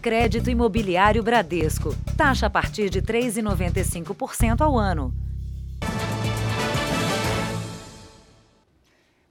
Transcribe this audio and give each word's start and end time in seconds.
Crédito 0.00 0.48
Imobiliário 0.48 1.22
Bradesco. 1.22 1.94
Taxa 2.16 2.46
a 2.46 2.50
partir 2.50 2.88
de 2.88 3.02
3,95% 3.02 4.62
ao 4.62 4.78
ano. 4.78 5.12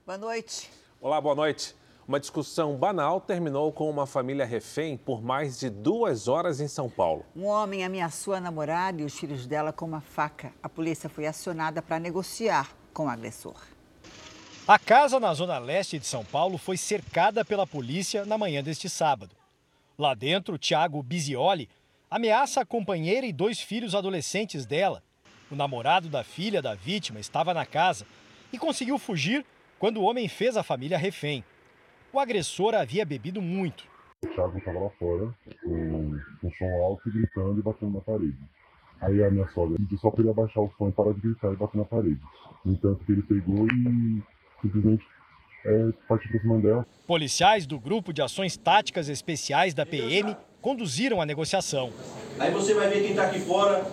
Boa 0.06 0.18
noite. 0.18 0.70
Olá, 1.02 1.20
boa 1.20 1.34
noite. 1.34 1.76
Uma 2.08 2.20
discussão 2.20 2.76
banal 2.76 3.20
terminou 3.20 3.72
com 3.72 3.90
uma 3.90 4.06
família 4.06 4.46
refém 4.46 4.96
por 4.96 5.24
mais 5.24 5.60
de 5.60 5.72
duas 5.72 6.28
horas 6.28 6.62
em 6.62 6.68
São 6.68 6.88
Paulo. 6.88 7.26
Um 7.36 7.46
homem 7.46 7.84
ameaçou 7.84 8.36
a 8.36 8.40
namorada 8.40 9.02
e 9.02 9.06
os 9.06 9.18
filhos 9.18 9.48
dela 9.48 9.74
com 9.74 9.86
uma 9.86 10.02
faca. 10.02 10.54
A 10.62 10.70
polícia 10.70 11.10
foi 11.10 11.26
acionada 11.26 11.82
para 11.82 12.00
negociar 12.00 12.70
com 12.94 13.06
o 13.06 13.10
agressor. 13.10 13.56
A 14.68 14.78
casa 14.78 15.20
na 15.20 15.34
zona 15.34 15.58
leste 15.58 15.98
de 15.98 16.06
São 16.06 16.24
Paulo 16.24 16.60
foi 16.60 16.78
cercada 16.78 17.44
pela 17.44 17.66
polícia 17.66 18.24
na 18.24 18.38
manhã 18.38 18.64
deste 18.64 18.88
sábado. 18.88 19.39
Lá 20.00 20.14
dentro, 20.14 20.58
Tiago 20.58 21.04
Bizioli 21.04 21.68
ameaça 22.10 22.62
a 22.62 22.66
companheira 22.66 23.28
e 23.28 23.34
dois 23.34 23.60
filhos 23.60 23.94
adolescentes 23.94 24.66
dela. 24.66 25.04
O 25.52 25.56
namorado 25.58 26.08
da 26.08 26.24
filha 26.24 26.62
da 26.62 26.74
vítima 26.74 27.20
estava 27.20 27.54
na 27.54 27.66
casa 27.66 28.06
e 28.54 28.58
conseguiu 28.58 28.98
fugir 28.98 29.46
quando 29.78 29.98
o 29.98 30.04
homem 30.04 30.30
fez 30.30 30.56
a 30.56 30.64
família 30.64 30.98
refém. 30.98 31.44
O 32.14 32.20
agressor 32.20 32.76
havia 32.76 33.06
bebido 33.06 33.42
muito. 33.42 33.90
O 34.24 34.28
Thiago 34.28 34.58
estava 34.58 34.80
lá 34.80 34.90
fora, 34.92 35.36
com, 35.62 36.18
som 36.58 36.84
alto, 36.86 37.12
gritando 37.12 37.60
e 37.60 37.62
batendo 37.62 37.96
na 37.96 38.00
parede. 38.00 38.38
Aí 39.02 39.22
a 39.22 39.30
minha 39.30 39.50
sogra 39.50 39.76
pediu 39.76 39.98
só 39.98 40.10
para 40.12 40.22
ele 40.22 40.30
abaixar 40.30 40.64
o 40.64 40.72
som 40.78 40.88
e 40.88 40.92
parar 40.94 41.12
de 41.12 41.20
gritar 41.20 41.52
e 41.52 41.58
bater 41.58 41.78
na 41.78 41.84
parede. 41.84 42.22
No 42.64 42.72
entanto, 42.72 43.04
ele 43.10 43.22
pegou 43.24 43.68
e 43.68 44.24
simplesmente 44.62 45.06
é, 45.66 45.90
partiu 46.08 46.32
para 46.32 46.40
cima 46.42 46.60
dela. 46.60 46.88
Policiais 47.06 47.66
do 47.66 47.80
Grupo 47.80 48.14
de 48.14 48.22
Ações 48.22 48.56
Táticas 48.58 49.10
Especiais 49.10 49.74
da 49.74 49.86
PM 49.86 50.36
conduziram 50.62 51.22
a 51.22 51.26
negociação. 51.26 51.92
Aí 52.40 52.52
você 52.52 52.74
vai 52.74 52.90
ver 52.90 53.02
quem 53.02 53.12
está 53.12 53.24
aqui 53.24 53.40
fora, 53.40 53.84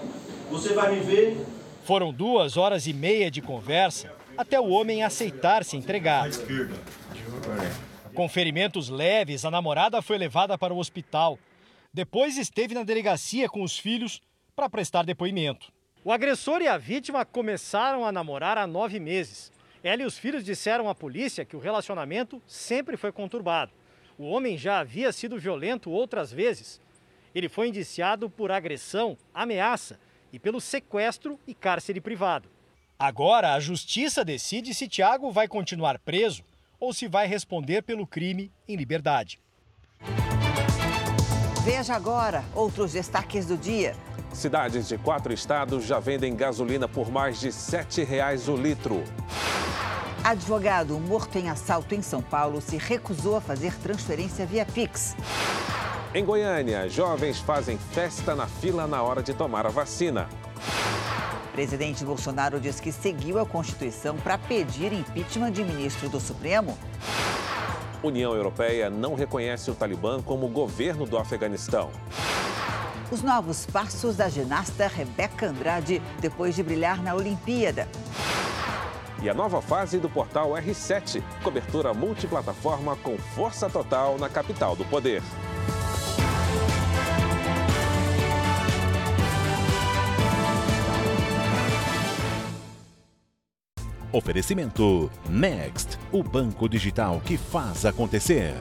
você 0.51 0.73
vai 0.73 0.95
me 0.95 1.01
ver. 1.01 1.37
Foram 1.85 2.13
duas 2.13 2.57
horas 2.57 2.87
e 2.87 2.93
meia 2.93 3.31
de 3.31 3.41
conversa 3.41 4.13
até 4.37 4.61
o 4.61 4.69
homem 4.69 5.03
aceitar 5.03 5.65
se 5.65 5.77
entregar. 5.77 6.29
Com 8.15 8.29
ferimentos 8.29 8.89
leves, 8.89 9.45
a 9.45 9.51
namorada 9.51 10.03
foi 10.03 10.19
levada 10.19 10.57
para 10.59 10.75
o 10.75 10.79
hospital. 10.79 11.39
Depois 11.93 12.37
esteve 12.37 12.75
na 12.75 12.83
delegacia 12.83 13.49
com 13.49 13.63
os 13.63 13.79
filhos 13.79 14.21
para 14.55 14.69
prestar 14.69 15.05
depoimento. 15.05 15.73
O 16.05 16.13
agressor 16.13 16.63
e 16.63 16.69
a 16.69 16.79
vítima 16.79 17.25
começaram 17.25 18.05
a 18.05 18.13
namorar 18.13 18.57
há 18.59 18.67
nove 18.67 19.01
meses. 19.01 19.51
Ela 19.87 20.03
e 20.03 20.05
os 20.05 20.19
filhos 20.19 20.45
disseram 20.45 20.89
à 20.89 20.97
polícia 20.97 21.45
que 21.45 21.55
o 21.55 21.61
relacionamento 21.61 22.43
sempre 22.45 22.97
foi 22.97 23.13
conturbado. 23.13 23.71
O 24.19 24.25
homem 24.25 24.59
já 24.59 24.81
havia 24.81 25.13
sido 25.13 25.39
violento 25.39 25.93
outras 25.93 26.33
vezes. 26.33 26.81
Ele 27.33 27.49
foi 27.49 27.69
indiciado 27.69 28.29
por 28.29 28.51
agressão, 28.51 29.17
ameaça 29.33 29.97
e 30.33 30.41
pelo 30.41 30.61
sequestro 30.61 31.39
e 31.47 31.55
cárcere 31.55 32.01
privado. 32.01 32.49
Agora, 32.99 33.55
a 33.55 33.61
justiça 33.61 34.25
decide 34.25 34.75
se 34.75 34.89
Tiago 34.89 35.31
vai 35.31 35.47
continuar 35.47 36.01
preso 36.01 36.43
ou 36.81 36.93
se 36.93 37.07
vai 37.07 37.29
responder 37.29 37.83
pelo 37.83 38.09
crime 38.09 38.51
em 38.67 38.75
liberdade. 38.75 39.39
Veja 41.65 41.95
agora 41.95 42.45
outros 42.57 42.95
destaques 42.95 43.47
do 43.47 43.57
dia. 43.57 43.95
Cidades 44.33 44.89
de 44.89 44.99
quatro 44.99 45.33
estados 45.33 45.85
já 45.85 46.01
vendem 46.01 46.35
gasolina 46.35 46.89
por 46.89 47.09
mais 47.09 47.39
de 47.39 47.47
R$ 47.47 47.53
7,00 47.53 48.53
o 48.53 48.57
litro. 48.57 49.05
Advogado 50.27 50.99
morto 50.99 51.39
em 51.39 51.49
assalto 51.49 51.95
em 51.95 52.03
São 52.03 52.21
Paulo 52.21 52.61
se 52.61 52.77
recusou 52.77 53.37
a 53.37 53.41
fazer 53.41 53.73
transferência 53.77 54.45
via 54.45 54.67
Pix. 54.67 55.15
Em 56.13 56.25
Goiânia, 56.25 56.89
jovens 56.89 57.39
fazem 57.39 57.79
festa 57.79 58.35
na 58.35 58.49
fila 58.49 58.89
na 58.89 59.01
hora 59.01 59.23
de 59.23 59.33
tomar 59.33 59.65
a 59.67 59.69
vacina. 59.69 60.29
Presidente 61.53 62.05
Bolsonaro 62.05 62.59
diz 62.59 62.81
que 62.81 62.91
seguiu 62.91 63.39
a 63.39 63.47
Constituição 63.47 64.17
para 64.17 64.37
pedir 64.37 64.93
impeachment 64.93 65.53
de 65.53 65.63
ministro 65.63 66.09
do 66.09 66.19
Supremo. 66.19 66.77
União 68.03 68.35
Europeia 68.35 68.91
não 68.91 69.15
reconhece 69.15 69.71
o 69.71 69.77
Talibã 69.77 70.21
como 70.21 70.49
governo 70.49 71.07
do 71.07 71.17
Afeganistão. 71.17 71.89
Os 73.13 73.23
novos 73.23 73.65
passos 73.65 74.17
da 74.17 74.29
ginasta 74.29 74.89
Rebeca 74.89 75.47
Andrade 75.47 76.03
depois 76.19 76.57
de 76.57 76.65
brilhar 76.65 77.01
na 77.01 77.15
Olimpíada. 77.15 77.87
E 79.23 79.29
a 79.31 79.35
nova 79.35 79.63
fase 79.63 79.99
do 79.99 80.09
portal 80.09 80.51
R7, 80.51 81.23
cobertura 81.43 81.95
multiplataforma 81.95 82.97
com 82.97 83.17
força 83.17 83.69
total 83.69 84.19
na 84.19 84.29
capital 84.29 84.77
do 84.77 84.85
poder. 84.85 85.23
Oferecimento 94.13 95.11
Next, 95.29 95.99
o 96.11 96.23
banco 96.23 96.69
digital 96.69 97.21
que 97.21 97.37
faz 97.37 97.85
acontecer. 97.85 98.55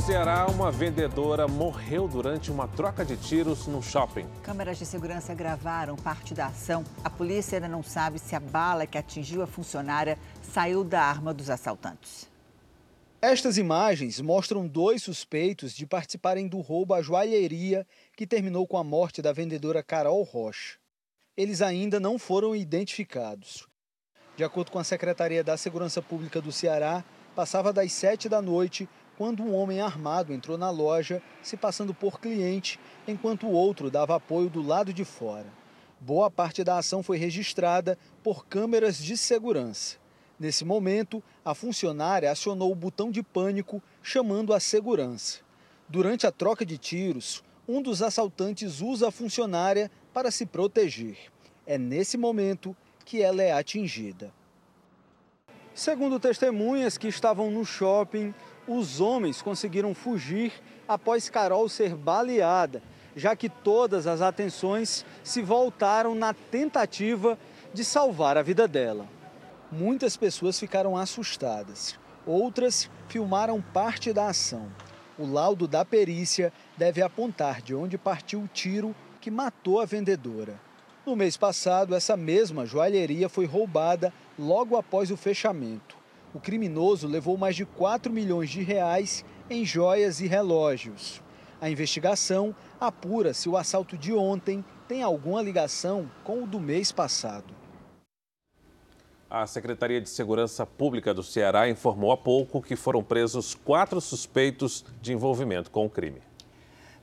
Ceará, 0.00 0.46
uma 0.46 0.72
vendedora 0.72 1.46
morreu 1.46 2.08
durante 2.08 2.50
uma 2.50 2.66
troca 2.66 3.04
de 3.04 3.18
tiros 3.18 3.66
no 3.66 3.82
shopping. 3.82 4.26
Câmeras 4.42 4.78
de 4.78 4.86
segurança 4.86 5.34
gravaram 5.34 5.94
parte 5.94 6.32
da 6.32 6.46
ação. 6.46 6.84
A 7.04 7.10
polícia 7.10 7.56
ainda 7.56 7.68
não 7.68 7.82
sabe 7.82 8.18
se 8.18 8.34
a 8.34 8.40
bala 8.40 8.86
que 8.86 8.96
atingiu 8.96 9.42
a 9.42 9.46
funcionária 9.46 10.18
saiu 10.42 10.82
da 10.82 11.02
arma 11.02 11.34
dos 11.34 11.50
assaltantes. 11.50 12.28
Estas 13.20 13.58
imagens 13.58 14.20
mostram 14.20 14.66
dois 14.66 15.02
suspeitos 15.02 15.74
de 15.74 15.86
participarem 15.86 16.48
do 16.48 16.60
roubo 16.60 16.94
à 16.94 17.02
joalheria 17.02 17.86
que 18.16 18.26
terminou 18.26 18.66
com 18.66 18.78
a 18.78 18.84
morte 18.84 19.20
da 19.20 19.34
vendedora 19.34 19.82
Carol 19.82 20.22
Rocha. 20.22 20.78
Eles 21.36 21.60
ainda 21.60 22.00
não 22.00 22.18
foram 22.18 22.56
identificados. 22.56 23.66
De 24.34 24.42
acordo 24.42 24.72
com 24.72 24.78
a 24.78 24.84
Secretaria 24.84 25.44
da 25.44 25.58
Segurança 25.58 26.00
Pública 26.00 26.40
do 26.40 26.50
Ceará, 26.50 27.04
passava 27.36 27.72
das 27.72 27.92
sete 27.92 28.28
da 28.28 28.40
noite 28.40 28.88
quando 29.20 29.42
um 29.42 29.54
homem 29.54 29.82
armado 29.82 30.32
entrou 30.32 30.56
na 30.56 30.70
loja, 30.70 31.22
se 31.42 31.54
passando 31.54 31.92
por 31.92 32.18
cliente, 32.18 32.80
enquanto 33.06 33.46
o 33.46 33.52
outro 33.52 33.90
dava 33.90 34.16
apoio 34.16 34.48
do 34.48 34.62
lado 34.62 34.94
de 34.94 35.04
fora. 35.04 35.44
Boa 36.00 36.30
parte 36.30 36.64
da 36.64 36.78
ação 36.78 37.02
foi 37.02 37.18
registrada 37.18 37.98
por 38.22 38.46
câmeras 38.46 38.96
de 38.96 39.18
segurança. 39.18 39.98
Nesse 40.38 40.64
momento, 40.64 41.22
a 41.44 41.54
funcionária 41.54 42.30
acionou 42.30 42.72
o 42.72 42.74
botão 42.74 43.10
de 43.10 43.22
pânico, 43.22 43.82
chamando 44.02 44.54
a 44.54 44.58
segurança. 44.58 45.40
Durante 45.86 46.26
a 46.26 46.32
troca 46.32 46.64
de 46.64 46.78
tiros, 46.78 47.44
um 47.68 47.82
dos 47.82 48.00
assaltantes 48.00 48.80
usa 48.80 49.08
a 49.08 49.12
funcionária 49.12 49.90
para 50.14 50.30
se 50.30 50.46
proteger. 50.46 51.18
É 51.66 51.76
nesse 51.76 52.16
momento 52.16 52.74
que 53.04 53.20
ela 53.20 53.42
é 53.42 53.52
atingida. 53.52 54.32
Segundo 55.74 56.18
testemunhas 56.18 56.98
que 56.98 57.08
estavam 57.08 57.50
no 57.50 57.64
shopping, 57.64 58.34
os 58.72 59.00
homens 59.00 59.42
conseguiram 59.42 59.92
fugir 59.92 60.52
após 60.86 61.28
Carol 61.28 61.68
ser 61.68 61.96
baleada, 61.96 62.80
já 63.16 63.34
que 63.34 63.48
todas 63.48 64.06
as 64.06 64.20
atenções 64.20 65.04
se 65.24 65.42
voltaram 65.42 66.14
na 66.14 66.32
tentativa 66.32 67.36
de 67.74 67.84
salvar 67.84 68.36
a 68.36 68.42
vida 68.42 68.68
dela. 68.68 69.08
Muitas 69.72 70.16
pessoas 70.16 70.56
ficaram 70.56 70.96
assustadas, 70.96 71.98
outras 72.24 72.88
filmaram 73.08 73.60
parte 73.60 74.12
da 74.12 74.28
ação. 74.28 74.70
O 75.18 75.26
laudo 75.26 75.66
da 75.66 75.84
perícia 75.84 76.52
deve 76.76 77.02
apontar 77.02 77.60
de 77.60 77.74
onde 77.74 77.98
partiu 77.98 78.40
o 78.40 78.48
tiro 78.48 78.94
que 79.20 79.32
matou 79.32 79.80
a 79.80 79.84
vendedora. 79.84 80.60
No 81.04 81.16
mês 81.16 81.36
passado, 81.36 81.92
essa 81.92 82.16
mesma 82.16 82.64
joalheria 82.64 83.28
foi 83.28 83.46
roubada 83.46 84.12
logo 84.38 84.76
após 84.76 85.10
o 85.10 85.16
fechamento. 85.16 85.99
O 86.32 86.38
criminoso 86.38 87.08
levou 87.08 87.36
mais 87.36 87.56
de 87.56 87.64
4 87.64 88.12
milhões 88.12 88.50
de 88.50 88.62
reais 88.62 89.24
em 89.48 89.64
joias 89.64 90.20
e 90.20 90.28
relógios. 90.28 91.20
A 91.60 91.68
investigação 91.68 92.54
apura 92.80 93.34
se 93.34 93.48
o 93.48 93.56
assalto 93.56 93.98
de 93.98 94.12
ontem 94.12 94.64
tem 94.86 95.02
alguma 95.02 95.42
ligação 95.42 96.10
com 96.22 96.44
o 96.44 96.46
do 96.46 96.60
mês 96.60 96.92
passado. 96.92 97.52
A 99.28 99.46
Secretaria 99.46 100.00
de 100.00 100.08
Segurança 100.08 100.64
Pública 100.64 101.12
do 101.12 101.22
Ceará 101.22 101.68
informou 101.68 102.12
há 102.12 102.16
pouco 102.16 102.62
que 102.62 102.74
foram 102.74 103.02
presos 103.02 103.54
quatro 103.54 104.00
suspeitos 104.00 104.84
de 105.00 105.12
envolvimento 105.12 105.70
com 105.70 105.86
o 105.86 105.90
crime. 105.90 106.20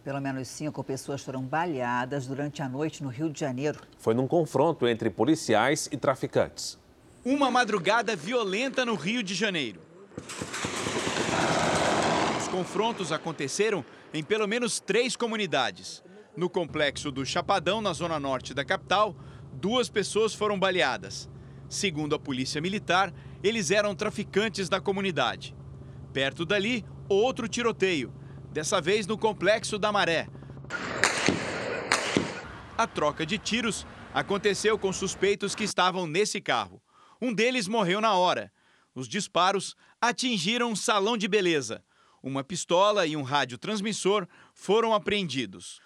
Pelo 0.04 0.22
menos 0.22 0.48
cinco 0.48 0.84
pessoas 0.84 1.22
foram 1.22 1.42
baleadas 1.42 2.28
durante 2.28 2.62
a 2.62 2.69
noite 2.69 3.04
no 3.04 3.10
Rio 3.10 3.30
de 3.30 3.40
Janeiro. 3.40 3.81
Foi 3.98 4.13
num 4.13 4.28
confronto 4.28 4.88
entre 4.88 5.10
policiais 5.10 5.88
e 5.92 5.98
traficantes. 5.98 6.78
Uma 7.29 7.51
madrugada 7.51 8.15
violenta 8.15 8.85
no 8.85 8.95
Rio 8.95 9.21
de 9.21 9.35
Janeiro. 9.35 9.81
Os 12.39 12.47
confrontos 12.47 13.12
aconteceram 13.12 13.83
em 14.13 14.24
pelo 14.24 14.47
menos 14.47 14.79
três 14.79 15.13
comunidades. 15.13 16.01
No 16.38 16.50
complexo 16.50 17.12
do 17.12 17.25
Chapadão, 17.25 17.81
na 17.81 17.91
zona 17.91 18.18
norte 18.18 18.53
da 18.53 18.63
capital, 18.63 19.13
duas 19.51 19.89
pessoas 19.89 20.33
foram 20.33 20.57
baleadas. 20.57 21.29
Segundo 21.68 22.15
a 22.15 22.19
Polícia 22.19 22.62
Militar, 22.62 23.13
eles 23.44 23.71
eram 23.71 23.94
traficantes 23.94 24.69
da 24.69 24.79
comunidade. 24.79 25.53
Perto 26.13 26.45
dali, 26.45 26.85
outro 27.09 27.50
tiroteio, 27.50 28.13
dessa 28.53 28.79
vez 28.79 29.06
no 29.06 29.18
complexo 29.18 29.77
da 29.77 29.91
Maré. 29.91 30.29
A 32.77 32.88
troca 32.88 33.25
de 33.25 33.38
tiros 33.38 33.85
aconteceu 34.13 34.79
com 34.79 34.94
suspeitos 34.94 35.53
que 35.53 35.65
estavam 35.65 36.07
nesse 36.07 36.39
carro. 36.39 36.81
Um 37.22 37.34
deles 37.34 37.68
morreu 37.68 38.00
na 38.00 38.14
hora. 38.14 38.52
Os 38.94 39.08
disparos 39.08 39.75
atingiram 40.02 40.72
um 40.72 40.75
salão 40.75 41.18
de 41.18 41.28
beleza. 41.28 41.84
Uma 42.22 42.44
pistola 42.44 43.06
e 43.06 43.16
um 43.16 43.24
rádio 43.24 43.58
transmissor 43.58 44.28
foram 44.54 44.94
apreendidos. 44.94 45.80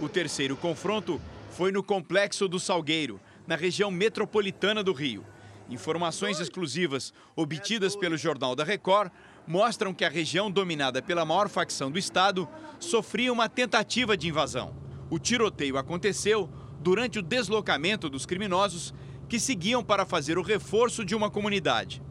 O 0.00 0.08
terceiro 0.08 0.56
confronto 0.56 1.20
foi 1.50 1.72
no 1.72 1.82
Complexo 1.82 2.46
do 2.46 2.60
Salgueiro, 2.60 3.20
na 3.46 3.56
região 3.56 3.90
metropolitana 3.90 4.82
do 4.82 4.92
Rio. 4.92 5.26
Informações 5.68 6.38
exclusivas 6.38 7.12
obtidas 7.34 7.96
pelo 7.96 8.16
Jornal 8.16 8.54
da 8.54 8.64
Record 8.64 9.10
mostram 9.46 9.92
que 9.92 10.04
a 10.04 10.08
região 10.08 10.50
dominada 10.50 11.02
pela 11.02 11.24
maior 11.24 11.48
facção 11.48 11.90
do 11.90 11.98
Estado 11.98 12.48
sofria 12.78 13.32
uma 13.32 13.48
tentativa 13.48 14.16
de 14.16 14.28
invasão. 14.28 14.74
O 15.10 15.18
tiroteio 15.18 15.76
aconteceu 15.76 16.48
durante 16.88 17.18
o 17.18 17.22
deslocamento 17.22 18.08
dos 18.08 18.24
criminosos 18.24 18.94
que 19.28 19.38
seguiam 19.38 19.84
para 19.84 20.06
fazer 20.06 20.38
o 20.38 20.42
reforço 20.42 21.04
de 21.04 21.14
uma 21.14 21.30
comunidade. 21.30 22.02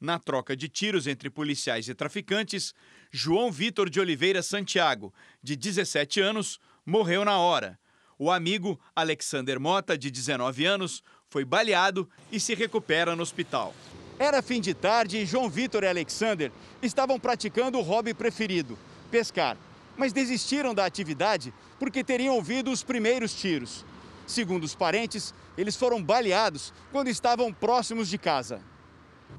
Na 0.00 0.18
troca 0.18 0.56
de 0.56 0.68
tiros 0.68 1.06
entre 1.06 1.30
policiais 1.30 1.88
e 1.88 1.94
traficantes, 1.94 2.74
João 3.08 3.52
Vitor 3.52 3.88
de 3.88 4.00
Oliveira 4.00 4.42
Santiago, 4.42 5.14
de 5.40 5.54
17 5.54 6.20
anos, 6.20 6.58
morreu 6.84 7.24
na 7.24 7.38
hora. 7.38 7.78
O 8.18 8.28
amigo 8.28 8.80
Alexander 8.96 9.60
Mota, 9.60 9.96
de 9.96 10.10
19 10.10 10.64
anos, 10.64 11.04
foi 11.28 11.44
baleado 11.44 12.10
e 12.32 12.40
se 12.40 12.52
recupera 12.52 13.14
no 13.14 13.22
hospital. 13.22 13.72
Era 14.18 14.42
fim 14.42 14.60
de 14.60 14.74
tarde 14.74 15.18
e 15.18 15.24
João 15.24 15.48
Vitor 15.48 15.84
e 15.84 15.86
Alexander 15.86 16.50
estavam 16.82 17.20
praticando 17.20 17.78
o 17.78 17.82
hobby 17.82 18.12
preferido, 18.12 18.76
pescar. 19.08 19.56
Mas 19.96 20.12
desistiram 20.12 20.74
da 20.74 20.84
atividade 20.84 21.54
porque 21.78 22.02
teriam 22.02 22.34
ouvido 22.34 22.72
os 22.72 22.82
primeiros 22.82 23.32
tiros. 23.32 23.84
Segundo 24.26 24.64
os 24.64 24.74
parentes, 24.74 25.32
eles 25.56 25.76
foram 25.76 26.02
baleados 26.02 26.72
quando 26.90 27.08
estavam 27.08 27.52
próximos 27.52 28.08
de 28.08 28.18
casa. 28.18 28.60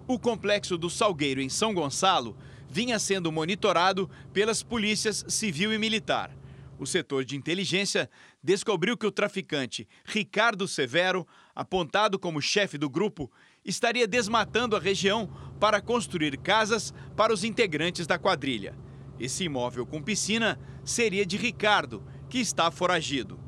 O 0.07 0.17
complexo 0.17 0.77
do 0.77 0.89
Salgueiro, 0.89 1.41
em 1.41 1.49
São 1.49 1.73
Gonçalo, 1.73 2.37
vinha 2.69 2.97
sendo 2.97 3.31
monitorado 3.31 4.09
pelas 4.31 4.63
polícias 4.63 5.25
civil 5.27 5.73
e 5.73 5.77
militar. 5.77 6.31
O 6.79 6.85
setor 6.85 7.25
de 7.25 7.35
inteligência 7.35 8.09
descobriu 8.41 8.95
que 8.95 9.05
o 9.05 9.11
traficante 9.11 9.87
Ricardo 10.05 10.67
Severo, 10.67 11.27
apontado 11.55 12.19
como 12.19 12.41
chefe 12.41 12.77
do 12.77 12.89
grupo, 12.89 13.31
estaria 13.65 14.07
desmatando 14.07 14.75
a 14.75 14.79
região 14.79 15.27
para 15.59 15.81
construir 15.81 16.37
casas 16.37 16.93
para 17.15 17.33
os 17.33 17.43
integrantes 17.43 18.05
da 18.05 18.17
quadrilha. 18.17 18.75
Esse 19.19 19.43
imóvel 19.43 19.85
com 19.85 20.01
piscina 20.01 20.59
seria 20.85 21.25
de 21.25 21.35
Ricardo, 21.35 22.03
que 22.29 22.37
está 22.37 22.69
foragido. 22.69 23.46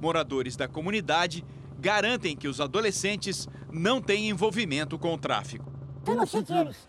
Moradores 0.00 0.56
da 0.56 0.68
comunidade 0.68 1.44
garantem 1.78 2.36
que 2.36 2.48
os 2.48 2.60
adolescentes 2.60 3.48
não 3.70 4.00
têm 4.00 4.28
envolvimento 4.28 4.98
com 4.98 5.14
o 5.14 5.18
tráfico. 5.18 5.70
Eu 6.06 6.14
não 6.14 6.26
sei 6.26 6.44
eles. 6.48 6.88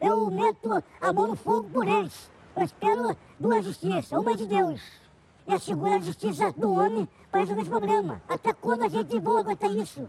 Eu 0.00 0.30
meto 0.30 0.82
a 1.00 1.12
mão 1.12 1.28
no 1.28 1.36
fogo 1.36 1.68
por 1.70 1.86
eles. 1.86 2.30
Eu 2.56 2.64
espero 2.64 3.16
duas 3.38 3.64
justiças, 3.64 4.12
uma 4.12 4.36
de 4.36 4.46
Deus 4.46 4.80
e 5.46 5.52
assegura 5.52 5.96
a 5.96 6.00
justiça 6.00 6.52
do 6.52 6.72
homem 6.72 7.08
para 7.30 7.40
resolver 7.40 7.62
esse 7.62 7.70
problema. 7.70 8.22
Até 8.28 8.52
quando 8.52 8.84
a 8.84 8.88
gente 8.88 9.18
vai 9.18 9.40
aguentar 9.40 9.70
isso? 9.76 10.08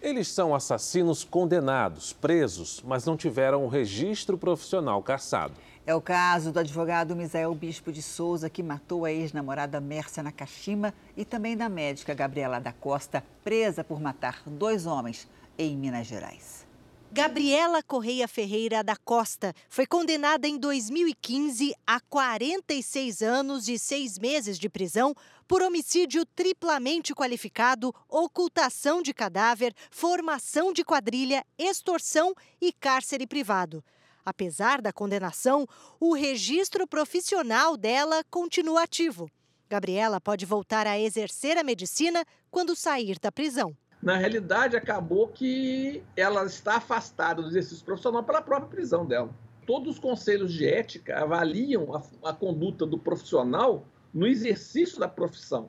Eles 0.00 0.28
são 0.28 0.54
assassinos 0.54 1.24
condenados, 1.24 2.12
presos, 2.12 2.82
mas 2.84 3.04
não 3.04 3.16
tiveram 3.16 3.64
o 3.64 3.68
registro 3.68 4.36
profissional 4.36 5.02
caçado. 5.02 5.54
É 5.86 5.94
o 5.94 6.00
caso 6.00 6.50
do 6.50 6.58
advogado 6.58 7.14
Misael 7.14 7.54
Bispo 7.54 7.92
de 7.92 8.02
Souza, 8.02 8.50
que 8.50 8.60
matou 8.60 9.04
a 9.04 9.12
ex-namorada 9.12 9.80
Mércia 9.80 10.20
Nakashima, 10.20 10.92
e 11.16 11.24
também 11.24 11.56
da 11.56 11.68
médica 11.68 12.12
Gabriela 12.12 12.58
da 12.58 12.72
Costa, 12.72 13.24
presa 13.44 13.84
por 13.84 14.00
matar 14.00 14.42
dois 14.44 14.84
homens 14.84 15.28
em 15.56 15.76
Minas 15.76 16.08
Gerais. 16.08 16.66
Gabriela 17.12 17.84
Correia 17.84 18.26
Ferreira 18.26 18.82
da 18.82 18.96
Costa 18.96 19.54
foi 19.68 19.86
condenada 19.86 20.48
em 20.48 20.58
2015 20.58 21.72
a 21.86 22.00
46 22.00 23.22
anos 23.22 23.68
e 23.68 23.78
seis 23.78 24.18
meses 24.18 24.58
de 24.58 24.68
prisão 24.68 25.14
por 25.46 25.62
homicídio 25.62 26.26
triplamente 26.26 27.14
qualificado, 27.14 27.94
ocultação 28.08 29.00
de 29.00 29.14
cadáver, 29.14 29.72
formação 29.88 30.72
de 30.72 30.82
quadrilha, 30.82 31.46
extorsão 31.56 32.34
e 32.60 32.72
cárcere 32.72 33.24
privado. 33.24 33.84
Apesar 34.26 34.82
da 34.82 34.92
condenação, 34.92 35.66
o 35.98 36.12
registro 36.12 36.86
profissional 36.86 37.76
dela 37.76 38.22
continua 38.28 38.82
ativo. 38.82 39.30
Gabriela 39.70 40.20
pode 40.20 40.44
voltar 40.44 40.86
a 40.86 40.98
exercer 40.98 41.56
a 41.56 41.64
medicina 41.64 42.24
quando 42.50 42.76
sair 42.76 43.18
da 43.18 43.32
prisão 43.32 43.74
na 44.06 44.16
realidade, 44.16 44.76
acabou 44.76 45.26
que 45.26 46.00
ela 46.16 46.44
está 46.44 46.76
afastada 46.76 47.42
do 47.42 47.48
exercício 47.48 47.84
profissional 47.84 48.22
pela 48.22 48.40
própria 48.40 48.68
prisão 48.68 49.04
dela. 49.04 49.30
Todos 49.66 49.94
os 49.94 49.98
conselhos 49.98 50.52
de 50.52 50.64
ética 50.64 51.18
avaliam 51.18 51.92
a, 51.92 52.30
a 52.30 52.32
conduta 52.32 52.86
do 52.86 52.98
profissional 52.98 53.84
no 54.14 54.26
exercício 54.26 55.00
da 55.00 55.08
profissão. 55.08 55.68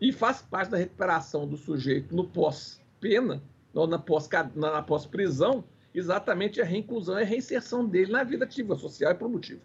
E 0.00 0.10
faz 0.10 0.40
parte 0.40 0.70
da 0.70 0.78
recuperação 0.78 1.46
do 1.46 1.58
sujeito 1.58 2.16
no 2.16 2.24
pós-pena, 2.26 3.42
ou 3.74 3.86
na 3.86 3.98
pós-prisão, 4.82 5.62
exatamente 5.98 6.60
a 6.60 6.64
reinclusão 6.64 7.18
e 7.18 7.22
a 7.22 7.26
reinserção 7.26 7.86
dele 7.86 8.12
na 8.12 8.22
vida 8.22 8.44
ativa, 8.44 8.76
social 8.76 9.12
e 9.12 9.14
produtiva. 9.14 9.60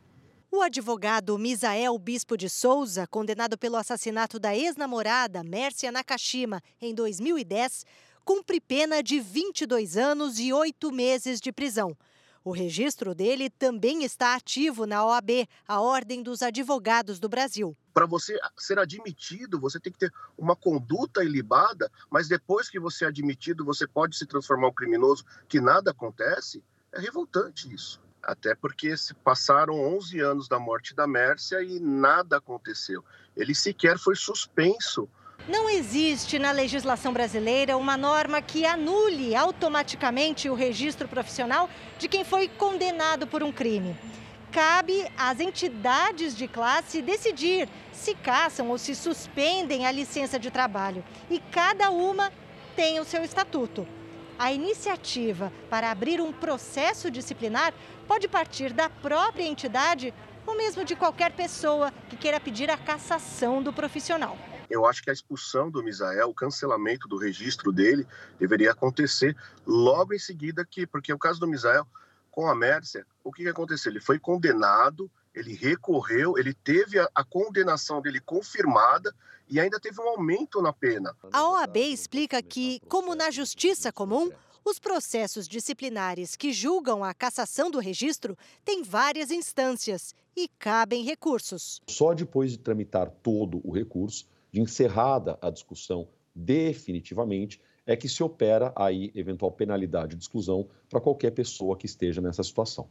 O 0.49 0.61
advogado 0.61 1.37
Misael 1.37 1.97
Bispo 1.97 2.35
de 2.35 2.49
Souza, 2.49 3.07
condenado 3.07 3.57
pelo 3.57 3.77
assassinato 3.77 4.39
da 4.39 4.55
ex-namorada 4.55 5.43
Mércia 5.43 5.91
Nakashima 5.91 6.61
em 6.81 6.93
2010, 6.93 7.85
cumpre 8.23 8.59
pena 8.59 9.01
de 9.01 9.19
22 9.19 9.97
anos 9.97 10.39
e 10.39 10.51
8 10.51 10.91
meses 10.91 11.39
de 11.39 11.51
prisão. 11.51 11.95
O 12.43 12.51
registro 12.51 13.13
dele 13.13 13.51
também 13.51 14.03
está 14.03 14.33
ativo 14.33 14.87
na 14.87 15.05
OAB, 15.05 15.47
a 15.67 15.79
Ordem 15.79 16.23
dos 16.23 16.41
Advogados 16.41 17.19
do 17.19 17.29
Brasil. 17.29 17.77
Para 17.93 18.07
você 18.07 18.39
ser 18.57 18.79
admitido, 18.79 19.59
você 19.59 19.79
tem 19.79 19.93
que 19.93 19.99
ter 19.99 20.11
uma 20.35 20.55
conduta 20.55 21.23
ilibada, 21.23 21.91
mas 22.09 22.27
depois 22.27 22.67
que 22.67 22.79
você 22.79 23.05
é 23.05 23.09
admitido, 23.09 23.63
você 23.63 23.85
pode 23.85 24.17
se 24.17 24.25
transformar 24.25 24.69
um 24.69 24.73
criminoso, 24.73 25.23
que 25.47 25.61
nada 25.61 25.91
acontece. 25.91 26.63
É 26.91 26.99
revoltante 26.99 27.71
isso. 27.71 28.01
Até 28.23 28.55
porque 28.55 28.97
se 28.97 29.13
passaram 29.13 29.79
11 29.95 30.19
anos 30.19 30.47
da 30.47 30.57
morte 30.57 30.95
da 30.95 31.05
Mércia 31.05 31.61
e 31.61 31.79
nada 31.79 32.37
aconteceu. 32.37 33.03
Ele 33.35 33.53
sequer 33.53 33.99
foi 33.99 34.15
suspenso. 34.15 35.07
Não 35.47 35.67
existe 35.67 36.37
na 36.37 36.51
legislação 36.51 37.11
brasileira 37.11 37.75
uma 37.75 37.97
norma 37.97 38.41
que 38.43 38.63
anule 38.63 39.35
automaticamente 39.35 40.47
o 40.47 40.53
registro 40.53 41.07
profissional 41.07 41.67
de 41.97 42.07
quem 42.07 42.23
foi 42.23 42.47
condenado 42.47 43.25
por 43.25 43.41
um 43.41 43.51
crime. 43.51 43.97
Cabe 44.51 45.09
às 45.17 45.39
entidades 45.39 46.35
de 46.37 46.47
classe 46.47 47.01
decidir 47.01 47.67
se 47.91 48.13
caçam 48.13 48.69
ou 48.69 48.77
se 48.77 48.93
suspendem 48.93 49.87
a 49.87 49.91
licença 49.91 50.37
de 50.37 50.51
trabalho. 50.51 51.03
E 51.29 51.39
cada 51.51 51.89
uma 51.89 52.31
tem 52.75 52.99
o 52.99 53.05
seu 53.05 53.23
estatuto. 53.23 53.87
A 54.37 54.51
iniciativa 54.51 55.51
para 55.71 55.89
abrir 55.89 56.21
um 56.21 56.31
processo 56.31 57.09
disciplinar 57.09 57.73
pode 58.07 58.27
partir 58.27 58.73
da 58.73 58.89
própria 58.89 59.45
entidade 59.45 60.13
ou 60.45 60.55
mesmo 60.55 60.83
de 60.83 60.95
qualquer 60.95 61.31
pessoa 61.31 61.91
que 62.09 62.15
queira 62.15 62.39
pedir 62.39 62.69
a 62.69 62.77
cassação 62.77 63.61
do 63.61 63.73
profissional. 63.73 64.37
Eu 64.71 64.85
acho 64.85 65.03
que 65.03 65.09
a 65.09 65.13
expulsão 65.13 65.69
do 65.69 65.83
Misael, 65.83 66.29
o 66.29 66.33
cancelamento 66.33 67.07
do 67.07 67.17
registro 67.17 67.71
dele, 67.71 68.07
deveria 68.39 68.71
acontecer 68.71 69.35
logo 69.65 70.13
em 70.13 70.19
seguida 70.19 70.61
aqui, 70.61 70.87
porque 70.87 71.13
o 71.13 71.19
caso 71.19 71.39
do 71.39 71.47
Misael 71.47 71.85
com 72.31 72.47
a 72.47 72.55
Mércia, 72.55 73.05
o 73.23 73.31
que, 73.31 73.43
que 73.43 73.49
aconteceu? 73.49 73.91
Ele 73.91 73.99
foi 73.99 74.17
condenado, 74.17 75.11
ele 75.35 75.53
recorreu, 75.53 76.37
ele 76.37 76.53
teve 76.53 76.97
a, 76.97 77.09
a, 77.13 77.23
condenação 77.23 78.01
dele 78.01 78.19
confirmada 78.21 79.13
e 79.49 79.59
ainda 79.59 79.79
teve 79.79 79.99
um 79.99 80.07
aumento 80.07 80.61
na 80.61 80.71
pena. 80.71 81.13
A 81.31 81.47
OAB 81.49 81.77
explica 81.77 82.41
que, 82.41 82.79
como 82.87 83.13
na 83.13 83.29
justiça 83.29 83.91
comum, 83.91 84.31
os 84.63 84.79
processos 84.79 85.47
disciplinares 85.47 86.35
que 86.35 86.53
julgam 86.53 87.03
a 87.03 87.13
cassação 87.13 87.69
do 87.69 87.79
registro 87.79 88.37
têm 88.63 88.83
várias 88.83 89.31
instâncias 89.31 90.15
e 90.35 90.47
cabem 90.47 91.03
recursos. 91.03 91.81
Só 91.87 92.13
depois 92.13 92.51
de 92.51 92.59
tramitar 92.59 93.09
todo 93.09 93.59
o 93.63 93.71
recurso, 93.71 94.25
de 94.51 94.61
encerrada 94.61 95.37
a 95.41 95.49
discussão 95.49 96.07
definitivamente, 96.35 97.59
é 97.85 97.95
que 97.95 98.07
se 98.07 98.23
opera 98.23 98.71
aí 98.75 99.11
eventual 99.15 99.51
penalidade 99.51 100.15
de 100.15 100.23
exclusão 100.23 100.67
para 100.89 101.01
qualquer 101.01 101.31
pessoa 101.31 101.75
que 101.75 101.85
esteja 101.85 102.21
nessa 102.21 102.43
situação. 102.43 102.87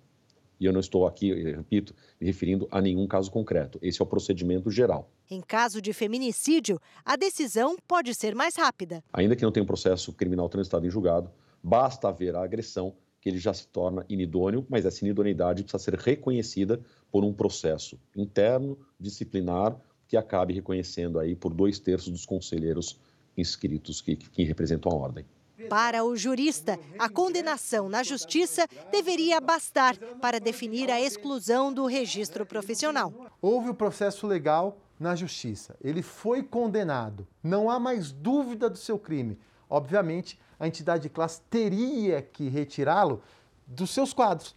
E 0.59 0.67
eu 0.67 0.73
não 0.75 0.81
estou 0.81 1.07
aqui, 1.07 1.33
repito, 1.33 1.95
me 2.21 2.27
referindo 2.27 2.69
a 2.71 2.83
nenhum 2.83 3.07
caso 3.07 3.31
concreto. 3.31 3.79
Esse 3.81 4.03
é 4.03 4.05
o 4.05 4.07
procedimento 4.07 4.71
geral. 4.71 5.11
Em 5.31 5.41
caso 5.41 5.81
de 5.81 5.93
feminicídio, 5.95 6.79
a 7.03 7.17
decisão 7.17 7.77
pode 7.89 8.15
ser 8.15 8.35
mais 8.35 8.57
rápida. 8.57 9.03
Ainda 9.11 9.35
que 9.35 9.43
não 9.43 9.51
tenha 9.51 9.65
um 9.65 9.67
processo 9.67 10.13
criminal 10.13 10.51
transitado 10.51 10.87
em 10.87 10.91
julgado, 10.91 11.31
basta 11.63 12.09
haver 12.09 12.37
a 12.37 12.43
agressão 12.43 12.95
que 13.23 13.29
ele 13.31 13.39
já 13.39 13.55
se 13.55 13.69
torna 13.69 14.05
inidôneo, 14.09 14.67
mas 14.69 14.85
essa 14.85 15.03
inidoneidade 15.03 15.63
precisa 15.63 15.83
ser 15.83 15.95
reconhecida 15.95 16.81
por 17.11 17.25
um 17.25 17.33
processo 17.33 17.99
interno, 18.15 18.79
disciplinar, 18.99 19.79
que 20.11 20.17
acabe 20.17 20.53
reconhecendo 20.53 21.21
aí 21.21 21.37
por 21.37 21.55
dois 21.55 21.79
terços 21.79 22.11
dos 22.11 22.27
conselheiros 22.27 22.99
inscritos 23.37 24.01
que, 24.01 24.17
que 24.17 24.43
representam 24.43 24.91
a 24.91 24.95
ordem. 24.97 25.25
Para 25.69 26.03
o 26.03 26.17
jurista, 26.17 26.77
a 26.99 27.09
condenação 27.09 27.89
na 27.89 28.03
justiça 28.03 28.67
deveria 28.91 29.41
bastar 29.41 29.97
para 30.21 30.41
definir 30.41 30.91
a 30.91 31.01
exclusão 31.01 31.73
do 31.73 31.87
registro 31.87 32.45
profissional. 32.45 33.15
Houve 33.41 33.71
o 33.71 33.75
processo 33.75 34.27
legal 34.27 34.79
na 34.99 35.15
justiça, 35.15 35.77
ele 35.81 36.03
foi 36.03 36.43
condenado, 36.43 37.27
não 37.41 37.71
há 37.71 37.79
mais 37.79 38.11
dúvida 38.11 38.69
do 38.69 38.77
seu 38.77 38.99
crime. 38.99 39.39
Obviamente, 39.69 40.41
a 40.59 40.67
entidade 40.67 41.05
de 41.05 41.09
classe 41.09 41.41
teria 41.49 42.21
que 42.21 42.49
retirá-lo 42.49 43.23
dos 43.65 43.91
seus 43.91 44.13
quadros. 44.13 44.57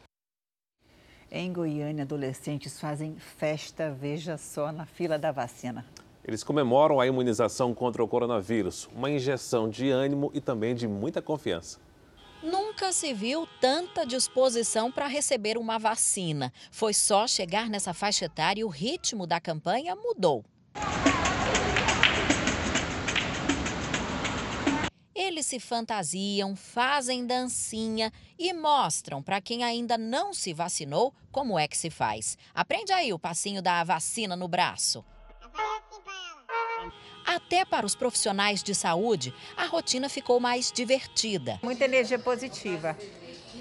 Em 1.35 1.51
Goiânia, 1.51 2.03
adolescentes 2.03 2.79
fazem 2.79 3.15
festa, 3.17 3.89
veja 3.89 4.37
só, 4.37 4.71
na 4.71 4.85
fila 4.85 5.17
da 5.17 5.31
vacina. 5.31 5.83
Eles 6.23 6.43
comemoram 6.43 6.99
a 6.99 7.07
imunização 7.07 7.73
contra 7.73 8.03
o 8.03 8.07
coronavírus, 8.07 8.87
uma 8.95 9.09
injeção 9.09 9.67
de 9.67 9.89
ânimo 9.89 10.29
e 10.31 10.39
também 10.39 10.75
de 10.75 10.87
muita 10.87 11.23
confiança. 11.23 11.79
Nunca 12.43 12.91
se 12.91 13.15
viu 13.15 13.47
tanta 13.59 14.05
disposição 14.05 14.91
para 14.91 15.07
receber 15.07 15.57
uma 15.57 15.79
vacina. 15.79 16.53
Foi 16.69 16.93
só 16.93 17.25
chegar 17.25 17.67
nessa 17.67 17.95
faixa 17.95 18.25
etária 18.25 18.61
e 18.61 18.63
o 18.63 18.69
ritmo 18.69 19.25
da 19.25 19.41
campanha 19.41 19.95
mudou. 19.95 20.45
Eles 25.15 25.45
se 25.45 25.59
fantasiam, 25.59 26.55
fazem 26.55 27.25
dancinha 27.25 28.11
e 28.37 28.51
mostram 28.51 29.21
para 29.21 29.39
quem 29.39 29.63
ainda 29.63 29.95
não 29.97 30.33
se 30.33 30.53
vacinou 30.53 31.13
como 31.31 31.57
é 31.57 31.67
que 31.67 31.77
se 31.77 31.91
faz. 31.91 32.37
Aprende 32.53 32.91
aí 32.91 33.13
o 33.13 33.19
passinho 33.19 33.61
da 33.61 33.83
vacina 33.83 34.35
no 34.35 34.47
braço. 34.47 35.05
Até 37.25 37.63
para 37.63 37.85
os 37.85 37.95
profissionais 37.95 38.63
de 38.63 38.73
saúde, 38.73 39.33
a 39.55 39.65
rotina 39.65 40.09
ficou 40.09 40.39
mais 40.39 40.71
divertida. 40.71 41.59
Muita 41.63 41.85
energia 41.85 42.19
positiva. 42.19 42.97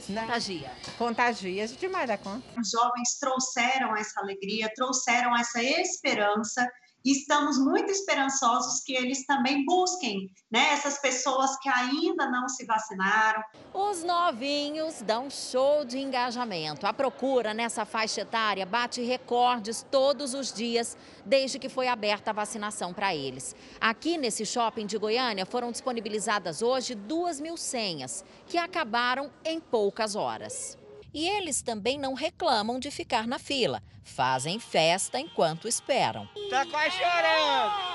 Contagia. 0.06 0.72
Contagia 0.98 1.68
demais 1.68 2.08
da 2.08 2.18
conta. 2.18 2.42
Os 2.58 2.70
jovens 2.70 3.18
trouxeram 3.20 3.94
essa 3.94 4.20
alegria, 4.20 4.68
trouxeram 4.74 5.36
essa 5.36 5.62
esperança 5.62 6.66
e 7.04 7.12
estamos 7.12 7.58
muito 7.58 7.90
esperançosos 7.90 8.82
que 8.84 8.94
eles 8.94 9.24
também 9.26 9.64
busquem 9.64 10.30
né, 10.50 10.72
essas 10.72 10.98
pessoas 11.00 11.56
que 11.58 11.68
ainda 11.68 12.30
não 12.30 12.48
se 12.48 12.64
vacinaram. 12.64 13.42
Os 13.72 14.02
novinhos 14.02 15.02
dão 15.02 15.30
show 15.30 15.84
de 15.84 15.98
engajamento. 15.98 16.86
A 16.86 16.92
procura 16.92 17.54
nessa 17.54 17.84
faixa 17.84 18.22
etária 18.22 18.66
bate 18.66 19.02
recordes 19.02 19.84
todos 19.90 20.34
os 20.34 20.52
dias 20.52 20.96
desde 21.24 21.58
que 21.58 21.68
foi 21.68 21.88
aberta 21.88 22.30
a 22.30 22.34
vacinação 22.34 22.92
para 22.92 23.14
eles. 23.14 23.54
Aqui 23.80 24.18
nesse 24.18 24.44
shopping 24.44 24.86
de 24.86 24.98
Goiânia 24.98 25.46
foram 25.46 25.70
disponibilizadas 25.70 26.62
hoje 26.62 26.94
duas 26.94 27.40
mil 27.40 27.56
senhas, 27.56 28.24
que 28.46 28.58
acabaram 28.58 29.30
em 29.44 29.60
poucas 29.60 30.14
horas. 30.14 30.81
E 31.12 31.28
eles 31.28 31.62
também 31.62 31.98
não 31.98 32.14
reclamam 32.14 32.78
de 32.78 32.90
ficar 32.90 33.26
na 33.26 33.38
fila. 33.38 33.82
Fazem 34.02 34.58
festa 34.58 35.18
enquanto 35.20 35.68
esperam. 35.68 36.28
Tá 36.50 36.64
quase 36.66 36.96
chorando! 36.96 37.92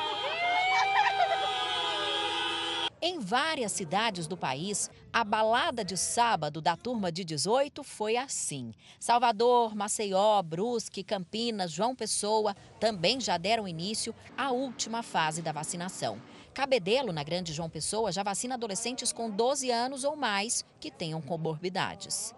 Em 3.00 3.20
várias 3.20 3.72
cidades 3.74 4.26
do 4.26 4.36
país, 4.36 4.90
a 5.14 5.24
balada 5.24 5.86
de 5.86 5.96
sábado 5.96 6.60
da 6.60 6.76
turma 6.76 7.12
de 7.12 7.24
18 7.24 7.84
foi 7.84 8.18
assim. 8.18 8.74
Salvador, 9.00 9.76
Maceió, 9.76 10.42
Brusque, 10.42 11.04
Campinas, 11.04 11.72
João 11.72 11.96
Pessoa 11.96 12.56
também 12.80 13.22
já 13.22 13.38
deram 13.38 13.68
início 13.68 14.16
à 14.36 14.52
última 14.52 15.04
fase 15.04 15.44
da 15.44 15.52
vacinação. 15.52 16.20
Cabedelo, 16.56 17.14
na 17.14 17.24
Grande 17.24 17.54
João 17.54 17.70
Pessoa, 17.70 18.12
já 18.12 18.24
vacina 18.24 18.56
adolescentes 18.56 19.14
com 19.14 19.30
12 19.30 19.70
anos 19.70 20.04
ou 20.04 20.16
mais 20.16 20.66
que 20.80 20.90
tenham 20.90 21.22
comorbidades. 21.22 22.34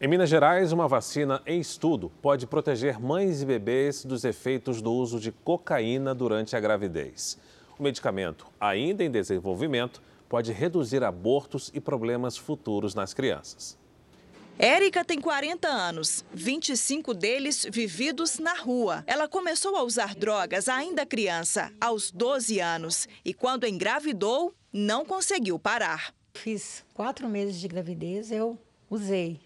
Em 0.00 0.08
Minas 0.08 0.28
Gerais, 0.28 0.72
uma 0.72 0.88
vacina 0.88 1.40
em 1.46 1.60
estudo 1.60 2.10
pode 2.20 2.44
proteger 2.44 2.98
mães 2.98 3.40
e 3.40 3.46
bebês 3.46 4.04
dos 4.04 4.24
efeitos 4.24 4.82
do 4.82 4.92
uso 4.92 5.20
de 5.20 5.30
cocaína 5.30 6.12
durante 6.12 6.56
a 6.56 6.60
gravidez. 6.60 7.38
O 7.78 7.84
medicamento, 7.84 8.48
ainda 8.60 9.04
em 9.04 9.10
desenvolvimento, 9.10 10.02
pode 10.28 10.52
reduzir 10.52 11.04
abortos 11.04 11.70
e 11.72 11.80
problemas 11.80 12.36
futuros 12.36 12.96
nas 12.96 13.14
crianças. 13.14 13.78
Érica 14.58 15.04
tem 15.04 15.20
40 15.20 15.68
anos, 15.68 16.24
25 16.32 17.12
deles 17.12 17.66
vividos 17.70 18.38
na 18.38 18.54
rua. 18.54 19.04
Ela 19.06 19.28
começou 19.28 19.76
a 19.76 19.82
usar 19.82 20.14
drogas 20.14 20.66
ainda 20.66 21.04
criança, 21.04 21.70
aos 21.78 22.10
12 22.10 22.58
anos, 22.58 23.06
e 23.22 23.34
quando 23.34 23.66
engravidou, 23.66 24.54
não 24.72 25.04
conseguiu 25.04 25.58
parar. 25.58 26.14
Fiz 26.34 26.82
quatro 26.94 27.28
meses 27.28 27.60
de 27.60 27.68
gravidez, 27.68 28.32
eu 28.32 28.58
usei. 28.88 29.45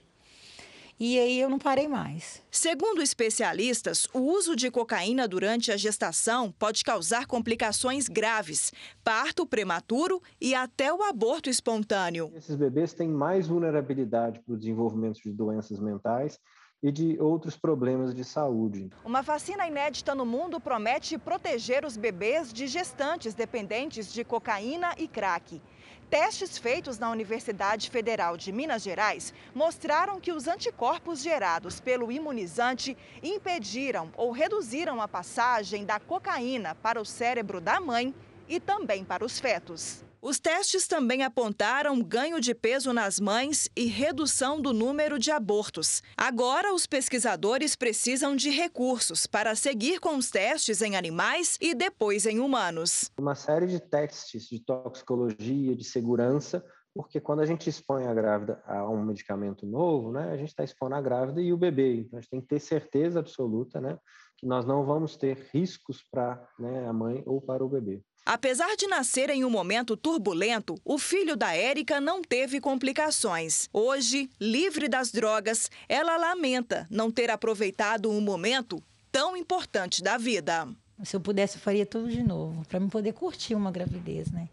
E 1.03 1.19
aí 1.19 1.41
eu 1.41 1.49
não 1.49 1.59
parei 1.59 1.89
mais. 1.89 2.43
Segundo 2.51 3.01
especialistas, 3.01 4.07
o 4.13 4.19
uso 4.19 4.55
de 4.55 4.71
cocaína 4.71 5.27
durante 5.27 5.73
a 5.73 5.77
gestação 5.79 6.53
pode 6.53 6.85
causar 6.85 7.25
complicações 7.25 8.07
graves, 8.07 8.71
parto 9.03 9.47
prematuro 9.47 10.21
e 10.39 10.55
até 10.55 10.93
o 10.93 11.03
aborto 11.03 11.49
espontâneo. 11.49 12.31
Esses 12.37 12.55
bebês 12.55 12.93
têm 12.93 13.09
mais 13.09 13.49
vulnerabilidade 13.49 14.41
para 14.41 14.53
o 14.53 14.59
desenvolvimento 14.59 15.23
de 15.23 15.33
doenças 15.33 15.81
mentais 15.81 16.39
e 16.83 16.93
de 16.93 17.19
outros 17.19 17.57
problemas 17.57 18.15
de 18.15 18.23
saúde. 18.23 18.91
Uma 19.03 19.23
vacina 19.23 19.67
inédita 19.67 20.15
no 20.15 20.27
mundo 20.27 20.61
promete 20.61 21.17
proteger 21.17 21.85
os 21.85 21.97
bebês 21.97 22.53
de 22.53 22.67
gestantes 22.67 23.33
dependentes 23.33 24.13
de 24.13 24.23
cocaína 24.23 24.95
e 24.99 25.09
crack. 25.09 25.63
Testes 26.11 26.59
feitos 26.59 26.99
na 26.99 27.09
Universidade 27.09 27.89
Federal 27.89 28.37
de 28.37 28.51
Minas 28.51 28.83
Gerais 28.83 29.33
mostraram 29.55 30.21
que 30.21 30.33
os 30.33 30.49
anticorpos 30.49 31.23
gerados 31.23 31.79
pelo 31.79 32.11
imunizante 32.11 32.99
impediram 33.23 34.11
ou 34.17 34.33
reduziram 34.33 35.01
a 35.01 35.07
passagem 35.07 35.85
da 35.85 36.01
cocaína 36.01 36.75
para 36.75 37.01
o 37.01 37.05
cérebro 37.05 37.61
da 37.61 37.81
mãe 37.81 38.13
e 38.49 38.59
também 38.59 39.05
para 39.05 39.25
os 39.25 39.39
fetos. 39.39 40.05
Os 40.23 40.39
testes 40.39 40.87
também 40.87 41.23
apontaram 41.23 41.99
ganho 42.03 42.41
de 42.43 42.55
peso 42.55 42.93
nas 42.93 43.19
mães 43.19 43.71
e 43.75 43.87
redução 43.87 44.61
do 44.61 44.71
número 44.71 45.19
de 45.19 45.31
abortos. 45.31 46.03
Agora, 46.15 46.75
os 46.75 46.87
pesquisadores 46.87 47.75
precisam 47.75 48.37
de 48.37 48.51
recursos 48.51 49.27
para 49.27 49.55
seguir 49.55 49.99
com 49.99 50.19
os 50.19 50.31
testes 50.31 50.83
em 50.83 50.95
animais 50.95 51.57
e 51.59 51.75
depois 51.75 52.27
em 52.27 52.39
humanos. 52.39 53.11
Uma 53.19 53.35
série 53.35 53.67
de 53.67 53.81
testes 53.81 54.47
de 54.47 54.63
toxicologia, 54.63 55.75
de 55.75 55.85
segurança, 55.85 56.63
porque 56.95 57.19
quando 57.19 57.41
a 57.41 57.47
gente 57.47 57.71
expõe 57.71 58.07
a 58.07 58.13
grávida 58.13 58.63
a 58.67 58.87
um 58.87 59.03
medicamento 59.03 59.65
novo, 59.65 60.13
né, 60.13 60.31
a 60.31 60.37
gente 60.37 60.51
está 60.51 60.63
expondo 60.63 60.97
a 60.97 61.01
grávida 61.01 61.41
e 61.41 61.51
o 61.51 61.57
bebê. 61.57 61.95
Então, 61.95 62.19
a 62.19 62.21
gente 62.21 62.31
tem 62.31 62.41
que 62.43 62.49
ter 62.49 62.61
certeza 62.61 63.21
absoluta 63.21 63.81
né, 63.81 63.99
que 64.37 64.45
nós 64.47 64.67
não 64.67 64.85
vamos 64.85 65.17
ter 65.17 65.49
riscos 65.51 66.05
para 66.11 66.47
né, 66.59 66.87
a 66.87 66.93
mãe 66.93 67.23
ou 67.25 67.41
para 67.41 67.65
o 67.65 67.69
bebê. 67.71 68.03
Apesar 68.25 68.77
de 68.77 68.87
nascer 68.87 69.31
em 69.31 69.45
um 69.45 69.51
momento 69.51 69.97
turbulento, 69.97 70.77
o 70.85 70.99
filho 70.99 71.37
da 71.37 71.55
Érica 71.55 72.01
não 72.01 72.21
teve 72.21 72.61
complicações. 72.61 73.69
Hoje, 73.73 74.31
livre 74.39 74.89
das 74.89 75.11
drogas, 75.11 75.71
ela 75.89 76.17
lamenta 76.17 76.87
não 76.91 77.11
ter 77.11 77.31
aproveitado 77.31 78.11
um 78.11 78.21
momento 78.21 78.83
tão 79.11 79.37
importante 79.37 80.03
da 80.03 80.19
vida. 80.19 80.69
Se 81.03 81.17
eu 81.17 81.21
pudesse, 81.21 81.57
eu 81.57 81.63
faria 81.63 81.87
tudo 81.87 82.09
de 82.09 82.23
novo, 82.23 82.65
para 82.67 82.79
me 82.79 82.91
poder 82.91 83.15
curtir 83.15 83.55
uma 83.55 83.73
gravidez, 83.73 84.31
né? 84.31 84.49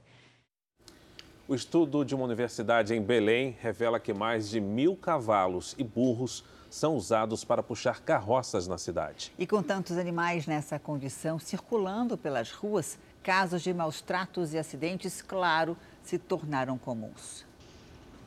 O 1.45 1.53
estudo 1.53 2.03
de 2.03 2.15
uma 2.15 2.25
universidade 2.25 2.93
em 2.93 3.01
Belém 3.01 3.55
revela 3.61 3.99
que 3.99 4.13
mais 4.13 4.49
de 4.49 4.59
mil 4.59 4.95
cavalos 4.95 5.75
e 5.77 5.83
burros 5.83 6.43
são 6.69 6.95
usados 6.95 7.43
para 7.43 7.63
puxar 7.63 8.01
carroças 8.01 8.67
na 8.67 8.77
cidade. 8.77 9.31
E 9.37 9.47
com 9.47 9.63
tantos 9.63 9.97
animais 9.97 10.45
nessa 10.45 10.77
condição 10.77 11.39
circulando 11.39 12.17
pelas 12.17 12.51
ruas, 12.51 12.97
casos 13.27 13.61
de 13.61 13.73
maus 13.73 13.99
tratos 13.99 14.53
e 14.53 14.57
acidentes, 14.57 15.21
claro, 15.21 15.75
se 16.01 16.17
tornaram 16.17 16.77
comuns. 16.77 17.45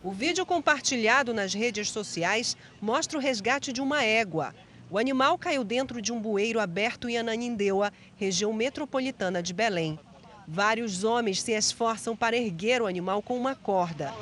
O 0.04 0.12
vídeo 0.12 0.45
compartilhado 0.45 1.33
nas 1.33 1.54
redes 1.54 1.88
sociais 1.88 2.54
mostra 2.83 3.16
o 3.16 3.21
resgate 3.21 3.73
de 3.73 3.80
uma 3.80 4.04
égua. 4.04 4.54
O 4.90 4.99
animal 4.99 5.38
caiu 5.38 5.64
dentro 5.64 6.02
de 6.02 6.12
um 6.12 6.21
bueiro 6.21 6.61
aberto 6.61 7.09
em 7.09 7.16
Ananindeua, 7.16 7.90
região 8.14 8.52
metropolitana 8.52 9.42
de 9.42 9.54
Belém. 9.54 9.99
Vários 10.47 11.02
homens 11.02 11.40
se 11.40 11.52
esforçam 11.52 12.14
para 12.14 12.37
erguer 12.37 12.83
o 12.83 12.87
animal 12.87 13.23
com 13.23 13.38
uma 13.38 13.54
corda. 13.54 14.12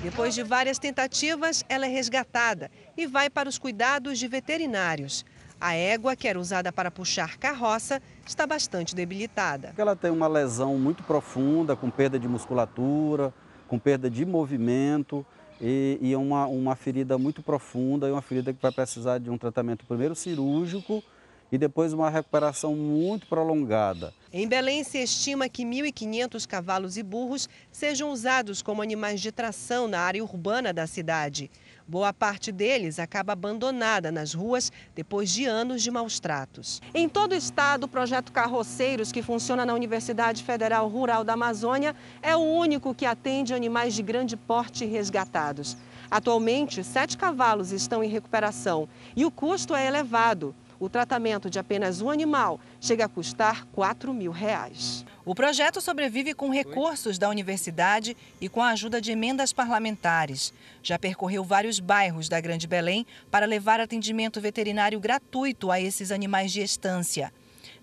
Depois 0.00 0.32
de 0.32 0.44
várias 0.44 0.78
tentativas, 0.78 1.64
ela 1.68 1.86
é 1.86 1.88
resgatada 1.88 2.70
e 2.96 3.04
vai 3.04 3.28
para 3.28 3.48
os 3.48 3.58
cuidados 3.58 4.16
de 4.16 4.28
veterinários. 4.28 5.24
A 5.60 5.74
égua, 5.74 6.16
que 6.16 6.26
era 6.26 6.40
usada 6.40 6.72
para 6.72 6.90
puxar 6.90 7.36
carroça, 7.36 8.00
está 8.26 8.46
bastante 8.46 8.94
debilitada. 8.94 9.74
Ela 9.76 9.94
tem 9.94 10.10
uma 10.10 10.26
lesão 10.26 10.78
muito 10.78 11.02
profunda, 11.02 11.76
com 11.76 11.90
perda 11.90 12.18
de 12.18 12.26
musculatura, 12.26 13.32
com 13.68 13.78
perda 13.78 14.08
de 14.08 14.24
movimento 14.24 15.24
e, 15.60 15.98
e 16.00 16.16
uma, 16.16 16.46
uma 16.46 16.74
ferida 16.74 17.18
muito 17.18 17.42
profunda 17.42 18.08
e 18.08 18.10
uma 18.10 18.22
ferida 18.22 18.54
que 18.54 18.62
vai 18.62 18.72
precisar 18.72 19.18
de 19.18 19.28
um 19.28 19.36
tratamento 19.36 19.84
primeiro 19.84 20.14
cirúrgico 20.14 21.04
e 21.52 21.58
depois 21.58 21.92
uma 21.92 22.08
recuperação 22.08 22.74
muito 22.74 23.26
prolongada. 23.26 24.14
Em 24.32 24.46
Belém, 24.46 24.84
se 24.84 24.98
estima 24.98 25.48
que 25.48 25.64
1.500 25.64 26.46
cavalos 26.46 26.96
e 26.96 27.02
burros 27.02 27.48
sejam 27.72 28.10
usados 28.10 28.62
como 28.62 28.80
animais 28.80 29.20
de 29.20 29.32
tração 29.32 29.88
na 29.88 30.00
área 30.00 30.22
urbana 30.22 30.72
da 30.72 30.86
cidade. 30.86 31.50
Boa 31.90 32.12
parte 32.12 32.52
deles 32.52 33.00
acaba 33.00 33.32
abandonada 33.32 34.12
nas 34.12 34.32
ruas 34.32 34.70
depois 34.94 35.28
de 35.28 35.44
anos 35.44 35.82
de 35.82 35.90
maus 35.90 36.20
tratos. 36.20 36.80
Em 36.94 37.08
todo 37.08 37.32
o 37.32 37.34
estado, 37.34 37.82
o 37.82 37.88
projeto 37.88 38.30
Carroceiros, 38.30 39.10
que 39.10 39.22
funciona 39.22 39.66
na 39.66 39.74
Universidade 39.74 40.44
Federal 40.44 40.86
Rural 40.86 41.24
da 41.24 41.32
Amazônia, 41.32 41.96
é 42.22 42.36
o 42.36 42.38
único 42.38 42.94
que 42.94 43.04
atende 43.04 43.52
animais 43.52 43.92
de 43.92 44.04
grande 44.04 44.36
porte 44.36 44.84
resgatados. 44.84 45.76
Atualmente, 46.08 46.84
sete 46.84 47.18
cavalos 47.18 47.72
estão 47.72 48.04
em 48.04 48.08
recuperação 48.08 48.88
e 49.16 49.26
o 49.26 49.30
custo 49.32 49.74
é 49.74 49.84
elevado. 49.84 50.54
O 50.80 50.88
tratamento 50.88 51.50
de 51.50 51.58
apenas 51.58 52.00
um 52.00 52.08
animal 52.08 52.58
chega 52.80 53.04
a 53.04 53.08
custar 53.08 53.66
4 53.66 54.14
mil 54.14 54.32
reais. 54.32 55.04
O 55.26 55.34
projeto 55.34 55.78
sobrevive 55.78 56.32
com 56.32 56.48
recursos 56.48 57.18
da 57.18 57.28
universidade 57.28 58.16
e 58.40 58.48
com 58.48 58.62
a 58.62 58.70
ajuda 58.70 58.98
de 58.98 59.12
emendas 59.12 59.52
parlamentares. 59.52 60.54
Já 60.82 60.98
percorreu 60.98 61.44
vários 61.44 61.78
bairros 61.78 62.30
da 62.30 62.40
Grande 62.40 62.66
Belém 62.66 63.06
para 63.30 63.44
levar 63.44 63.78
atendimento 63.78 64.40
veterinário 64.40 64.98
gratuito 64.98 65.70
a 65.70 65.78
esses 65.78 66.10
animais 66.10 66.50
de 66.50 66.62
estância. 66.62 67.30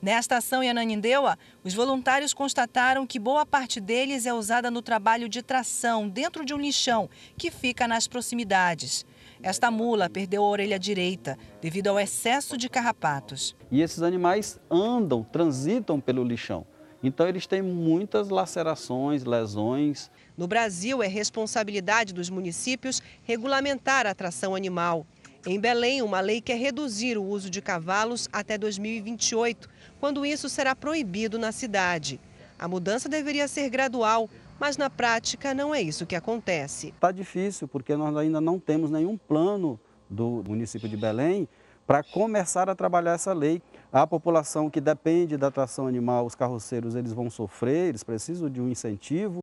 Nesta 0.01 0.37
ação 0.37 0.63
em 0.63 0.69
Ananindeua, 0.69 1.37
os 1.63 1.75
voluntários 1.75 2.33
constataram 2.33 3.05
que 3.05 3.19
boa 3.19 3.45
parte 3.45 3.79
deles 3.79 4.25
é 4.25 4.33
usada 4.33 4.71
no 4.71 4.81
trabalho 4.81 5.29
de 5.29 5.43
tração 5.43 6.09
dentro 6.09 6.43
de 6.43 6.53
um 6.53 6.57
lixão 6.57 7.07
que 7.37 7.51
fica 7.51 7.87
nas 7.87 8.07
proximidades. 8.07 9.05
Esta 9.41 9.69
mula 9.69 10.09
perdeu 10.09 10.43
a 10.43 10.49
orelha 10.49 10.79
direita 10.79 11.37
devido 11.61 11.87
ao 11.87 11.99
excesso 11.99 12.57
de 12.57 12.69
carrapatos. 12.69 13.55
E 13.71 13.81
esses 13.81 14.01
animais 14.01 14.59
andam, 14.69 15.23
transitam 15.23 15.99
pelo 15.99 16.23
lixão. 16.23 16.65
Então, 17.03 17.27
eles 17.27 17.45
têm 17.45 17.61
muitas 17.61 18.29
lacerações, 18.29 19.23
lesões. 19.23 20.09
No 20.35 20.47
Brasil, 20.47 21.03
é 21.03 21.07
responsabilidade 21.07 22.13
dos 22.13 22.29
municípios 22.29 23.01
regulamentar 23.23 24.07
a 24.07 24.15
tração 24.15 24.55
animal. 24.55 25.05
Em 25.45 25.59
Belém, 25.59 26.01
uma 26.01 26.19
lei 26.19 26.41
quer 26.41 26.57
reduzir 26.57 27.17
o 27.17 27.23
uso 27.23 27.49
de 27.49 27.61
cavalos 27.61 28.27
até 28.33 28.57
2028, 28.57 29.69
quando 29.99 30.25
isso 30.25 30.49
será 30.49 30.75
proibido 30.75 31.37
na 31.37 31.51
cidade. 31.51 32.19
A 32.59 32.67
mudança 32.67 33.07
deveria 33.07 33.47
ser 33.47 33.69
gradual, 33.69 34.27
mas 34.59 34.77
na 34.77 34.89
prática 34.89 35.53
não 35.53 35.73
é 35.73 35.81
isso 35.81 36.05
que 36.05 36.15
acontece. 36.15 36.89
Está 36.89 37.11
difícil, 37.11 37.67
porque 37.67 37.95
nós 37.95 38.15
ainda 38.15 38.41
não 38.41 38.59
temos 38.59 38.89
nenhum 38.89 39.17
plano 39.17 39.79
do 40.09 40.43
município 40.47 40.87
de 40.87 40.97
Belém 40.97 41.47
para 41.85 42.03
começar 42.03 42.69
a 42.69 42.75
trabalhar 42.75 43.13
essa 43.13 43.33
lei. 43.33 43.61
A 43.91 44.05
população 44.05 44.69
que 44.69 44.81
depende 44.81 45.37
da 45.37 45.49
tração 45.49 45.87
animal, 45.87 46.25
os 46.25 46.35
carroceiros, 46.35 46.95
eles 46.95 47.13
vão 47.13 47.29
sofrer, 47.29 47.89
eles 47.89 48.03
precisam 48.03 48.49
de 48.49 48.61
um 48.61 48.67
incentivo. 48.67 49.39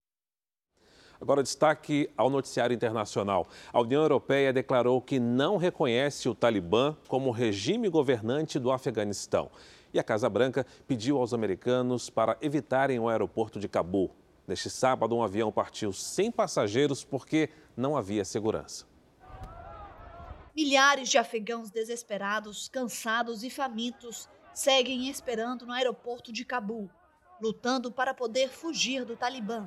Agora, 1.21 1.43
destaque 1.43 2.11
ao 2.19 2.29
noticiário 2.29 2.75
internacional. 2.75 3.47
A 3.73 3.81
União 3.81 4.03
Europeia 4.03 4.53
declarou 4.53 5.01
que 5.01 5.19
não 5.19 5.57
reconhece 5.57 6.29
o 6.29 6.35
Talibã 6.35 6.95
como 7.09 7.31
regime 7.31 7.89
governante 7.89 8.59
do 8.59 8.71
Afeganistão. 8.71 9.51
E 9.95 9.99
a 9.99 10.03
Casa 10.03 10.29
Branca 10.29 10.67
pediu 10.87 11.17
aos 11.17 11.33
americanos 11.33 12.11
para 12.11 12.37
evitarem 12.43 12.99
o 12.99 13.09
aeroporto 13.09 13.59
de 13.59 13.69
Cabul. 13.69 14.11
Neste 14.47 14.69
sábado, 14.69 15.17
um 15.17 15.23
avião 15.23 15.51
partiu 15.51 15.93
sem 15.93 16.31
passageiros 16.31 17.03
porque 17.03 17.49
não 17.77 17.97
havia 17.97 18.25
segurança. 18.25 18.87
Milhares 20.55 21.09
de 21.09 21.19
afegãos 21.19 21.71
desesperados, 21.71 22.69
cansados 22.69 23.43
e 23.43 23.51
famintos 23.51 24.29
seguem 24.53 25.09
esperando 25.09 25.67
no 25.67 25.73
aeroporto 25.73 26.33
de 26.33 26.45
Cabul, 26.45 26.89
lutando 27.41 27.91
para 27.91 28.15
poder 28.15 28.51
fugir 28.51 29.05
do 29.05 29.17
Talibã. 29.17 29.67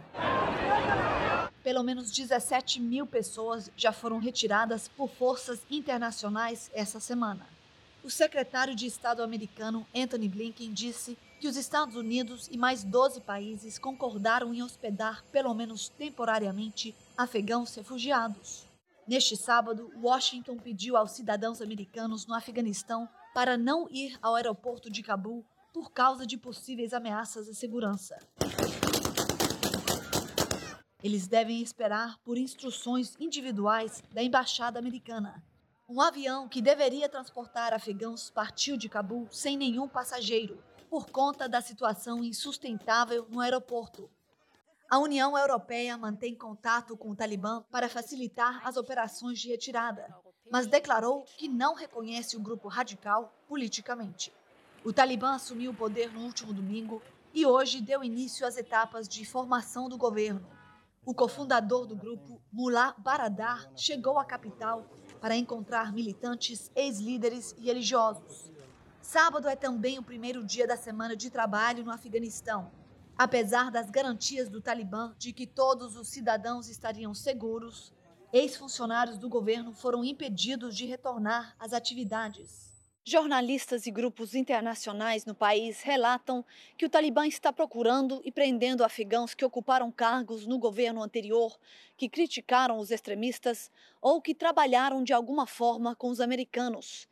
Pelo 1.64 1.84
menos 1.84 2.12
17 2.12 2.80
mil 2.80 3.06
pessoas 3.06 3.70
já 3.76 3.92
foram 3.92 4.20
retiradas 4.20 4.88
por 4.88 5.10
forças 5.10 5.60
internacionais 5.70 6.72
essa 6.74 7.00
semana. 7.00 7.46
O 8.04 8.10
secretário 8.10 8.74
de 8.74 8.86
Estado 8.86 9.22
americano 9.22 9.86
Anthony 9.94 10.30
Blinken 10.30 10.72
disse 10.72 11.18
que 11.40 11.48
os 11.48 11.56
Estados 11.56 11.96
Unidos 11.96 12.48
e 12.52 12.58
mais 12.58 12.84
12 12.84 13.22
países 13.22 13.78
concordaram 13.78 14.54
em 14.54 14.64
hospedar, 14.64 15.24
pelo 15.32 15.54
menos 15.54 15.90
temporariamente, 15.90 16.96
afegãos 17.16 17.74
refugiados. 17.76 18.66
Neste 19.08 19.38
sábado, 19.38 19.92
Washington 20.02 20.58
pediu 20.58 20.98
aos 20.98 21.12
cidadãos 21.12 21.62
americanos 21.62 22.26
no 22.26 22.34
Afeganistão 22.34 23.08
para 23.34 23.58
não 23.58 23.88
ir 23.90 24.18
ao 24.22 24.36
aeroporto 24.36 24.90
de 24.90 25.04
Cabul 25.04 25.46
por 25.74 25.92
causa 25.92 26.26
de 26.26 26.38
possíveis 26.38 26.92
ameaças 26.92 27.48
à 27.48 27.54
segurança. 27.54 28.18
Eles 31.04 31.28
devem 31.28 31.62
esperar 31.62 32.18
por 32.26 32.38
instruções 32.38 33.16
individuais 33.20 34.04
da 34.12 34.24
embaixada 34.24 34.80
americana. 34.80 35.44
Um 35.88 36.02
avião 36.02 36.50
que 36.50 36.62
deveria 36.62 37.08
transportar 37.08 37.74
afegãos 37.74 38.30
partiu 38.30 38.76
de 38.76 38.90
Cabul 38.90 39.28
sem 39.32 39.56
nenhum 39.56 39.88
passageiro, 39.88 40.62
por 40.90 41.10
conta 41.10 41.48
da 41.48 41.62
situação 41.62 42.24
insustentável 42.24 43.28
no 43.30 43.40
aeroporto. 43.42 44.10
A 44.90 45.00
União 45.00 45.38
Europeia 45.38 45.98
mantém 45.98 46.34
contato 46.34 46.96
com 46.96 47.12
o 47.12 47.16
Talibã 47.16 47.62
para 47.70 47.90
facilitar 47.90 48.66
as 48.66 48.78
operações 48.78 49.40
de 49.40 49.50
retirada, 49.50 50.08
mas 50.50 50.66
declarou 50.66 51.24
que 51.24 51.50
não 51.50 51.74
reconhece 51.74 52.38
o 52.38 52.40
grupo 52.40 52.70
radical 52.70 53.34
politicamente. 53.48 54.34
O 54.86 54.94
Talibã 54.94 55.36
assumiu 55.36 55.72
o 55.72 55.76
poder 55.76 56.12
no 56.14 56.22
último 56.22 56.54
domingo 56.54 57.02
e 57.34 57.46
hoje 57.46 57.82
deu 57.82 58.04
início 58.04 58.48
às 58.48 58.56
etapas 58.56 59.08
de 59.08 59.26
formação 59.26 59.90
do 59.90 59.98
governo. 59.98 60.48
O 61.06 61.14
cofundador 61.14 61.86
do 61.86 61.96
grupo, 61.96 62.42
Mullah 62.52 62.96
Baradar, 62.98 63.70
chegou 63.76 64.18
à 64.18 64.26
capital 64.26 64.86
para 65.20 65.36
encontrar 65.36 65.92
militantes, 65.92 66.72
ex-líderes 66.76 67.54
e 67.58 67.66
religiosos. 67.66 68.52
Sábado 69.08 69.48
é 69.48 69.56
também 69.56 69.98
o 69.98 70.04
primeiro 70.04 70.44
dia 70.44 70.68
da 70.68 70.76
semana 70.76 71.16
de 71.16 71.30
trabalho 71.30 71.82
no 71.82 71.92
Afeganistão. 71.92 72.70
Apesar 73.18 73.72
das 73.72 73.90
garantias 73.90 74.50
do 74.50 74.60
Talibã 74.60 75.16
de 75.18 75.32
que 75.32 75.48
todos 75.48 75.96
os 75.96 76.10
cidadãos 76.10 76.68
estariam 76.68 77.14
seguros, 77.14 77.94
ex-funcionários 78.34 79.18
do 79.18 79.30
governo 79.30 79.72
foram 79.72 80.04
impedidos 80.04 80.76
de 80.76 80.86
retornar 80.86 81.56
às 81.58 81.72
atividades. 81.72 82.70
Jornalistas 83.06 83.88
e 83.88 83.92
grupos 83.92 84.36
internacionais 84.36 85.24
no 85.24 85.34
país 85.34 85.82
relatam 85.84 86.44
que 86.78 86.86
o 86.86 86.90
Talibã 86.90 87.26
está 87.26 87.54
procurando 87.54 88.22
e 88.26 88.32
prendendo 88.34 88.84
afegãos 88.84 89.34
que 89.34 89.46
ocuparam 89.46 89.90
cargos 89.90 90.46
no 90.46 90.60
governo 90.60 91.02
anterior, 91.02 91.58
que 91.96 92.10
criticaram 92.10 92.78
os 92.78 92.92
extremistas 92.92 93.72
ou 94.02 94.22
que 94.22 94.36
trabalharam 94.36 95.02
de 95.02 95.14
alguma 95.14 95.48
forma 95.48 95.96
com 95.96 96.10
os 96.10 96.20
americanos. 96.20 97.08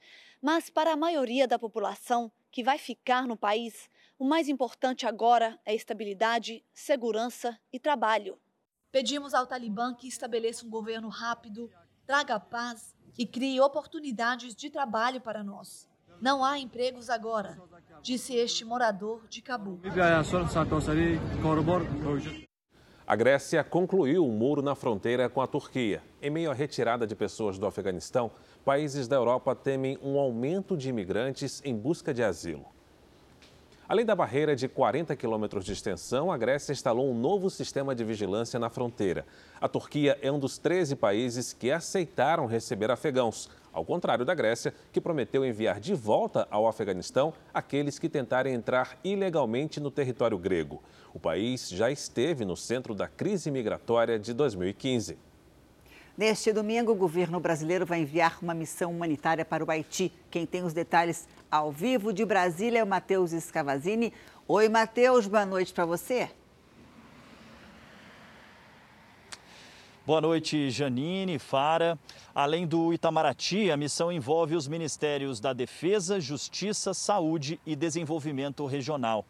Mas 0.45 0.69
para 0.69 0.93
a 0.93 0.95
maioria 0.95 1.47
da 1.47 1.57
população 1.57 2.31
que 2.51 2.63
vai 2.63 2.77
ficar 2.77 3.25
no 3.25 3.35
país, 3.35 3.89
o 4.19 4.23
mais 4.23 4.47
importante 4.47 5.07
agora 5.07 5.59
é 5.65 5.73
estabilidade, 5.73 6.63
segurança 6.71 7.59
e 7.73 7.79
trabalho. 7.79 8.37
Pedimos 8.91 9.33
ao 9.33 9.47
Talibã 9.47 9.95
que 9.95 10.07
estabeleça 10.07 10.63
um 10.63 10.69
governo 10.69 11.09
rápido, 11.09 11.71
traga 12.05 12.39
paz 12.39 12.95
e 13.17 13.25
crie 13.25 13.59
oportunidades 13.59 14.53
de 14.53 14.69
trabalho 14.69 15.19
para 15.19 15.43
nós. 15.43 15.89
Não 16.21 16.45
há 16.45 16.59
empregos 16.59 17.09
agora. 17.09 17.59
disse 18.03 18.35
este 18.35 18.63
morador 18.63 19.27
de 19.27 19.41
Cabu. 19.41 19.81
A 23.07 23.15
Grécia 23.15 23.63
concluiu 23.63 24.25
o 24.25 24.31
muro 24.31 24.63
na 24.63 24.73
fronteira 24.73 25.29
com 25.29 25.39
a 25.39 25.45
Turquia. 25.45 26.01
Em 26.19 26.31
meio 26.31 26.49
à 26.49 26.55
retirada 26.55 27.05
de 27.05 27.15
pessoas 27.15 27.59
do 27.59 27.67
Afeganistão, 27.67 28.31
países 28.65 29.07
da 29.07 29.15
Europa 29.15 29.55
temem 29.55 29.99
um 30.01 30.17
aumento 30.17 30.75
de 30.75 30.89
imigrantes 30.89 31.61
em 31.63 31.75
busca 31.75 32.11
de 32.11 32.23
asilo. 32.23 32.65
Além 33.87 34.03
da 34.03 34.15
barreira 34.15 34.55
de 34.55 34.67
40 34.67 35.15
quilômetros 35.15 35.63
de 35.63 35.71
extensão, 35.71 36.31
a 36.31 36.37
Grécia 36.37 36.73
instalou 36.73 37.07
um 37.07 37.13
novo 37.13 37.51
sistema 37.51 37.93
de 37.93 38.03
vigilância 38.03 38.59
na 38.59 38.67
fronteira. 38.67 39.23
A 39.61 39.67
Turquia 39.67 40.17
é 40.23 40.31
um 40.31 40.39
dos 40.39 40.57
13 40.57 40.95
países 40.95 41.53
que 41.53 41.71
aceitaram 41.71 42.47
receber 42.47 42.89
afegãos, 42.89 43.47
ao 43.71 43.85
contrário 43.85 44.25
da 44.25 44.33
Grécia, 44.33 44.73
que 44.91 44.99
prometeu 44.99 45.45
enviar 45.45 45.79
de 45.79 45.93
volta 45.93 46.47
ao 46.49 46.67
Afeganistão 46.67 47.31
aqueles 47.53 47.99
que 47.99 48.09
tentarem 48.09 48.55
entrar 48.55 48.97
ilegalmente 49.03 49.79
no 49.79 49.91
território 49.91 50.39
grego. 50.39 50.81
O 51.13 51.19
país 51.19 51.69
já 51.69 51.91
esteve 51.91 52.43
no 52.43 52.57
centro 52.57 52.95
da 52.95 53.07
crise 53.07 53.51
migratória 53.51 54.17
de 54.17 54.33
2015. 54.33 55.19
Neste 56.17 56.53
domingo, 56.53 56.93
o 56.93 56.95
governo 56.95 57.41
brasileiro 57.41 57.85
vai 57.85 57.99
enviar 57.99 58.37
uma 58.41 58.53
missão 58.53 58.89
humanitária 58.89 59.43
para 59.43 59.65
o 59.65 59.69
Haiti. 59.69 60.13
Quem 60.31 60.45
tem 60.45 60.63
os 60.63 60.71
detalhes 60.71 61.27
ao 61.51 61.73
vivo 61.73 62.13
de 62.13 62.23
Brasília 62.23 62.79
é 62.79 62.83
o 62.83 62.87
Matheus 62.87 63.31
Scavazini. 63.31 64.13
Oi, 64.47 64.69
Matheus, 64.69 65.27
boa 65.27 65.45
noite 65.45 65.73
para 65.73 65.85
você. 65.85 66.29
Boa 70.05 70.21
noite, 70.21 70.69
Janine, 70.69 71.37
Fara. 71.37 71.99
Além 72.33 72.65
do 72.65 72.93
Itamaraty, 72.93 73.69
a 73.69 73.75
missão 73.75 74.09
envolve 74.09 74.55
os 74.55 74.69
ministérios 74.69 75.41
da 75.41 75.51
Defesa, 75.51 76.17
Justiça, 76.21 76.93
Saúde 76.93 77.59
e 77.65 77.75
Desenvolvimento 77.75 78.65
Regional. 78.65 79.25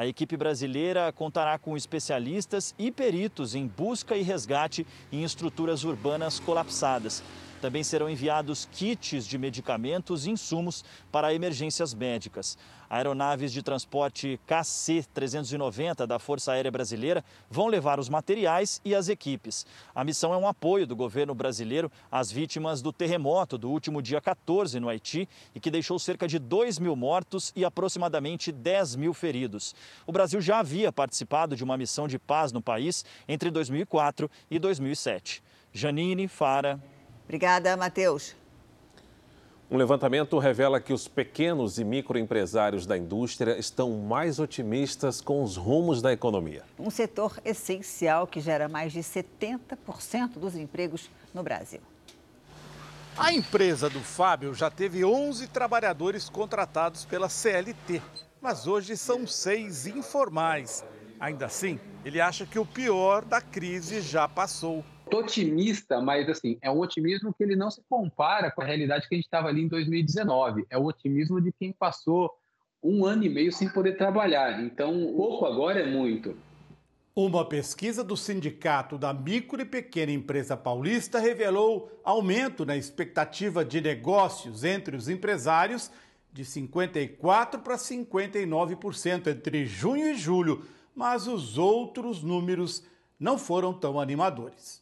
A 0.00 0.06
equipe 0.06 0.34
brasileira 0.34 1.12
contará 1.12 1.58
com 1.58 1.76
especialistas 1.76 2.74
e 2.78 2.90
peritos 2.90 3.54
em 3.54 3.66
busca 3.66 4.16
e 4.16 4.22
resgate 4.22 4.86
em 5.12 5.24
estruturas 5.24 5.84
urbanas 5.84 6.40
colapsadas. 6.40 7.22
Também 7.60 7.84
serão 7.84 8.08
enviados 8.08 8.68
kits 8.72 9.26
de 9.26 9.36
medicamentos 9.36 10.26
e 10.26 10.30
insumos 10.30 10.84
para 11.12 11.34
emergências 11.34 11.92
médicas. 11.92 12.56
Aeronaves 12.88 13.52
de 13.52 13.62
transporte 13.62 14.40
KC-390 14.48 16.06
da 16.06 16.18
Força 16.18 16.52
Aérea 16.52 16.72
Brasileira 16.72 17.24
vão 17.48 17.68
levar 17.68 18.00
os 18.00 18.08
materiais 18.08 18.80
e 18.84 18.94
as 18.96 19.08
equipes. 19.08 19.64
A 19.94 20.02
missão 20.02 20.34
é 20.34 20.36
um 20.36 20.48
apoio 20.48 20.86
do 20.86 20.96
governo 20.96 21.32
brasileiro 21.32 21.92
às 22.10 22.32
vítimas 22.32 22.82
do 22.82 22.92
terremoto 22.92 23.56
do 23.56 23.70
último 23.70 24.02
dia 24.02 24.20
14 24.20 24.80
no 24.80 24.88
Haiti 24.88 25.28
e 25.54 25.60
que 25.60 25.70
deixou 25.70 26.00
cerca 26.00 26.26
de 26.26 26.38
2 26.38 26.80
mil 26.80 26.96
mortos 26.96 27.52
e 27.54 27.64
aproximadamente 27.64 28.50
10 28.50 28.96
mil 28.96 29.14
feridos. 29.14 29.72
O 30.04 30.10
Brasil 30.10 30.40
já 30.40 30.58
havia 30.58 30.90
participado 30.90 31.54
de 31.54 31.62
uma 31.62 31.76
missão 31.76 32.08
de 32.08 32.18
paz 32.18 32.50
no 32.50 32.60
país 32.60 33.04
entre 33.28 33.50
2004 33.50 34.28
e 34.50 34.58
2007. 34.58 35.42
Janine, 35.72 36.26
Fara. 36.26 36.80
Obrigada, 37.30 37.76
Matheus. 37.76 38.34
Um 39.70 39.76
levantamento 39.76 40.36
revela 40.40 40.80
que 40.80 40.92
os 40.92 41.06
pequenos 41.06 41.78
e 41.78 41.84
microempresários 41.84 42.86
da 42.86 42.98
indústria 42.98 43.56
estão 43.56 43.92
mais 43.98 44.40
otimistas 44.40 45.20
com 45.20 45.44
os 45.44 45.56
rumos 45.56 46.02
da 46.02 46.12
economia. 46.12 46.64
Um 46.76 46.90
setor 46.90 47.40
essencial 47.44 48.26
que 48.26 48.40
gera 48.40 48.68
mais 48.68 48.92
de 48.92 48.98
70% 48.98 50.40
dos 50.40 50.56
empregos 50.56 51.08
no 51.32 51.44
Brasil. 51.44 51.80
A 53.16 53.32
empresa 53.32 53.88
do 53.88 54.00
Fábio 54.00 54.52
já 54.52 54.68
teve 54.68 55.04
11 55.04 55.46
trabalhadores 55.46 56.28
contratados 56.28 57.04
pela 57.04 57.28
CLT, 57.28 58.02
mas 58.40 58.66
hoje 58.66 58.96
são 58.96 59.24
seis 59.24 59.86
informais. 59.86 60.84
Ainda 61.20 61.46
assim, 61.46 61.78
ele 62.04 62.20
acha 62.20 62.44
que 62.44 62.58
o 62.58 62.66
pior 62.66 63.24
da 63.24 63.40
crise 63.40 64.00
já 64.00 64.26
passou. 64.26 64.84
Estou 65.10 65.22
otimista, 65.22 66.00
mas 66.00 66.28
assim, 66.28 66.56
é 66.62 66.70
um 66.70 66.78
otimismo 66.78 67.34
que 67.34 67.42
ele 67.42 67.56
não 67.56 67.68
se 67.68 67.82
compara 67.90 68.48
com 68.48 68.62
a 68.62 68.64
realidade 68.64 69.08
que 69.08 69.14
a 69.16 69.18
gente 69.18 69.24
estava 69.24 69.48
ali 69.48 69.62
em 69.62 69.66
2019. 69.66 70.66
É 70.70 70.78
o 70.78 70.84
otimismo 70.84 71.40
de 71.40 71.50
quem 71.50 71.72
passou 71.72 72.32
um 72.80 73.04
ano 73.04 73.24
e 73.24 73.28
meio 73.28 73.52
sem 73.52 73.68
poder 73.68 73.96
trabalhar. 73.96 74.62
Então, 74.62 75.12
pouco 75.16 75.46
agora 75.46 75.80
é 75.80 75.86
muito. 75.86 76.36
Uma 77.12 77.44
pesquisa 77.44 78.04
do 78.04 78.16
Sindicato 78.16 78.96
da 78.96 79.12
Micro 79.12 79.60
e 79.60 79.64
Pequena 79.64 80.12
Empresa 80.12 80.56
Paulista 80.56 81.18
revelou 81.18 81.90
aumento 82.04 82.64
na 82.64 82.76
expectativa 82.76 83.64
de 83.64 83.80
negócios 83.80 84.62
entre 84.62 84.94
os 84.94 85.08
empresários 85.08 85.90
de 86.32 86.44
54% 86.44 87.58
para 87.62 87.74
59% 87.74 89.26
entre 89.26 89.66
junho 89.66 90.12
e 90.12 90.14
julho, 90.14 90.64
mas 90.94 91.26
os 91.26 91.58
outros 91.58 92.22
números 92.22 92.84
não 93.18 93.36
foram 93.36 93.72
tão 93.74 93.98
animadores. 93.98 94.79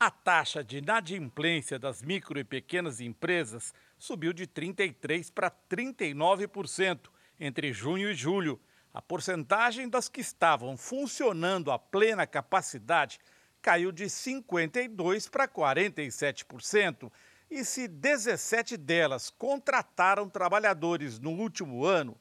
A 0.00 0.12
taxa 0.12 0.62
de 0.62 0.78
inadimplência 0.78 1.76
das 1.76 2.02
micro 2.02 2.38
e 2.38 2.44
pequenas 2.44 3.00
empresas 3.00 3.74
subiu 3.98 4.32
de 4.32 4.46
33% 4.46 5.32
para 5.32 5.50
39% 5.50 7.10
entre 7.40 7.72
junho 7.72 8.08
e 8.08 8.14
julho. 8.14 8.60
A 8.94 9.02
porcentagem 9.02 9.88
das 9.88 10.08
que 10.08 10.20
estavam 10.20 10.76
funcionando 10.76 11.72
a 11.72 11.78
plena 11.80 12.28
capacidade 12.28 13.18
caiu 13.60 13.90
de 13.90 14.04
52% 14.04 15.30
para 15.30 15.48
47%. 15.48 17.10
E 17.50 17.64
se 17.64 17.88
17 17.88 18.76
delas 18.76 19.30
contrataram 19.30 20.28
trabalhadores 20.28 21.18
no 21.18 21.30
último 21.30 21.84
ano, 21.84 22.16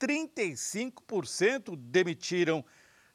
35% 0.00 1.76
demitiram 1.76 2.64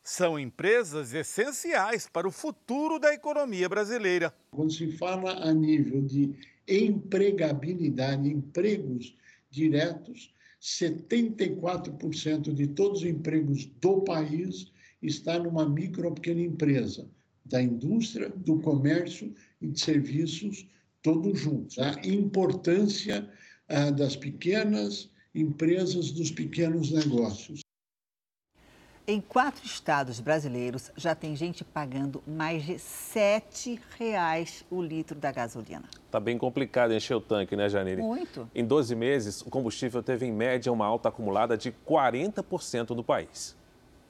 são 0.04 0.38
empresas 0.38 1.13
essenciais 1.13 2.08
para 2.08 2.28
o 2.28 2.32
futuro 2.32 3.00
da 3.00 3.13
economia 3.13 3.70
brasileira. 3.70 4.34
Quando 4.52 4.74
se 4.74 4.92
fala 4.98 5.32
a 5.44 5.54
nível 5.54 6.02
de 6.02 6.36
empregabilidade, 6.68 8.30
empregos 8.30 9.16
diretos, 9.50 10.34
74% 10.62 12.54
de 12.54 12.68
todos 12.68 13.02
os 13.02 13.08
empregos 13.08 13.66
do 13.80 14.02
país 14.02 14.72
está 15.02 15.39
numa 15.39 15.68
micro 15.68 16.08
ou 16.08 16.13
pequena 16.13 16.42
empresa, 16.42 17.10
da 17.46 17.62
indústria, 17.62 18.30
do 18.30 18.60
comércio 18.60 19.34
e 19.62 19.68
de 19.68 19.80
serviços, 19.80 20.68
todos 21.02 21.39
juntos. 21.39 21.78
A 21.80 22.00
importância 22.06 23.30
ah, 23.68 23.92
das 23.92 24.16
pequenas 24.16 25.10
empresas, 25.36 26.12
dos 26.12 26.32
pequenos 26.32 26.92
negócios. 26.92 27.62
Em 29.06 29.20
quatro 29.20 29.66
estados 29.66 30.22
brasileiros 30.22 30.89
já 30.96 31.13
tem 31.13 31.36
gente 31.36 31.62
pagando 31.62 32.24
mais 32.26 32.63
de 32.63 32.74
R$ 32.74 32.78
7,00 32.78 34.63
o 34.72 34.82
litro 34.82 35.20
da 35.20 35.30
gasolina. 35.30 35.84
Tá 36.10 36.22
bem 36.22 36.38
complicado 36.38 36.94
encher 36.94 37.16
o 37.16 37.20
tanque, 37.20 37.54
né, 37.54 37.68
Janine? 37.68 38.02
Muito. 38.02 38.50
Em 38.56 38.63
12 38.66 38.96
meses, 38.96 39.42
o 39.42 39.50
combustível 39.50 40.02
teve 40.02 40.26
em 40.26 40.32
média 40.32 40.72
uma 40.72 40.86
alta 40.86 41.10
acumulada 41.10 41.58
de 41.58 41.70
40% 41.86 42.92
no 42.92 43.04
país. 43.04 43.58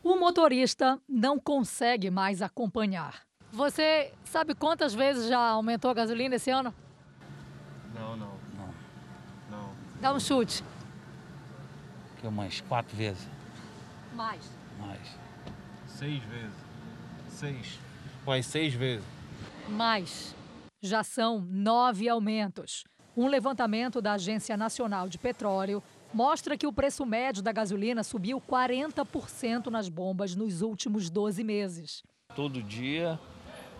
O 0.03 0.15
motorista 0.15 0.99
não 1.09 1.39
consegue 1.39 2.11
mais 2.11 2.43
acompanhar. 2.43 3.23
Você 3.51 4.13
sabe 4.23 4.53
quantas 4.53 4.93
vezes 4.93 5.27
já 5.27 5.39
aumentou 5.39 5.89
a 5.89 5.93
gasolina 5.95 6.35
esse 6.35 6.51
ano? 6.51 6.71
Não, 7.95 8.15
não, 8.15 8.33
não. 8.55 8.69
não. 9.49 9.69
Dá 9.99 10.13
um 10.13 10.19
chute. 10.19 10.63
Que 12.21 12.27
umas 12.27 12.61
quatro 12.61 12.95
vezes. 12.95 13.27
Mais. 14.13 14.62
Mais. 14.85 15.17
Seis 15.87 16.23
vezes. 16.23 16.55
Seis. 17.29 17.79
Vai 18.25 18.43
seis 18.43 18.73
vezes. 18.73 19.05
Mais. 19.69 20.35
Já 20.81 21.03
são 21.03 21.41
nove 21.49 22.09
aumentos. 22.09 22.83
Um 23.15 23.27
levantamento 23.27 24.01
da 24.01 24.13
Agência 24.13 24.57
Nacional 24.57 25.07
de 25.07 25.17
Petróleo 25.17 25.83
mostra 26.13 26.57
que 26.57 26.67
o 26.67 26.73
preço 26.73 27.05
médio 27.05 27.41
da 27.41 27.51
gasolina 27.51 28.03
subiu 28.03 28.41
40% 28.41 29.67
nas 29.67 29.87
bombas 29.87 30.35
nos 30.35 30.61
últimos 30.61 31.09
12 31.09 31.43
meses. 31.43 32.03
Todo 32.35 32.61
dia 32.61 33.19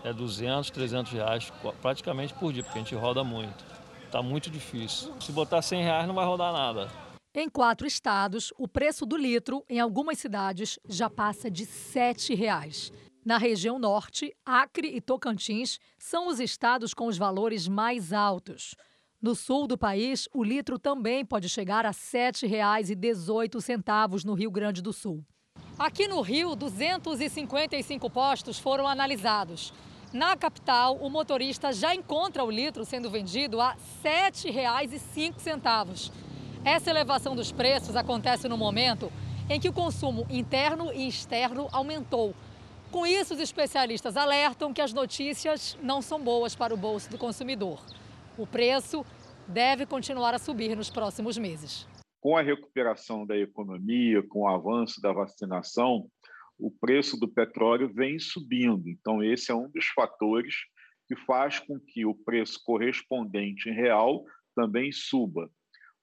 é 0.04 0.14
200, 0.14 0.70
300 0.70 1.12
reais 1.14 1.52
praticamente 1.82 2.34
por 2.34 2.54
dia, 2.54 2.64
porque 2.64 2.78
a 2.78 2.82
gente 2.82 2.96
roda 2.96 3.24
muito. 3.24 3.66
Está 4.06 4.22
muito 4.22 4.50
difícil. 4.50 5.12
Se 5.20 5.32
botar 5.32 5.62
100 5.62 5.84
reais 5.84 6.08
não 6.08 6.14
vai 6.14 6.26
rodar 6.26 6.54
nada. 6.54 6.90
Em 7.36 7.50
quatro 7.50 7.88
estados, 7.88 8.54
o 8.60 8.68
preço 8.68 9.08
do 9.08 9.18
litro, 9.18 9.66
em 9.68 9.80
algumas 9.80 10.20
cidades, 10.20 10.78
já 10.88 11.10
passa 11.10 11.50
de 11.50 11.64
R$ 11.64 11.70
7,00. 11.72 12.94
Na 13.26 13.40
região 13.40 13.80
norte, 13.80 14.32
Acre 14.46 14.96
e 14.96 15.02
Tocantins 15.02 15.80
são 15.98 16.28
os 16.28 16.40
estados 16.40 16.94
com 16.94 17.08
os 17.08 17.18
valores 17.18 17.68
mais 17.68 18.14
altos. 18.14 18.76
No 19.20 19.34
sul 19.34 19.66
do 19.66 19.76
país, 19.76 20.30
o 20.32 20.44
litro 20.44 20.78
também 20.78 21.26
pode 21.26 21.50
chegar 21.50 21.88
a 21.88 21.90
R$ 21.90 21.96
7,18 21.96 24.26
no 24.26 24.36
Rio 24.36 24.52
Grande 24.52 24.80
do 24.80 24.94
Sul. 24.94 25.26
Aqui 25.80 26.08
no 26.08 26.22
Rio, 26.22 26.56
255 26.56 28.12
postos 28.12 28.60
foram 28.60 28.88
analisados. 28.88 29.74
Na 30.14 30.38
capital, 30.38 30.98
o 30.98 31.10
motorista 31.10 31.74
já 31.74 31.96
encontra 31.96 32.44
o 32.44 32.52
litro 32.52 32.86
sendo 32.86 33.10
vendido 33.10 33.60
a 33.60 33.72
R$ 33.72 33.80
7,05. 34.04 36.12
Essa 36.66 36.90
elevação 36.90 37.36
dos 37.36 37.52
preços 37.52 37.94
acontece 37.94 38.48
no 38.48 38.58
momento 38.58 39.12
em 39.50 39.60
que 39.60 39.68
o 39.68 39.74
consumo 39.74 40.26
interno 40.30 40.94
e 40.94 41.10
externo 41.10 41.68
aumentou. 41.74 42.34
Com 42.90 43.06
isso, 43.06 43.34
os 43.34 43.40
especialistas 43.42 44.16
alertam 44.16 44.74
que 44.74 44.82
as 44.82 44.94
notícias 44.94 45.78
não 45.82 46.02
são 46.02 46.24
boas 46.24 46.56
para 46.56 46.74
o 46.74 46.78
bolso 46.78 47.10
do 47.10 47.18
consumidor. 47.18 47.84
O 48.38 48.48
preço 48.48 49.06
deve 49.46 49.86
continuar 49.86 50.34
a 50.34 50.40
subir 50.40 50.74
nos 50.78 50.90
próximos 50.90 51.38
meses. 51.38 51.86
Com 52.22 52.38
a 52.38 52.42
recuperação 52.42 53.26
da 53.26 53.38
economia, 53.38 54.24
com 54.30 54.44
o 54.44 54.48
avanço 54.48 55.02
da 55.02 55.12
vacinação, 55.12 56.08
o 56.58 56.72
preço 56.72 57.20
do 57.20 57.28
petróleo 57.28 57.92
vem 57.94 58.18
subindo. 58.20 58.88
Então, 58.88 59.22
esse 59.22 59.52
é 59.52 59.56
um 59.56 59.70
dos 59.70 59.88
fatores 59.88 60.56
que 61.10 61.16
faz 61.26 61.60
com 61.60 61.78
que 61.78 62.06
o 62.06 62.16
preço 62.16 62.62
correspondente 62.64 63.68
em 63.68 63.74
real 63.74 64.24
também 64.56 64.94
suba. 64.94 65.50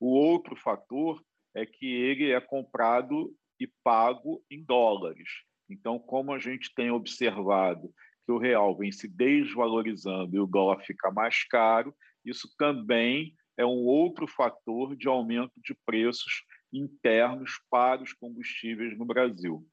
O 0.00 0.08
outro 0.08 0.56
fator 0.56 1.22
é 1.54 1.66
que 1.66 1.86
ele 1.86 2.30
é 2.30 2.40
comprado 2.40 3.36
e 3.60 3.68
pago 3.84 4.42
em 4.50 4.64
dólares. 4.64 5.28
Então, 5.68 5.98
como 5.98 6.32
a 6.32 6.38
gente 6.38 6.74
tem 6.74 6.90
observado 6.90 7.92
que 8.24 8.32
o 8.32 8.38
real 8.38 8.76
vem 8.76 8.90
se 8.90 9.06
desvalorizando 9.06 10.34
e 10.34 10.40
o 10.40 10.46
dólar 10.46 10.80
fica 10.80 11.10
mais 11.10 11.44
caro, 11.44 11.94
isso 12.24 12.48
também 12.56 13.34
é 13.58 13.64
um 13.64 13.84
outro 13.84 14.26
fator 14.26 14.96
de 14.96 15.06
aumento 15.06 15.52
de 15.62 15.76
preços 15.84 16.44
internos 16.72 17.60
para 17.70 18.02
os 18.02 18.12
combustíveis 18.14 18.96
no 18.96 19.04
Brasil. 19.04 19.66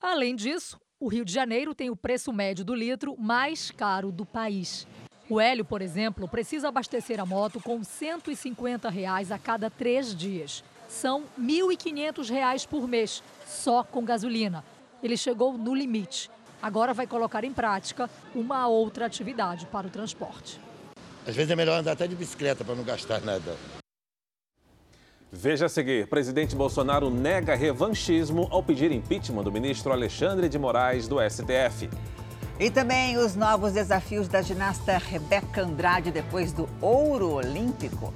Além 0.00 0.36
disso, 0.36 0.80
o 1.00 1.08
Rio 1.08 1.24
de 1.24 1.32
Janeiro 1.32 1.74
tem 1.74 1.90
o 1.90 1.96
preço 1.96 2.32
médio 2.32 2.64
do 2.64 2.74
litro 2.74 3.16
mais 3.18 3.70
caro 3.72 4.12
do 4.12 4.24
país. 4.24 4.86
O 5.28 5.40
Hélio, 5.40 5.64
por 5.64 5.80
exemplo, 5.80 6.28
precisa 6.28 6.68
abastecer 6.68 7.20
a 7.20 7.26
moto 7.26 7.60
com 7.60 7.82
150 7.82 8.90
reais 8.90 9.30
a 9.30 9.38
cada 9.38 9.70
três 9.70 10.14
dias. 10.14 10.64
São 10.88 11.22
R$ 11.38 11.42
1.500 11.42 12.66
por 12.66 12.86
mês, 12.86 13.22
só 13.46 13.82
com 13.82 14.04
gasolina. 14.04 14.64
Ele 15.02 15.16
chegou 15.16 15.56
no 15.56 15.74
limite. 15.74 16.30
Agora 16.60 16.92
vai 16.92 17.06
colocar 17.06 17.44
em 17.44 17.52
prática 17.52 18.10
uma 18.34 18.68
outra 18.68 19.06
atividade 19.06 19.66
para 19.66 19.86
o 19.86 19.90
transporte. 19.90 20.60
Às 21.26 21.34
vezes 21.34 21.50
é 21.50 21.56
melhor 21.56 21.78
andar 21.78 21.92
até 21.92 22.06
de 22.06 22.14
bicicleta 22.14 22.64
para 22.64 22.74
não 22.74 22.84
gastar 22.84 23.20
nada. 23.22 23.56
Veja 25.30 25.66
a 25.66 25.68
seguir: 25.68 26.06
presidente 26.08 26.54
Bolsonaro 26.54 27.08
nega 27.08 27.54
revanchismo 27.54 28.48
ao 28.50 28.62
pedir 28.62 28.92
impeachment 28.92 29.44
do 29.44 29.50
ministro 29.50 29.92
Alexandre 29.92 30.48
de 30.48 30.58
Moraes 30.58 31.08
do 31.08 31.16
STF. 31.18 31.88
E 32.60 32.70
também 32.70 33.16
os 33.16 33.34
novos 33.34 33.72
desafios 33.72 34.28
da 34.28 34.42
ginasta 34.42 34.98
Rebeca 34.98 35.62
Andrade 35.62 36.10
depois 36.10 36.52
do 36.52 36.68
ouro 36.80 37.32
olímpico. 37.32 38.12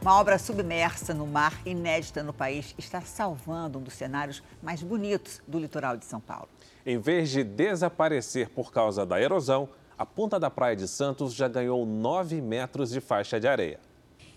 Uma 0.00 0.20
obra 0.20 0.38
submersa 0.38 1.14
no 1.14 1.26
mar, 1.26 1.58
inédita 1.64 2.22
no 2.22 2.32
país, 2.32 2.74
está 2.76 3.00
salvando 3.00 3.78
um 3.78 3.82
dos 3.82 3.94
cenários 3.94 4.42
mais 4.62 4.82
bonitos 4.82 5.40
do 5.48 5.58
litoral 5.58 5.96
de 5.96 6.04
São 6.04 6.20
Paulo. 6.20 6.48
Em 6.84 6.98
vez 6.98 7.30
de 7.30 7.42
desaparecer 7.42 8.50
por 8.50 8.70
causa 8.70 9.06
da 9.06 9.18
erosão, 9.18 9.66
a 9.96 10.04
ponta 10.04 10.38
da 10.38 10.50
Praia 10.50 10.76
de 10.76 10.86
Santos 10.86 11.32
já 11.32 11.48
ganhou 11.48 11.86
9 11.86 12.40
metros 12.42 12.90
de 12.90 13.00
faixa 13.00 13.40
de 13.40 13.48
areia. 13.48 13.80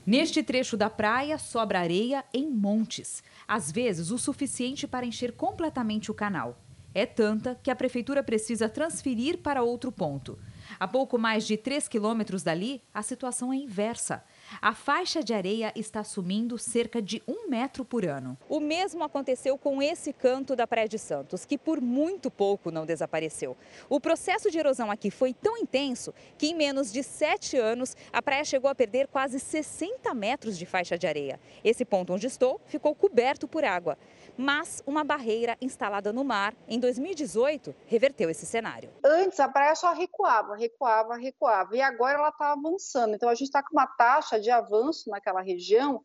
Neste 0.08 0.42
trecho 0.42 0.78
da 0.78 0.90
praia 0.90 1.38
sobra 1.38 1.82
areia 1.82 2.24
em 2.34 2.50
montes, 2.50 3.22
às 3.46 3.70
vezes 3.70 4.10
o 4.10 4.18
suficiente 4.18 4.88
para 4.88 5.06
encher 5.06 5.34
completamente 5.34 6.10
o 6.10 6.14
canal. 6.14 6.58
É 6.94 7.06
tanta 7.06 7.60
que 7.62 7.70
a 7.70 7.76
prefeitura 7.76 8.24
precisa 8.24 8.70
transferir 8.70 9.40
para 9.40 9.64
outro 9.64 9.92
ponto. 9.92 10.40
A 10.80 10.88
pouco 10.88 11.18
mais 11.18 11.46
de 11.46 11.58
3 11.58 11.90
quilômetros 11.90 12.42
dali, 12.42 12.82
a 12.94 13.04
situação 13.04 13.52
é 13.52 13.58
inversa. 13.58 14.24
A 14.62 14.74
faixa 14.74 15.24
de 15.24 15.34
areia 15.34 15.72
está 15.76 16.04
sumindo 16.04 16.58
cerca 16.58 17.02
de 17.02 17.22
um 17.28 17.48
metro 17.50 17.84
por 17.84 18.06
ano. 18.06 18.38
O 18.50 18.60
mesmo 18.60 19.04
aconteceu 19.04 19.58
com 19.58 19.82
esse 19.82 20.14
canto 20.14 20.56
da 20.56 20.66
Praia 20.66 20.88
de 20.88 20.98
Santos, 20.98 21.46
que 21.46 21.58
por 21.58 21.82
muito 21.82 22.32
pouco 22.32 22.72
não 22.72 22.86
desapareceu. 22.86 23.56
O 23.90 24.00
processo 24.00 24.50
de 24.50 24.58
erosão 24.58 24.90
aqui 24.90 25.12
foi 25.12 25.34
tão 25.34 25.58
intenso 25.58 26.14
que 26.38 26.48
em 26.48 26.56
menos 26.56 26.92
de 26.92 27.04
sete 27.04 27.58
anos 27.58 27.96
a 28.12 28.22
praia 28.22 28.44
chegou 28.44 28.70
a 28.70 28.76
perder 28.76 29.08
quase 29.08 29.40
60 29.40 30.14
metros 30.14 30.58
de 30.58 30.66
faixa 30.66 30.98
de 30.98 31.06
areia. 31.06 31.40
Esse 31.64 31.86
ponto 31.86 32.14
onde 32.14 32.28
estou 32.28 32.60
ficou 32.66 32.96
coberto 32.96 33.48
por 33.48 33.64
água 33.64 33.98
mas 34.38 34.84
uma 34.86 35.04
barreira 35.04 35.58
instalada 35.60 36.14
no 36.14 36.24
mar 36.24 36.54
em 36.68 36.80
2018 36.80 37.76
reverteu 37.86 38.30
esse 38.30 38.46
cenário. 38.46 38.92
Antes 39.04 39.40
a 39.40 39.50
praia 39.50 39.76
só 39.76 39.94
recuava, 39.94 40.56
recuava, 40.56 41.16
recuava, 41.16 41.76
e 41.76 41.82
agora 41.82 42.18
ela 42.18 42.30
está 42.30 42.52
avançando. 42.52 43.16
Então 43.16 43.30
a 43.30 43.36
gente 43.36 43.48
está 43.48 43.64
com 43.64 43.74
uma 43.74 43.88
taxa 43.88 44.40
de 44.40 44.52
avanço 44.52 45.10
naquela 45.10 45.42
região, 45.42 46.04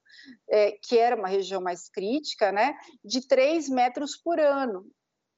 é, 0.49 0.73
que 0.83 0.99
era 0.99 1.16
uma 1.16 1.29
região 1.29 1.61
mais 1.61 1.88
crítica, 1.88 2.51
né, 2.51 2.75
de 3.05 3.27
3 3.27 3.68
metros 3.68 4.16
por 4.16 4.40
ano 4.40 4.87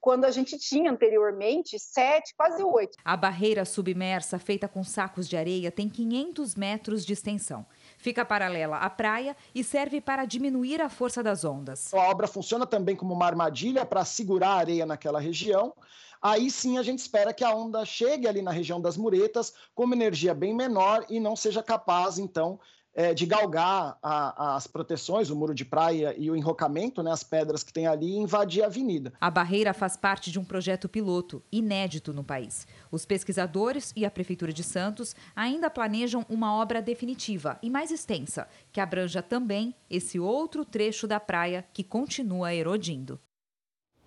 quando 0.05 0.27
a 0.27 0.31
gente 0.31 0.59
tinha 0.59 0.91
anteriormente 0.91 1.79
sete, 1.79 2.35
quase 2.37 2.63
oito. 2.63 2.93
A 3.03 3.17
barreira 3.17 3.65
submersa, 3.65 4.39
feita 4.39 4.69
com 4.69 4.85
sacos 4.85 5.27
de 5.27 5.35
areia, 5.35 5.73
tem 5.73 5.89
500 5.89 6.55
metros 6.57 7.07
de 7.07 7.15
extensão. 7.15 7.65
Fica 8.05 8.23
paralela 8.23 8.77
à 8.77 8.91
praia 8.91 9.35
e 9.55 9.65
serve 9.65 9.99
para 9.99 10.27
diminuir 10.27 10.79
a 10.83 10.91
força 10.91 11.23
das 11.23 11.43
ondas. 11.43 11.95
A 11.95 12.11
obra 12.11 12.27
funciona 12.27 12.67
também 12.67 12.95
como 12.95 13.15
uma 13.15 13.25
armadilha 13.25 13.87
para 13.87 14.05
segurar 14.05 14.51
a 14.51 14.57
areia 14.57 14.85
naquela 14.85 15.19
região. 15.19 15.73
Aí 16.21 16.51
sim 16.51 16.77
a 16.77 16.83
gente 16.83 16.99
espera 16.99 17.33
que 17.33 17.43
a 17.43 17.55
onda 17.55 17.83
chegue 17.87 18.29
ali 18.29 18.43
na 18.43 18.51
região 18.51 18.79
das 18.79 18.99
muretas 18.99 19.55
com 19.75 19.85
uma 19.85 19.95
energia 19.95 20.35
bem 20.35 20.55
menor 20.55 21.07
e 21.09 21.19
não 21.19 21.35
seja 21.35 21.63
capaz, 21.63 22.19
então, 22.19 22.61
é, 22.95 23.13
de 23.13 23.27
galgar 23.27 23.99
a, 24.03 24.57
as 24.57 24.67
proteções, 24.67 25.31
o 25.31 25.37
muro 25.37 25.55
de 25.55 25.65
praia 25.65 26.15
e 26.17 26.31
o 26.31 26.37
enrocamento, 26.37 27.03
né, 27.03 27.11
as 27.11 27.25
pedras 27.25 27.63
que 27.63 27.73
tem 27.73 27.87
ali, 27.87 28.07
e 28.07 28.17
invadir 28.17 28.63
a 28.63 28.67
avenida. 28.67 29.13
A 29.21 29.31
barreira 29.31 29.75
faz 29.75 29.97
parte 29.97 30.31
de 30.31 30.39
um 30.39 30.45
projeto 30.45 30.89
piloto, 30.89 31.43
inédito 31.51 32.13
no 32.13 32.23
país. 32.23 32.67
Os 32.91 33.05
pesquisadores 33.05 33.93
e 33.97 34.05
a 34.05 34.11
Prefeitura 34.11 34.53
de 34.53 34.63
Santos 34.63 35.15
ainda 35.35 35.69
planejam 35.69 36.25
uma 36.29 36.55
obra 36.55 36.81
definitiva 36.81 37.59
e 37.63 37.69
mais 37.69 37.91
extensa, 37.91 38.47
que 38.73 38.81
abranja 38.81 39.23
também 39.23 39.75
esse 39.91 40.21
outro 40.21 40.65
trecho 40.65 41.07
da 41.07 41.19
praia 41.19 41.65
que 41.73 41.83
continua 41.83 42.55
erodindo. 42.55 43.19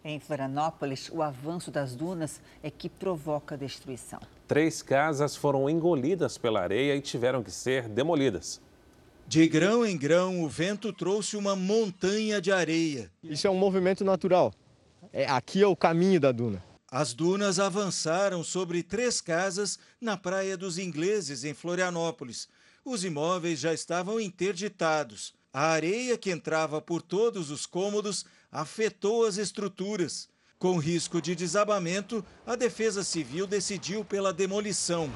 Em 0.04 0.20
Florianópolis, 0.22 1.10
o 1.12 1.22
avanço 1.22 1.70
das 1.70 1.94
dunas 1.94 2.40
é 2.64 2.72
que 2.72 2.88
provoca 2.88 3.58
destruição. 3.58 4.22
Três 4.48 4.82
casas 4.82 5.36
foram 5.36 5.70
engolidas 5.70 6.38
pela 6.38 6.62
areia 6.62 6.96
e 6.96 7.02
tiveram 7.02 7.44
que 7.44 7.52
ser 7.52 7.90
demolidas. 7.90 8.62
De 9.28 9.46
grão 9.46 9.86
em 9.86 9.98
grão, 9.98 10.42
o 10.42 10.48
vento 10.48 10.94
trouxe 10.94 11.36
uma 11.36 11.54
montanha 11.54 12.40
de 12.40 12.50
areia. 12.50 13.12
Isso 13.22 13.46
é 13.46 13.50
um 13.50 13.58
movimento 13.58 14.06
natural. 14.06 14.54
É, 15.12 15.26
aqui 15.26 15.62
é 15.62 15.68
o 15.68 15.76
caminho 15.76 16.18
da 16.18 16.32
duna. 16.32 16.64
As 16.90 17.14
dunas 17.14 17.60
avançaram 17.60 18.42
sobre 18.42 18.82
três 18.82 19.20
casas 19.20 19.78
na 20.00 20.16
Praia 20.16 20.56
dos 20.56 20.78
Ingleses, 20.78 21.44
em 21.44 21.54
Florianópolis. 21.54 22.48
Os 22.86 23.04
imóveis 23.04 23.60
já 23.60 23.74
estavam 23.74 24.18
interditados. 24.18 25.34
A 25.52 25.72
areia 25.72 26.18
que 26.18 26.32
entrava 26.32 26.82
por 26.82 27.02
todos 27.02 27.52
os 27.52 27.66
cômodos 27.66 28.26
afetou 28.50 29.26
as 29.26 29.36
estruturas. 29.36 30.30
Com 30.58 30.78
risco 30.78 31.22
de 31.22 31.36
desabamento, 31.36 32.24
a 32.46 32.56
Defesa 32.56 33.04
Civil 33.04 33.46
decidiu 33.46 34.06
pela 34.06 34.32
demolição. 34.32 35.12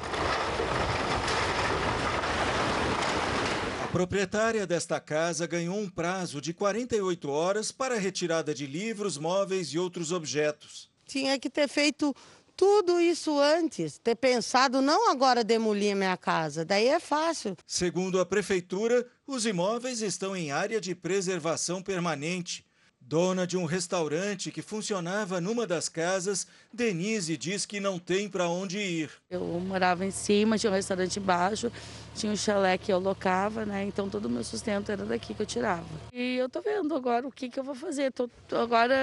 Proprietária 3.92 4.66
desta 4.66 5.02
casa 5.02 5.46
ganhou 5.46 5.78
um 5.78 5.90
prazo 5.90 6.40
de 6.40 6.54
48 6.54 7.30
horas 7.30 7.72
para 7.74 7.96
a 7.96 8.00
retirada 8.00 8.54
de 8.54 8.66
livros, 8.66 9.18
móveis 9.18 9.74
e 9.74 9.78
outros 9.78 10.14
objetos. 10.14 10.90
Tinha 11.06 11.38
que 11.38 11.50
ter 11.50 11.68
feito 11.68 12.16
tudo 12.56 13.02
isso 13.02 13.38
antes, 13.38 13.98
ter 13.98 14.16
pensado 14.16 14.82
não 14.82 15.12
agora 15.12 15.44
demolir 15.44 15.94
minha 15.94 16.16
casa, 16.16 16.64
daí 16.64 16.88
é 16.88 17.02
fácil. 17.02 17.58
Segundo 17.68 18.20
a 18.22 18.26
prefeitura, 18.26 19.06
os 19.28 19.46
imóveis 19.46 20.02
estão 20.02 20.36
em 20.36 20.52
área 20.52 20.80
de 20.80 20.96
preservação 20.96 21.84
permanente. 21.84 22.66
Dona 23.12 23.46
de 23.46 23.58
um 23.58 23.66
restaurante 23.66 24.52
que 24.52 24.62
funcionava 24.62 25.42
numa 25.42 25.68
das 25.68 25.90
casas, 25.90 26.48
Denise 26.72 27.36
diz 27.36 27.66
que 27.66 27.78
não 27.78 28.00
tem 28.00 28.30
para 28.30 28.48
onde 28.48 28.80
ir. 28.80 29.12
Eu 29.30 29.42
morava 29.42 30.06
em 30.06 30.12
cima, 30.12 30.58
tinha 30.58 30.72
um 30.72 30.76
restaurante 30.76 31.20
embaixo, 31.20 31.70
tinha 32.16 32.32
um 32.32 32.38
chalé 32.38 32.78
que 32.78 32.90
eu 32.90 33.00
locava, 33.00 33.66
né? 33.66 33.84
Então 33.84 34.10
todo 34.10 34.28
o 34.28 34.30
meu 34.30 34.46
sustento 34.46 34.94
era 34.94 35.04
daqui 35.04 35.34
que 35.34 35.42
eu 35.42 35.46
tirava. 35.46 35.84
E 36.14 36.38
eu 36.38 36.48
tô 36.48 36.62
vendo 36.62 36.96
agora 36.96 37.28
o 37.28 37.32
que, 37.34 37.50
que 37.50 37.60
eu 37.60 37.66
vou 37.66 37.76
fazer. 37.76 38.14
Tô, 38.14 38.30
agora 38.56 38.96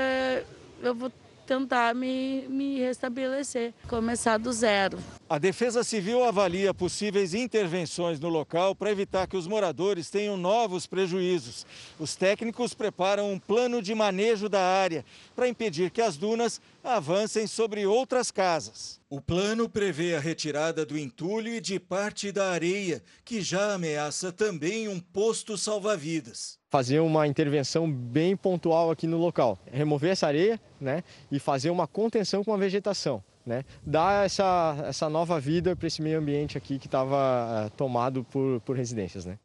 eu 0.82 0.94
vou 0.94 1.12
tentar 1.48 1.94
me, 1.94 2.44
me 2.46 2.78
restabelecer, 2.78 3.72
começar 3.88 4.36
do 4.36 4.52
zero. 4.52 4.98
A 5.30 5.38
Defesa 5.38 5.82
Civil 5.82 6.22
avalia 6.22 6.74
possíveis 6.74 7.32
intervenções 7.32 8.20
no 8.20 8.28
local 8.28 8.74
para 8.74 8.90
evitar 8.90 9.26
que 9.26 9.36
os 9.36 9.46
moradores 9.46 10.10
tenham 10.10 10.36
novos 10.36 10.86
prejuízos. 10.86 11.64
Os 11.98 12.14
técnicos 12.14 12.74
preparam 12.74 13.32
um 13.32 13.38
plano 13.38 13.80
de 13.80 13.94
manejo 13.94 14.46
da 14.46 14.60
área 14.60 15.02
para 15.34 15.48
impedir 15.48 15.90
que 15.90 16.02
as 16.02 16.18
dunas 16.18 16.60
avancem 16.96 17.46
sobre 17.46 17.86
outras 17.86 18.30
casas. 18.30 19.00
O 19.10 19.20
plano 19.20 19.68
prevê 19.68 20.14
a 20.14 20.20
retirada 20.20 20.84
do 20.84 20.98
entulho 20.98 21.48
e 21.48 21.60
de 21.60 21.78
parte 21.78 22.30
da 22.32 22.50
areia, 22.50 23.02
que 23.24 23.40
já 23.40 23.74
ameaça 23.74 24.32
também 24.32 24.88
um 24.88 25.00
posto 25.00 25.56
salva-vidas. 25.56 26.58
Fazer 26.70 27.00
uma 27.00 27.26
intervenção 27.26 27.90
bem 27.90 28.36
pontual 28.36 28.90
aqui 28.90 29.06
no 29.06 29.16
local, 29.16 29.58
remover 29.66 30.10
essa 30.10 30.26
areia 30.26 30.60
né, 30.80 31.02
e 31.30 31.38
fazer 31.38 31.70
uma 31.70 31.86
contenção 31.86 32.44
com 32.44 32.52
a 32.52 32.56
vegetação. 32.56 33.22
Né, 33.46 33.64
dar 33.82 34.26
essa, 34.26 34.76
essa 34.86 35.08
nova 35.08 35.40
vida 35.40 35.74
para 35.74 35.86
esse 35.86 36.02
meio 36.02 36.18
ambiente 36.18 36.58
aqui 36.58 36.78
que 36.78 36.86
estava 36.86 37.66
uh, 37.66 37.70
tomado 37.70 38.22
por, 38.24 38.60
por 38.60 38.76
residências. 38.76 39.24
Né? 39.24 39.38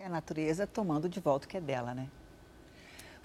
É 0.00 0.06
a 0.06 0.08
natureza 0.08 0.66
tomando 0.66 1.08
de 1.08 1.20
volta 1.20 1.46
o 1.46 1.48
que 1.48 1.56
é 1.56 1.60
dela, 1.60 1.94
né? 1.94 2.08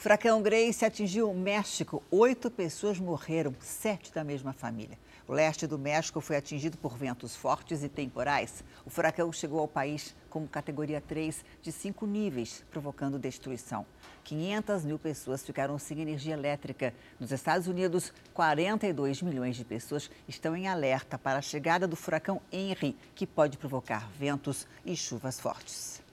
Furacão 0.04 0.42
Grace 0.42 0.84
atingiu 0.84 1.32
o 1.32 1.34
México. 1.34 2.04
Oito 2.12 2.52
pessoas 2.52 3.00
morreram, 3.00 3.56
sete 3.62 4.14
da 4.14 4.22
mesma 4.22 4.52
família. 4.52 5.00
O 5.26 5.32
leste 5.32 5.66
do 5.66 5.80
México 5.80 6.20
foi 6.20 6.36
atingido 6.36 6.78
por 6.78 6.98
ventos 6.98 7.38
fortes 7.38 7.84
e 7.84 7.88
temporais. 7.88 8.66
O 8.86 8.90
furacão 8.90 9.32
chegou 9.32 9.62
ao 9.62 9.68
país 9.68 10.14
como 10.30 10.46
categoria 10.46 11.00
3 11.00 11.46
de 11.62 11.72
cinco 11.72 12.06
níveis, 12.06 12.66
provocando 12.70 13.18
destruição. 13.18 13.86
500 14.26 14.84
mil 14.84 15.00
pessoas 15.00 15.42
ficaram 15.42 15.80
sem 15.80 16.02
energia 16.02 16.34
elétrica. 16.34 16.94
Nos 17.18 17.32
Estados 17.32 17.68
Unidos, 17.70 18.12
42 18.34 19.22
milhões 19.22 19.56
de 19.56 19.64
pessoas 19.64 20.12
estão 20.28 20.54
em 20.54 20.68
alerta 20.68 21.18
para 21.18 21.40
a 21.40 21.42
chegada 21.42 21.88
do 21.88 21.96
furacão 21.96 22.42
Henry, 22.52 22.94
que 23.16 23.26
pode 23.26 23.58
provocar 23.58 24.10
ventos 24.20 24.68
e 24.86 24.98
chuvas 24.98 25.40
fortes. 25.40 26.04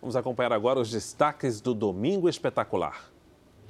Vamos 0.00 0.16
acompanhar 0.16 0.52
agora 0.52 0.80
os 0.80 0.90
destaques 0.90 1.60
do 1.60 1.72
Domingo 1.72 2.28
Espetacular. 2.28 3.11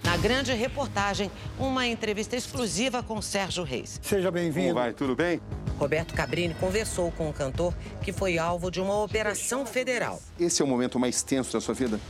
Na 0.04 0.16
grande 0.16 0.52
reportagem, 0.52 1.30
uma 1.58 1.86
entrevista 1.86 2.34
exclusiva 2.36 3.02
com 3.02 3.22
Sérgio 3.22 3.62
Reis. 3.62 4.00
Seja 4.02 4.30
bem-vindo. 4.30 4.68
Como 4.68 4.80
vai? 4.80 4.92
Tudo 4.92 5.14
bem? 5.14 5.40
Roberto 5.78 6.12
Cabrini 6.12 6.54
conversou 6.54 7.12
com 7.12 7.30
o 7.30 7.32
cantor 7.32 7.74
que 8.02 8.12
foi 8.12 8.36
alvo 8.36 8.70
de 8.70 8.80
uma 8.80 9.00
operação 9.02 9.64
federal. 9.64 10.20
Esse 10.38 10.60
é 10.60 10.64
o 10.64 10.68
momento 10.68 10.98
mais 10.98 11.22
tenso 11.22 11.52
da 11.52 11.60
sua 11.60 11.74
vida? 11.74 12.00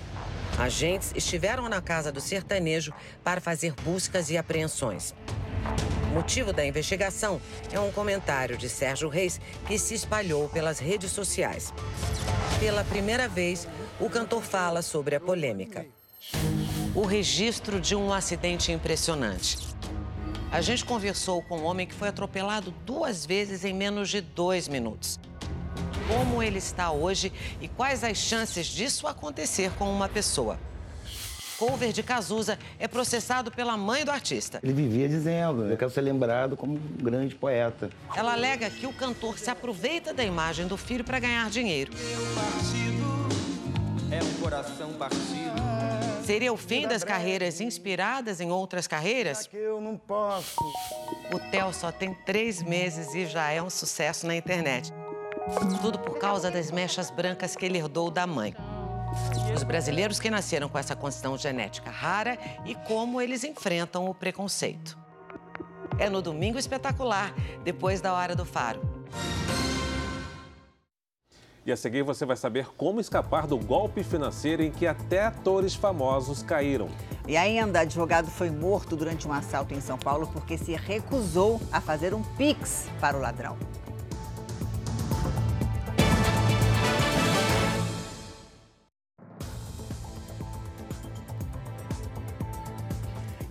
Agentes 0.58 1.12
estiveram 1.14 1.68
na 1.68 1.80
casa 1.80 2.10
do 2.10 2.20
sertanejo 2.20 2.92
para 3.22 3.40
fazer 3.40 3.74
buscas 3.82 4.30
e 4.30 4.38
apreensões. 4.38 5.14
O 6.10 6.14
motivo 6.14 6.52
da 6.52 6.64
investigação 6.64 7.40
é 7.70 7.78
um 7.78 7.92
comentário 7.92 8.56
de 8.56 8.68
Sérgio 8.68 9.08
Reis 9.08 9.40
que 9.66 9.78
se 9.78 9.94
espalhou 9.94 10.48
pelas 10.48 10.78
redes 10.78 11.10
sociais. 11.10 11.72
Pela 12.58 12.84
primeira 12.84 13.28
vez, 13.28 13.68
o 14.00 14.10
cantor 14.10 14.42
fala 14.42 14.82
sobre 14.82 15.14
a 15.14 15.20
polêmica 15.20 15.86
o 16.94 17.06
registro 17.06 17.80
de 17.80 17.96
um 17.96 18.12
acidente 18.12 18.70
impressionante. 18.70 19.58
A 20.50 20.60
gente 20.60 20.84
conversou 20.84 21.42
com 21.42 21.60
um 21.60 21.64
homem 21.64 21.86
que 21.86 21.94
foi 21.94 22.08
atropelado 22.08 22.70
duas 22.84 23.24
vezes 23.24 23.64
em 23.64 23.72
menos 23.72 24.10
de 24.10 24.20
dois 24.20 24.68
minutos. 24.68 25.18
Como 26.06 26.42
ele 26.42 26.58
está 26.58 26.90
hoje 26.90 27.32
e 27.60 27.68
quais 27.68 28.04
as 28.04 28.18
chances 28.18 28.66
disso 28.66 29.06
acontecer 29.06 29.70
com 29.78 29.90
uma 29.90 30.08
pessoa. 30.08 30.58
Cover 31.58 31.92
de 31.92 32.02
Cazuza 32.02 32.58
é 32.78 32.88
processado 32.88 33.50
pela 33.50 33.76
mãe 33.76 34.04
do 34.04 34.10
artista. 34.10 34.60
Ele 34.62 34.72
vivia 34.72 35.08
dizendo: 35.08 35.64
Eu 35.66 35.76
quero 35.76 35.90
ser 35.90 36.00
lembrado 36.00 36.56
como 36.56 36.74
um 36.74 36.96
grande 37.02 37.36
poeta. 37.36 37.88
Ela 38.16 38.32
alega 38.32 38.68
que 38.68 38.84
o 38.84 38.92
cantor 38.92 39.38
se 39.38 39.48
aproveita 39.48 40.12
da 40.12 40.24
imagem 40.24 40.66
do 40.66 40.76
filho 40.76 41.04
para 41.04 41.20
ganhar 41.20 41.48
dinheiro. 41.48 41.92
É 44.12 44.22
um 44.22 44.42
coração 44.42 44.92
partido. 44.92 45.56
Seria 46.22 46.52
o 46.52 46.56
fim 46.56 46.86
das 46.86 47.02
carreiras 47.02 47.62
inspiradas 47.62 48.42
em 48.42 48.50
outras 48.50 48.86
carreiras? 48.86 49.48
Eu 49.50 49.80
não 49.80 49.96
posso. 49.96 50.60
O 51.32 51.38
Theo 51.50 51.72
só 51.72 51.90
tem 51.90 52.12
três 52.26 52.62
meses 52.62 53.14
e 53.14 53.24
já 53.24 53.50
é 53.50 53.62
um 53.62 53.70
sucesso 53.70 54.26
na 54.26 54.36
internet. 54.36 54.92
Tudo 55.80 55.98
por 55.98 56.18
causa 56.18 56.50
das 56.50 56.70
mechas 56.70 57.10
brancas 57.10 57.56
que 57.56 57.64
ele 57.64 57.78
herdou 57.78 58.10
da 58.10 58.26
mãe. 58.26 58.54
Os 59.56 59.62
brasileiros 59.62 60.20
que 60.20 60.28
nasceram 60.28 60.68
com 60.68 60.78
essa 60.78 60.94
condição 60.94 61.38
genética 61.38 61.90
rara 61.90 62.38
e 62.66 62.74
como 62.74 63.18
eles 63.18 63.42
enfrentam 63.44 64.06
o 64.06 64.14
preconceito. 64.14 64.98
É 65.98 66.10
no 66.10 66.20
Domingo 66.20 66.58
Espetacular, 66.58 67.34
depois 67.64 68.02
da 68.02 68.12
Hora 68.12 68.36
do 68.36 68.44
Faro. 68.44 68.80
E 71.64 71.70
a 71.70 71.76
seguir 71.76 72.02
você 72.02 72.26
vai 72.26 72.36
saber 72.36 72.66
como 72.76 73.00
escapar 73.00 73.46
do 73.46 73.56
golpe 73.56 74.02
financeiro 74.02 74.62
em 74.62 74.70
que 74.70 74.84
até 74.84 75.24
atores 75.24 75.74
famosos 75.74 76.42
caíram. 76.42 76.88
E 77.26 77.36
ainda, 77.36 77.80
advogado 77.80 78.28
foi 78.28 78.50
morto 78.50 78.96
durante 78.96 79.28
um 79.28 79.32
assalto 79.32 79.72
em 79.72 79.80
São 79.80 79.96
Paulo 79.96 80.28
porque 80.32 80.58
se 80.58 80.74
recusou 80.74 81.60
a 81.70 81.80
fazer 81.80 82.14
um 82.14 82.22
pix 82.36 82.88
para 83.00 83.16
o 83.16 83.20
ladrão. 83.20 83.56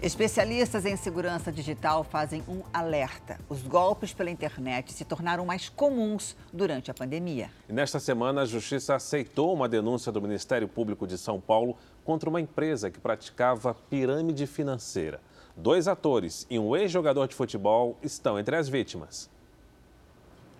Especialistas 0.01 0.83
em 0.83 0.95
segurança 0.95 1.51
digital 1.51 2.03
fazem 2.03 2.43
um 2.47 2.63
alerta. 2.73 3.39
Os 3.47 3.61
golpes 3.61 4.11
pela 4.11 4.31
internet 4.31 4.91
se 4.93 5.05
tornaram 5.05 5.45
mais 5.45 5.69
comuns 5.69 6.35
durante 6.51 6.89
a 6.89 6.93
pandemia. 6.93 7.51
E 7.69 7.73
nesta 7.73 7.99
semana, 7.99 8.41
a 8.41 8.45
Justiça 8.45 8.95
aceitou 8.95 9.53
uma 9.53 9.69
denúncia 9.69 10.11
do 10.11 10.19
Ministério 10.19 10.67
Público 10.67 11.05
de 11.05 11.19
São 11.19 11.39
Paulo 11.39 11.77
contra 12.03 12.27
uma 12.27 12.41
empresa 12.41 12.89
que 12.89 12.99
praticava 12.99 13.75
pirâmide 13.75 14.47
financeira. 14.47 15.21
Dois 15.55 15.87
atores 15.87 16.47
e 16.49 16.57
um 16.57 16.75
ex-jogador 16.75 17.27
de 17.27 17.35
futebol 17.35 17.95
estão 18.01 18.39
entre 18.39 18.55
as 18.55 18.67
vítimas. 18.67 19.29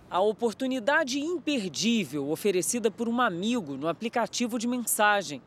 A 0.08 0.20
oportunidade 0.20 1.18
imperdível 1.18 2.30
oferecida 2.30 2.92
por 2.92 3.08
um 3.08 3.20
amigo 3.20 3.76
no 3.76 3.88
aplicativo 3.88 4.56
de 4.56 4.68
mensagem 4.68 5.42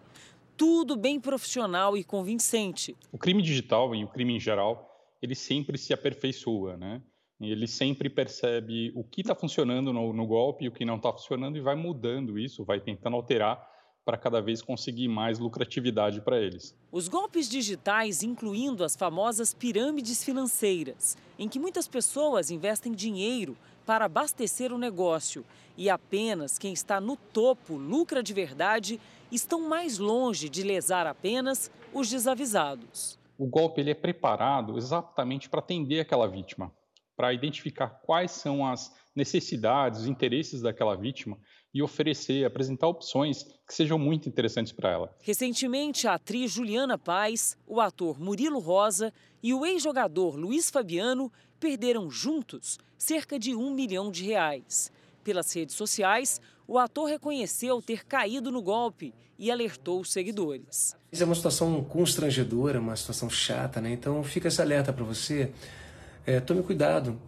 tudo 0.57 0.95
bem 0.95 1.19
profissional 1.19 1.97
e 1.97 2.03
convincente. 2.03 2.95
O 3.11 3.17
crime 3.17 3.41
digital 3.41 3.93
e 3.95 4.03
o 4.03 4.07
crime 4.07 4.35
em 4.35 4.39
geral, 4.39 4.89
ele 5.21 5.35
sempre 5.35 5.77
se 5.77 5.93
aperfeiçoa, 5.93 6.77
né? 6.77 7.01
Ele 7.39 7.67
sempre 7.67 8.09
percebe 8.09 8.93
o 8.95 9.03
que 9.03 9.21
está 9.21 9.35
funcionando 9.35 9.91
no, 9.91 10.13
no, 10.13 10.25
golpe 10.25 10.63
e 10.63 10.67
o 10.69 10.71
que 10.71 10.85
não 10.85 10.95
está 10.95 11.11
funcionando 11.11 11.57
e 11.57 11.61
vai 11.61 11.75
mudando 11.75 12.39
isso, 12.39 12.63
vai 12.63 12.79
tentando 12.79 13.17
alterar 13.17 13.61
para 14.05 14.17
cada 14.17 14.39
vez 14.39 14.61
conseguir 14.61 15.07
mais 15.07 15.39
lucratividade 15.39 16.21
para 16.21 16.39
eles. 16.39 16.73
Os 16.91 17.09
golpes 17.09 17.49
digitais, 17.49 18.23
incluindo 18.23 18.83
as 18.83 18.95
famosas 18.95 19.53
pirâmides 19.53 20.23
financeiras, 20.23 21.17
em 21.37 21.49
que 21.49 21.59
muitas 21.59 21.87
pessoas 21.87 22.51
investem 22.51 22.93
dinheiro 22.93 23.57
para 23.85 24.05
abastecer 24.05 24.71
o 24.71 24.77
negócio 24.77 25.43
e 25.77 25.89
apenas 25.89 26.57
quem 26.57 26.71
está 26.71 27.01
no 27.01 27.17
topo 27.17 27.75
lucra 27.75 28.23
de 28.23 28.33
verdade 28.33 28.99
estão 29.35 29.67
mais 29.67 29.99
longe 29.99 30.49
de 30.49 30.63
lesar 30.63 31.05
apenas 31.05 31.69
os 31.93 32.09
desavisados. 32.09 33.19
O 33.37 33.45
golpe 33.45 33.81
ele 33.81 33.91
é 33.91 33.95
preparado 33.95 34.77
exatamente 34.77 35.49
para 35.49 35.59
atender 35.59 35.99
aquela 35.99 36.27
vítima, 36.27 36.71
para 37.15 37.33
identificar 37.33 37.89
quais 37.89 38.31
são 38.31 38.65
as 38.65 38.93
necessidades, 39.15 40.01
os 40.01 40.07
interesses 40.07 40.61
daquela 40.61 40.95
vítima 40.95 41.37
e 41.73 41.81
oferecer, 41.81 42.45
apresentar 42.45 42.87
opções 42.87 43.43
que 43.67 43.73
sejam 43.73 43.99
muito 43.99 44.29
interessantes 44.29 44.71
para 44.71 44.91
ela. 44.91 45.15
Recentemente, 45.21 46.07
a 46.07 46.13
atriz 46.13 46.51
Juliana 46.51 46.97
Paz, 46.97 47.57
o 47.67 47.81
ator 47.81 48.19
Murilo 48.19 48.59
Rosa 48.59 49.13
e 49.43 49.53
o 49.53 49.65
ex-jogador 49.65 50.37
Luiz 50.37 50.69
Fabiano 50.69 51.31
perderam 51.59 52.09
juntos 52.09 52.77
cerca 52.97 53.37
de 53.37 53.53
um 53.55 53.73
milhão 53.73 54.09
de 54.09 54.23
reais. 54.23 54.91
Pelas 55.23 55.53
redes 55.53 55.75
sociais, 55.75 56.39
o 56.67 56.77
ator 56.79 57.09
reconheceu 57.09 57.81
ter 57.81 58.05
caído 58.05 58.51
no 58.51 58.61
golpe 58.61 59.13
e 59.37 59.51
alertou 59.51 59.99
os 59.99 60.11
seguidores. 60.11 60.95
Isso 61.11 61.23
é 61.23 61.25
uma 61.25 61.35
situação 61.35 61.83
constrangedora, 61.83 62.79
uma 62.79 62.95
situação 62.95 63.29
chata, 63.29 63.81
né? 63.81 63.91
Então 63.91 64.23
fica 64.23 64.47
esse 64.47 64.61
alerta 64.61 64.91
para 64.91 65.03
você. 65.03 65.51
É, 66.25 66.39
tome 66.39 66.63
cuidado 66.63 67.19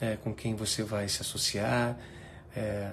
é, 0.00 0.16
com 0.16 0.32
quem 0.32 0.54
você 0.54 0.82
vai 0.82 1.08
se 1.08 1.20
associar, 1.20 1.98
é, 2.56 2.92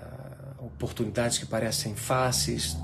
oportunidades 0.59 1.37
que 1.37 1.45
parecem 1.45 1.95
fáceis. 1.95 2.75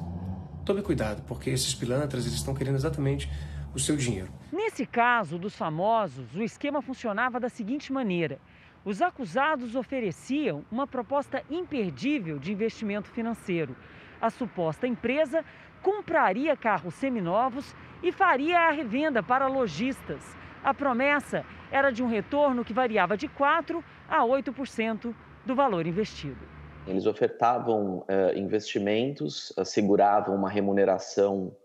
Tome 0.66 0.82
cuidado, 0.82 1.24
porque 1.28 1.50
esses 1.50 1.76
pilantras 1.76 2.26
eles 2.26 2.38
estão 2.38 2.54
querendo 2.54 2.76
exatamente 2.76 3.30
o 3.76 3.80
seu 3.80 3.98
dinheiro. 3.98 4.32
Nesse 4.52 4.86
caso 4.86 5.38
dos 5.38 5.56
famosos, 5.56 6.34
o 6.36 6.42
esquema 6.42 6.82
funcionava 6.82 7.40
da 7.40 7.50
seguinte 7.50 7.92
maneira: 7.92 8.40
os 8.86 9.02
acusados 9.02 9.76
ofereciam 9.76 10.66
uma 10.72 10.86
proposta 10.86 11.42
imperdível 11.50 12.38
de 12.38 12.52
investimento 12.52 13.10
financeiro. 13.10 13.76
A 14.22 14.30
suposta 14.30 14.88
empresa 14.88 15.44
compraria 15.82 16.56
carros 16.56 16.94
seminovos 16.96 17.76
e 18.02 18.12
faria 18.12 18.60
a 18.60 18.72
revenda 18.72 19.22
para 19.22 19.48
lojistas. 19.48 20.36
A 20.64 20.74
promessa 20.74 21.46
era 21.72 21.92
de 21.92 22.04
um 22.04 22.08
retorno 22.08 22.64
que 22.64 22.74
variava 22.74 23.18
de 23.18 23.28
4% 23.28 23.84
a 24.08 24.22
8% 24.22 25.14
do 25.46 25.56
valor 25.56 25.86
investido. 25.86 26.46
Eles 26.86 27.06
ofertavam 27.06 28.00
uh, 28.00 28.38
investimentos, 28.38 29.54
asseguravam 29.58 30.36
uma 30.36 30.50
remuneração 30.50 31.56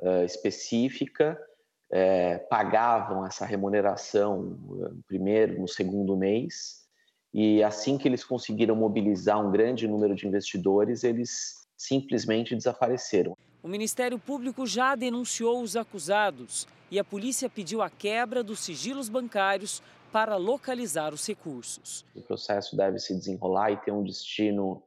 uh, 0.00 0.24
específica, 0.24 1.40
uh, 1.90 2.48
pagavam 2.48 3.26
essa 3.26 3.44
remuneração 3.44 4.42
no 4.42 5.02
primeiro, 5.06 5.60
no 5.60 5.68
segundo 5.68 6.16
mês, 6.16 6.80
e 7.32 7.62
assim 7.62 7.96
que 7.96 8.08
eles 8.08 8.24
conseguiram 8.24 8.74
mobilizar 8.74 9.44
um 9.44 9.50
grande 9.50 9.86
número 9.86 10.14
de 10.14 10.26
investidores, 10.26 11.04
eles 11.04 11.54
simplesmente 11.76 12.54
desapareceram. 12.54 13.36
O 13.62 13.68
Ministério 13.68 14.18
Público 14.18 14.66
já 14.66 14.94
denunciou 14.94 15.62
os 15.62 15.76
acusados 15.76 16.66
e 16.90 16.98
a 16.98 17.04
polícia 17.04 17.48
pediu 17.48 17.82
a 17.82 17.90
quebra 17.90 18.42
dos 18.42 18.60
sigilos 18.60 19.08
bancários 19.08 19.82
para 20.10 20.36
localizar 20.36 21.14
os 21.14 21.26
recursos. 21.26 22.04
O 22.14 22.22
processo 22.22 22.76
deve 22.76 22.98
se 22.98 23.14
desenrolar 23.14 23.70
e 23.70 23.76
ter 23.76 23.92
um 23.92 24.02
destino 24.02 24.82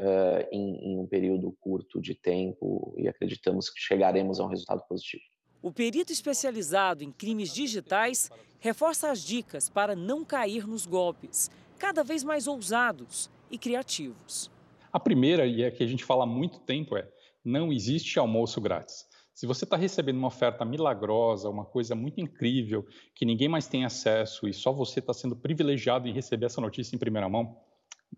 uh, 0.00 0.46
em, 0.52 0.92
em 0.92 0.98
um 0.98 1.06
período 1.06 1.50
curto 1.60 2.00
de 2.00 2.14
tempo 2.14 2.94
e 2.96 3.08
acreditamos 3.08 3.68
que 3.68 3.80
chegaremos 3.80 4.38
a 4.38 4.44
um 4.44 4.48
resultado 4.48 4.82
positivo. 4.88 5.24
O 5.62 5.70
perito 5.70 6.12
especializado 6.12 7.04
em 7.04 7.12
crimes 7.12 7.54
digitais 7.54 8.28
reforça 8.58 9.12
as 9.12 9.22
dicas 9.22 9.68
para 9.68 9.94
não 9.94 10.24
cair 10.24 10.66
nos 10.66 10.84
golpes, 10.84 11.48
cada 11.78 12.02
vez 12.02 12.24
mais 12.24 12.48
ousados 12.48 13.30
e 13.48 13.56
criativos. 13.56 14.50
A 14.92 14.98
primeira, 14.98 15.46
e 15.46 15.62
é 15.62 15.70
que 15.70 15.84
a 15.84 15.86
gente 15.86 16.04
fala 16.04 16.24
há 16.24 16.26
muito 16.26 16.58
tempo, 16.58 16.96
é 16.96 17.08
não 17.44 17.72
existe 17.72 18.18
almoço 18.18 18.60
grátis. 18.60 19.06
Se 19.32 19.46
você 19.46 19.64
está 19.64 19.76
recebendo 19.76 20.18
uma 20.18 20.28
oferta 20.28 20.64
milagrosa, 20.64 21.48
uma 21.48 21.64
coisa 21.64 21.94
muito 21.94 22.20
incrível, 22.20 22.84
que 23.14 23.24
ninguém 23.24 23.48
mais 23.48 23.68
tem 23.68 23.84
acesso 23.84 24.48
e 24.48 24.52
só 24.52 24.72
você 24.72 24.98
está 24.98 25.12
sendo 25.12 25.36
privilegiado 25.36 26.08
em 26.08 26.12
receber 26.12 26.46
essa 26.46 26.60
notícia 26.60 26.96
em 26.96 26.98
primeira 26.98 27.28
mão, 27.28 27.56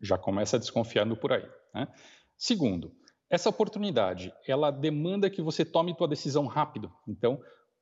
já 0.01 0.17
começa 0.17 0.59
desconfiando 0.59 1.15
por 1.15 1.33
aí. 1.33 1.47
Né? 1.75 1.89
Segundo, 2.37 2.91
essa 3.35 3.49
oportunidade, 3.49 4.33
ela 4.47 4.71
demanda 4.71 5.29
que 5.29 5.43
você 5.43 5.65
tome 5.65 5.95
sua 5.97 6.09
decisão 6.09 6.47
rápido. 6.47 6.93
Então, 7.07 7.41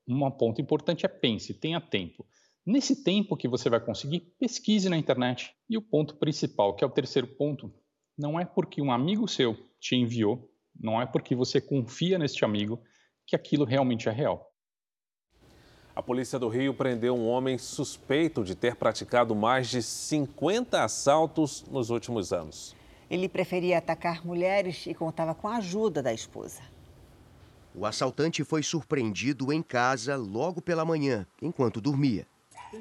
um 0.08 0.30
ponto 0.30 0.60
importante 0.60 1.04
é 1.04 1.08
pense, 1.08 1.54
tenha 1.54 1.80
tempo. 1.80 2.26
Nesse 2.64 3.02
tempo 3.02 3.36
que 3.36 3.48
você 3.48 3.68
vai 3.68 3.80
conseguir, 3.80 4.20
pesquise 4.38 4.88
na 4.88 4.96
internet. 4.96 5.54
E 5.68 5.76
o 5.76 5.82
ponto 5.82 6.16
principal, 6.16 6.74
que 6.74 6.84
é 6.84 6.86
o 6.86 6.90
terceiro 6.90 7.26
ponto, 7.26 7.72
não 8.16 8.38
é 8.38 8.44
porque 8.44 8.80
um 8.80 8.92
amigo 8.92 9.28
seu 9.28 9.56
te 9.80 9.96
enviou, 9.96 10.50
não 10.78 11.00
é 11.00 11.06
porque 11.06 11.34
você 11.34 11.60
confia 11.60 12.18
neste 12.18 12.44
amigo 12.44 12.80
que 13.26 13.36
aquilo 13.36 13.64
realmente 13.64 14.08
é 14.08 14.12
real. 14.12 14.52
A 15.94 16.02
polícia 16.02 16.38
do 16.38 16.48
Rio 16.48 16.72
prendeu 16.72 17.14
um 17.14 17.28
homem 17.28 17.58
suspeito 17.58 18.42
de 18.42 18.54
ter 18.54 18.76
praticado 18.76 19.34
mais 19.34 19.68
de 19.68 19.82
50 19.82 20.82
assaltos 20.82 21.62
nos 21.70 21.90
últimos 21.90 22.32
anos. 22.32 22.74
Ele 23.12 23.28
preferia 23.28 23.76
atacar 23.76 24.24
mulheres 24.24 24.86
e 24.86 24.94
contava 24.94 25.34
com 25.34 25.46
a 25.46 25.56
ajuda 25.56 26.02
da 26.02 26.14
esposa. 26.14 26.62
O 27.74 27.84
assaltante 27.84 28.42
foi 28.42 28.62
surpreendido 28.62 29.52
em 29.52 29.62
casa 29.62 30.16
logo 30.16 30.62
pela 30.62 30.82
manhã, 30.82 31.26
enquanto 31.42 31.78
dormia. 31.78 32.26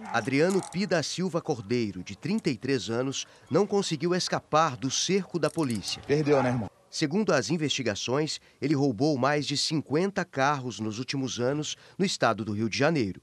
Adriano 0.05 0.61
Pida 0.71 1.03
Silva 1.03 1.41
Cordeiro, 1.41 2.01
de 2.01 2.15
33 2.15 2.89
anos, 2.89 3.27
não 3.49 3.67
conseguiu 3.67 4.15
escapar 4.15 4.77
do 4.77 4.89
cerco 4.89 5.38
da 5.38 5.49
polícia. 5.49 6.01
Perdeu, 6.07 6.41
né, 6.41 6.47
irmão? 6.47 6.69
Segundo 6.89 7.34
as 7.34 7.49
investigações, 7.49 8.39
ele 8.61 8.73
roubou 8.73 9.17
mais 9.17 9.45
de 9.45 9.57
50 9.57 10.23
carros 10.23 10.79
nos 10.79 10.97
últimos 10.97 11.41
anos 11.41 11.75
no 11.97 12.05
estado 12.05 12.45
do 12.45 12.53
Rio 12.53 12.69
de 12.69 12.77
Janeiro. 12.77 13.21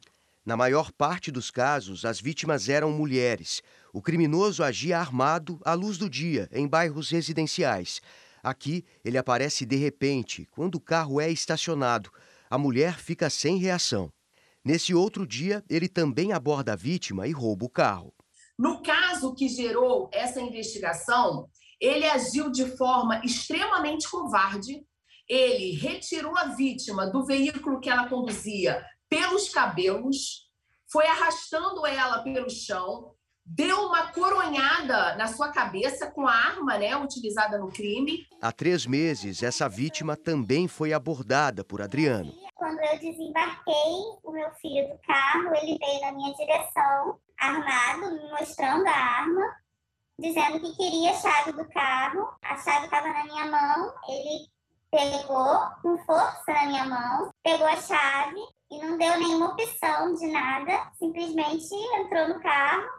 Na 0.49 0.57
maior 0.57 0.91
parte 0.93 1.31
dos 1.31 1.51
casos, 1.51 2.07
as 2.07 2.21
vítimas 2.21 2.71
eram 2.71 2.91
mulheres. 2.91 3.63
O 3.99 4.01
criminoso 4.01 4.63
agia 4.63 4.97
armado 4.97 5.61
à 5.65 5.75
luz 5.75 5.99
do 5.99 6.09
dia, 6.09 6.49
em 6.53 6.69
bairros 6.69 7.11
residenciais. 7.11 8.01
Aqui, 8.41 8.85
ele 9.05 9.19
aparece 9.19 9.67
de 9.67 9.75
repente, 9.75 10.47
quando 10.53 10.77
o 10.77 10.81
carro 10.81 11.21
é 11.21 11.29
estacionado. 11.29 12.09
A 12.49 12.57
mulher 12.57 12.97
fica 12.97 13.29
sem 13.29 13.59
reação. 13.59 14.13
Nesse 14.65 14.95
outro 14.95 15.27
dia, 15.27 15.65
ele 15.69 15.89
também 15.89 16.33
aborda 16.33 16.75
a 16.75 16.77
vítima 16.77 17.27
e 17.27 17.33
rouba 17.33 17.65
o 17.65 17.69
carro. 17.69 18.15
No 18.57 18.85
caso 18.85 19.35
que 19.35 19.49
gerou 19.49 20.09
essa 20.13 20.41
investigação, 20.41 21.49
ele 21.81 22.07
agiu 22.07 22.53
de 22.53 22.67
forma 22.77 23.21
extremamente 23.25 24.09
covarde. 24.09 24.87
Ele 25.29 25.73
retirou 25.73 26.39
a 26.39 26.55
vítima 26.55 27.11
do 27.11 27.27
veículo 27.27 27.81
que 27.81 27.91
ela 27.91 28.09
conduzia 28.09 28.81
pelos 29.09 29.49
cabelos, 29.49 30.49
foi 30.89 31.05
arrastando 31.09 31.85
ela 31.85 32.23
pelo 32.23 32.49
chão, 32.49 33.18
deu 33.49 33.81
uma 33.87 34.13
coronhada 34.13 35.17
na 35.17 35.27
sua 35.27 35.49
cabeça 35.51 36.11
com 36.11 36.27
a 36.27 36.33
arma 36.33 36.77
né, 36.77 36.97
utilizada 36.97 37.57
no 37.59 37.69
crime. 37.69 38.27
Há 38.43 38.53
três 38.53 38.85
meses, 38.85 39.43
essa 39.43 39.69
vítima 39.69 40.17
também 40.17 40.69
foi 40.69 40.93
abordada 40.93 41.65
por 41.65 41.81
Adriano. 41.81 42.33
Quando 42.55 42.79
eu 42.81 42.99
desembarquei 42.99 43.93
o 44.23 44.33
meu 44.33 44.51
filho 44.61 44.89
do 44.89 44.99
carro, 45.07 45.55
ele 45.57 45.79
veio 45.79 46.01
na 46.03 46.13
minha 46.13 46.35
direção, 46.35 47.19
armado, 47.39 48.15
me 48.15 48.31
mostrando 48.31 48.87
a 48.87 48.93
arma, 48.93 49.57
dizendo 50.19 50.61
que 50.61 50.77
queria 50.77 51.11
a 51.11 51.15
chave 51.15 51.53
do 51.53 51.67
carro. 51.71 52.29
A 52.43 52.57
chave 52.59 52.85
estava 52.85 53.09
na 53.09 53.25
minha 53.25 53.47
mão, 53.47 53.95
ele 54.09 54.47
pegou 54.91 55.59
com 55.83 55.97
força 56.05 56.53
na 56.53 56.67
minha 56.67 56.85
mão, 56.85 57.31
pegou 57.43 57.67
a 57.67 57.77
chave 57.77 58.41
e 58.71 58.79
não 58.79 58.99
deu 58.99 59.19
nenhuma 59.19 59.53
opção 59.53 60.15
de 60.15 60.27
nada, 60.27 60.91
simplesmente 60.99 61.75
entrou 62.01 62.29
no 62.29 62.41
carro 62.41 62.98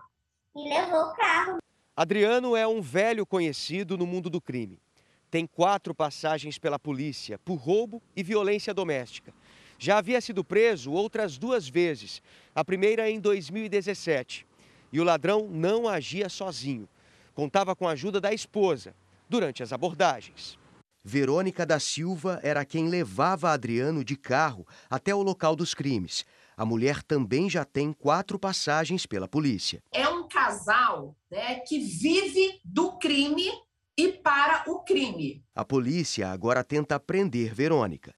e 0.56 0.70
levou 0.70 1.02
o 1.02 1.16
carro. 1.16 1.58
Adriano 1.96 2.56
é 2.56 2.68
um 2.68 2.82
velho 2.82 3.26
conhecido 3.26 3.98
no 3.98 4.08
mundo 4.08 4.30
do 4.30 4.40
crime. 4.40 4.80
Tem 5.30 5.46
quatro 5.46 5.94
passagens 5.94 6.58
pela 6.58 6.80
polícia 6.80 7.38
por 7.40 7.56
roubo 7.56 8.02
e 8.16 8.24
violência 8.24 8.74
doméstica. 8.74 9.34
Já 9.78 9.98
havia 9.98 10.20
sido 10.20 10.44
preso 10.44 10.92
outras 10.92 11.38
duas 11.38 11.68
vezes, 11.70 12.22
a 12.54 12.66
primeira 12.66 13.10
em 13.10 13.20
2017. 13.20 14.46
E 14.92 15.00
o 15.00 15.04
ladrão 15.04 15.48
não 15.50 15.88
agia 15.88 16.28
sozinho. 16.30 16.90
Contava 17.36 17.76
com 17.76 17.88
a 17.88 17.92
ajuda 17.92 18.20
da 18.20 18.34
esposa 18.34 18.94
durante 19.30 19.62
as 19.62 19.72
abordagens. 19.72 20.58
Verônica 21.04 21.66
da 21.66 21.80
Silva 21.80 22.40
era 22.44 22.66
quem 22.66 22.90
levava 22.90 23.52
Adriano 23.52 24.04
de 24.04 24.18
carro 24.18 24.68
até 24.90 25.16
o 25.16 25.22
local 25.22 25.56
dos 25.56 25.74
crimes. 25.74 26.26
A 26.58 26.66
mulher 26.66 27.02
também 27.02 27.50
já 27.50 27.64
tem 27.64 27.94
quatro 27.94 28.38
passagens 28.38 29.06
pela 29.06 29.28
polícia. 29.28 29.82
É 29.94 30.10
um 30.10 30.19
casal 30.40 31.18
né, 31.30 31.56
que 31.60 31.80
vive 31.80 32.62
do 32.64 32.94
crime 32.94 33.52
e 33.98 34.08
para 34.08 34.64
o 34.68 34.80
crime. 34.80 35.44
A 35.54 35.66
polícia 35.66 36.30
agora 36.30 36.64
tenta 36.64 36.98
prender 36.98 37.54
Verônica. 37.54 38.14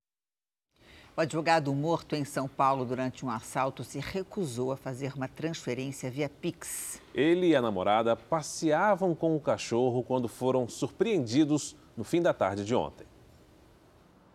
O 1.17 1.21
advogado 1.21 1.73
morto 1.73 2.15
em 2.15 2.23
São 2.23 2.47
Paulo 2.47 2.85
durante 2.85 3.25
um 3.25 3.29
assalto 3.29 3.83
se 3.83 3.99
recusou 3.99 4.71
a 4.71 4.77
fazer 4.77 5.13
uma 5.15 5.27
transferência 5.27 6.11
via 6.11 6.29
Pix. 6.29 7.01
Ele 7.13 7.47
e 7.47 7.55
a 7.55 7.61
namorada 7.61 8.15
passeavam 8.15 9.15
com 9.15 9.35
o 9.35 9.39
cachorro 9.39 10.03
quando 10.03 10.27
foram 10.27 10.69
surpreendidos 10.69 11.75
no 11.97 12.03
fim 12.03 12.21
da 12.21 12.33
tarde 12.33 12.63
de 12.63 12.75
ontem. 12.75 13.07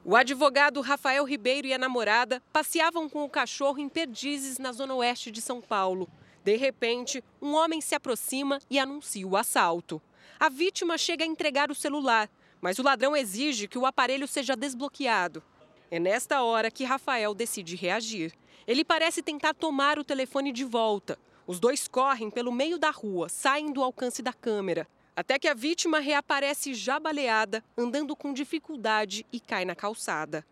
O 0.04 0.16
advogado 0.16 0.80
Rafael 0.80 1.24
Ribeiro 1.24 1.68
e 1.68 1.72
a 1.72 1.78
namorada 1.78 2.42
passeavam 2.52 3.08
com 3.08 3.24
o 3.24 3.30
cachorro 3.30 3.78
em 3.78 3.88
Perdizes, 3.88 4.58
na 4.58 4.72
zona 4.72 4.94
oeste 4.94 5.30
de 5.30 5.40
São 5.40 5.60
Paulo. 5.60 6.08
De 6.46 6.54
repente, 6.54 7.24
um 7.42 7.54
homem 7.54 7.80
se 7.80 7.92
aproxima 7.96 8.60
e 8.70 8.78
anuncia 8.78 9.26
o 9.26 9.36
assalto. 9.36 10.00
A 10.38 10.48
vítima 10.48 10.96
chega 10.96 11.24
a 11.24 11.26
entregar 11.26 11.72
o 11.72 11.74
celular, 11.74 12.30
mas 12.60 12.78
o 12.78 12.84
ladrão 12.84 13.16
exige 13.16 13.66
que 13.66 13.76
o 13.76 13.84
aparelho 13.84 14.28
seja 14.28 14.54
desbloqueado. 14.54 15.42
É 15.90 15.98
nesta 15.98 16.44
hora 16.44 16.70
que 16.70 16.84
Rafael 16.84 17.34
decide 17.34 17.74
reagir. 17.74 18.32
Ele 18.64 18.84
parece 18.84 19.24
tentar 19.24 19.54
tomar 19.54 19.98
o 19.98 20.04
telefone 20.04 20.52
de 20.52 20.62
volta. 20.62 21.18
Os 21.48 21.58
dois 21.58 21.88
correm 21.88 22.30
pelo 22.30 22.52
meio 22.52 22.78
da 22.78 22.92
rua, 22.92 23.28
saem 23.28 23.72
do 23.72 23.82
alcance 23.82 24.22
da 24.22 24.32
câmera 24.32 24.86
até 25.16 25.38
que 25.38 25.48
a 25.48 25.54
vítima 25.54 25.98
reaparece 25.98 26.74
já 26.74 27.00
baleada, 27.00 27.64
andando 27.74 28.14
com 28.14 28.34
dificuldade 28.34 29.24
e 29.32 29.40
cai 29.40 29.64
na 29.64 29.74
calçada. 29.74 30.44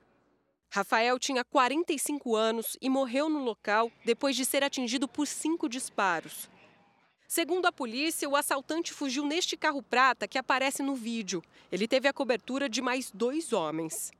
Rafael 0.74 1.20
tinha 1.20 1.44
45 1.44 2.34
anos 2.34 2.76
e 2.82 2.90
morreu 2.90 3.28
no 3.28 3.44
local 3.44 3.92
depois 4.04 4.34
de 4.34 4.44
ser 4.44 4.64
atingido 4.64 5.06
por 5.06 5.24
cinco 5.24 5.68
disparos. 5.68 6.50
Segundo 7.28 7.66
a 7.66 7.70
polícia, 7.70 8.28
o 8.28 8.34
assaltante 8.34 8.92
fugiu 8.92 9.24
neste 9.24 9.56
carro 9.56 9.80
prata 9.84 10.26
que 10.26 10.36
aparece 10.36 10.82
no 10.82 10.96
vídeo. 10.96 11.40
Ele 11.70 11.86
teve 11.86 12.08
a 12.08 12.12
cobertura 12.12 12.68
de 12.68 12.82
mais 12.82 13.12
dois 13.12 13.52
homens. 13.52 14.10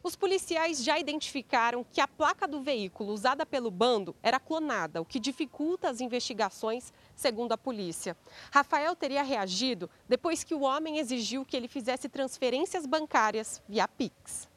Os 0.00 0.14
policiais 0.14 0.80
já 0.80 0.96
identificaram 0.96 1.82
que 1.82 2.00
a 2.00 2.06
placa 2.06 2.46
do 2.46 2.62
veículo 2.62 3.12
usada 3.12 3.44
pelo 3.44 3.68
bando 3.68 4.14
era 4.22 4.38
clonada, 4.38 5.00
o 5.02 5.04
que 5.04 5.18
dificulta 5.18 5.90
as 5.90 6.00
investigações, 6.00 6.92
segundo 7.16 7.50
a 7.50 7.58
polícia. 7.58 8.16
Rafael 8.52 8.94
teria 8.94 9.24
reagido 9.24 9.90
depois 10.08 10.44
que 10.44 10.54
o 10.54 10.60
homem 10.60 11.00
exigiu 11.00 11.44
que 11.44 11.56
ele 11.56 11.66
fizesse 11.66 12.08
transferências 12.08 12.86
bancárias 12.86 13.60
via 13.68 13.88
Pix. 13.88 14.49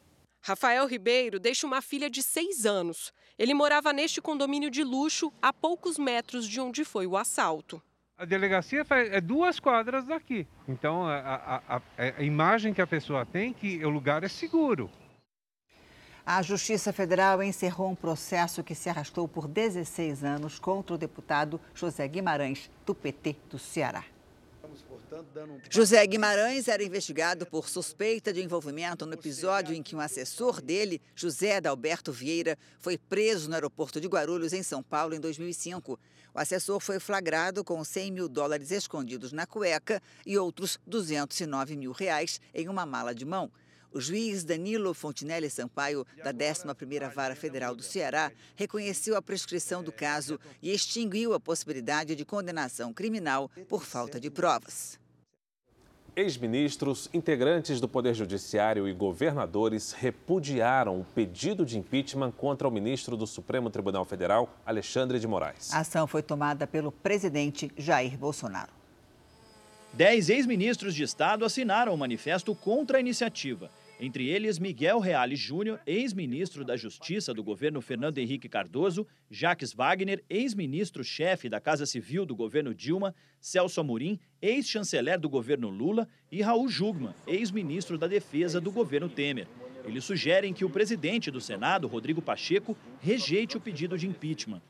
Rafael 0.45 0.85
Ribeiro 0.85 1.39
deixa 1.39 1.65
uma 1.65 1.81
filha 1.81 2.09
de 2.09 2.21
seis 2.21 2.65
anos. 2.65 3.13
Ele 3.39 3.53
morava 3.53 3.93
neste 3.93 4.21
condomínio 4.21 4.69
de 4.69 4.83
luxo 4.83 5.31
a 5.41 5.53
poucos 5.53 5.97
metros 5.97 6.45
de 6.45 6.59
onde 6.59 6.83
foi 6.83 7.07
o 7.07 7.15
assalto. 7.15 7.81
A 8.17 8.25
delegacia 8.25 8.85
é 8.89 9.21
duas 9.21 9.57
quadras 9.57 10.05
daqui. 10.05 10.45
Então, 10.67 11.07
a, 11.07 11.17
a, 11.17 11.77
a, 11.77 11.81
a 12.17 12.21
imagem 12.21 12.73
que 12.73 12.81
a 12.81 12.87
pessoa 12.87 13.25
tem 13.25 13.53
que 13.53 13.83
o 13.85 13.89
lugar 13.89 14.21
é 14.25 14.27
seguro. 14.27 14.91
A 16.25 16.41
Justiça 16.41 16.91
Federal 16.91 17.41
encerrou 17.41 17.89
um 17.89 17.95
processo 17.95 18.63
que 18.63 18.75
se 18.75 18.89
arrastou 18.89 19.29
por 19.29 19.47
16 19.47 20.25
anos 20.25 20.59
contra 20.59 20.93
o 20.93 20.97
deputado 20.97 21.59
José 21.73 22.05
Guimarães, 22.05 22.69
do 22.85 22.93
PT 22.93 23.37
do 23.49 23.57
Ceará. 23.57 24.03
José 25.69 26.05
Guimarães 26.05 26.67
era 26.67 26.83
investigado 26.83 27.45
por 27.45 27.69
suspeita 27.69 28.31
de 28.31 28.41
envolvimento 28.41 29.05
no 29.05 29.13
episódio 29.13 29.75
em 29.75 29.83
que 29.83 29.95
um 29.95 29.99
assessor 29.99 30.61
dele, 30.61 31.01
José 31.15 31.57
Adalberto 31.57 32.11
Vieira, 32.11 32.57
foi 32.79 32.97
preso 32.97 33.47
no 33.49 33.55
aeroporto 33.55 33.99
de 33.99 34.07
Guarulhos, 34.07 34.53
em 34.53 34.63
São 34.63 34.81
Paulo, 34.81 35.13
em 35.13 35.19
2005. 35.19 35.99
O 36.33 36.39
assessor 36.39 36.79
foi 36.79 36.99
flagrado 36.99 37.63
com 37.63 37.83
100 37.83 38.11
mil 38.11 38.27
dólares 38.27 38.71
escondidos 38.71 39.31
na 39.31 39.45
cueca 39.45 40.01
e 40.25 40.37
outros 40.37 40.79
209 40.87 41.75
mil 41.75 41.91
reais 41.91 42.41
em 42.53 42.67
uma 42.67 42.85
mala 42.85 43.13
de 43.13 43.25
mão. 43.25 43.51
O 43.93 44.01
juiz 44.01 44.43
Danilo 44.43 44.91
Fontinelli 44.95 45.51
Sampaio, 45.51 46.03
da 46.23 46.33
11ª 46.33 47.13
Vara 47.13 47.35
Federal 47.35 47.75
do 47.75 47.83
Ceará, 47.83 48.31
reconheceu 48.55 49.15
a 49.15 49.21
prescrição 49.21 49.83
do 49.83 49.91
caso 49.91 50.39
e 50.63 50.73
extinguiu 50.73 51.35
a 51.35 51.39
possibilidade 51.39 52.15
de 52.15 52.25
condenação 52.25 52.91
criminal 52.91 53.51
por 53.69 53.85
falta 53.85 54.19
de 54.19 54.31
provas. 54.31 55.02
Ex-ministros, 56.15 57.09
integrantes 57.11 57.81
do 57.81 57.87
Poder 57.87 58.13
Judiciário 58.13 58.87
e 58.87 58.93
governadores 58.93 59.93
repudiaram 59.93 60.99
o 60.99 61.03
pedido 61.03 61.65
de 61.65 61.79
impeachment 61.79 62.31
contra 62.31 62.67
o 62.67 62.71
ministro 62.71 63.17
do 63.17 63.25
Supremo 63.25 63.71
Tribunal 63.71 64.05
Federal, 64.05 64.47
Alexandre 64.63 65.19
de 65.19 65.27
Moraes. 65.27 65.73
A 65.73 65.79
ação 65.79 66.05
foi 66.05 66.21
tomada 66.21 66.67
pelo 66.67 66.91
presidente 66.91 67.71
Jair 67.75 68.15
Bolsonaro. 68.15 68.71
Dez 69.91 70.29
ex-ministros 70.29 70.93
de 70.93 71.01
Estado 71.01 71.45
assinaram 71.45 71.95
o 71.95 71.97
manifesto 71.97 72.53
contra 72.53 72.97
a 72.97 72.99
iniciativa 72.99 73.71
entre 74.03 74.27
eles 74.27 74.59
Miguel 74.59 74.99
Reale 74.99 75.33
Júnior, 75.33 75.79
ex-ministro 75.87 76.65
da 76.65 76.75
Justiça 76.75 77.33
do 77.33 77.41
governo 77.41 77.79
Fernando 77.79 78.17
Henrique 78.17 78.49
Cardoso, 78.49 79.07
Jacques 79.31 79.71
Wagner, 79.71 80.21
ex-ministro-chefe 80.29 81.47
da 81.47 81.61
Casa 81.61 81.85
Civil 81.85 82.25
do 82.25 82.35
governo 82.35 82.75
Dilma, 82.75 83.15
Celso 83.39 83.79
Amorim, 83.79 84.19
ex-chanceler 84.41 85.17
do 85.17 85.29
governo 85.29 85.69
Lula, 85.69 86.05
e 86.29 86.41
Raul 86.41 86.67
Jugman, 86.67 87.15
ex-ministro 87.25 87.97
da 87.97 88.05
Defesa 88.05 88.59
do 88.59 88.71
governo 88.71 89.07
Temer. 89.07 89.47
Eles 89.85 90.03
sugerem 90.03 90.53
que 90.53 90.65
o 90.65 90.69
presidente 90.69 91.31
do 91.31 91.39
Senado, 91.39 91.87
Rodrigo 91.87 92.21
Pacheco, 92.21 92.75
rejeite 92.99 93.55
o 93.55 93.61
pedido 93.61 93.97
de 93.97 94.05
impeachment. 94.05 94.61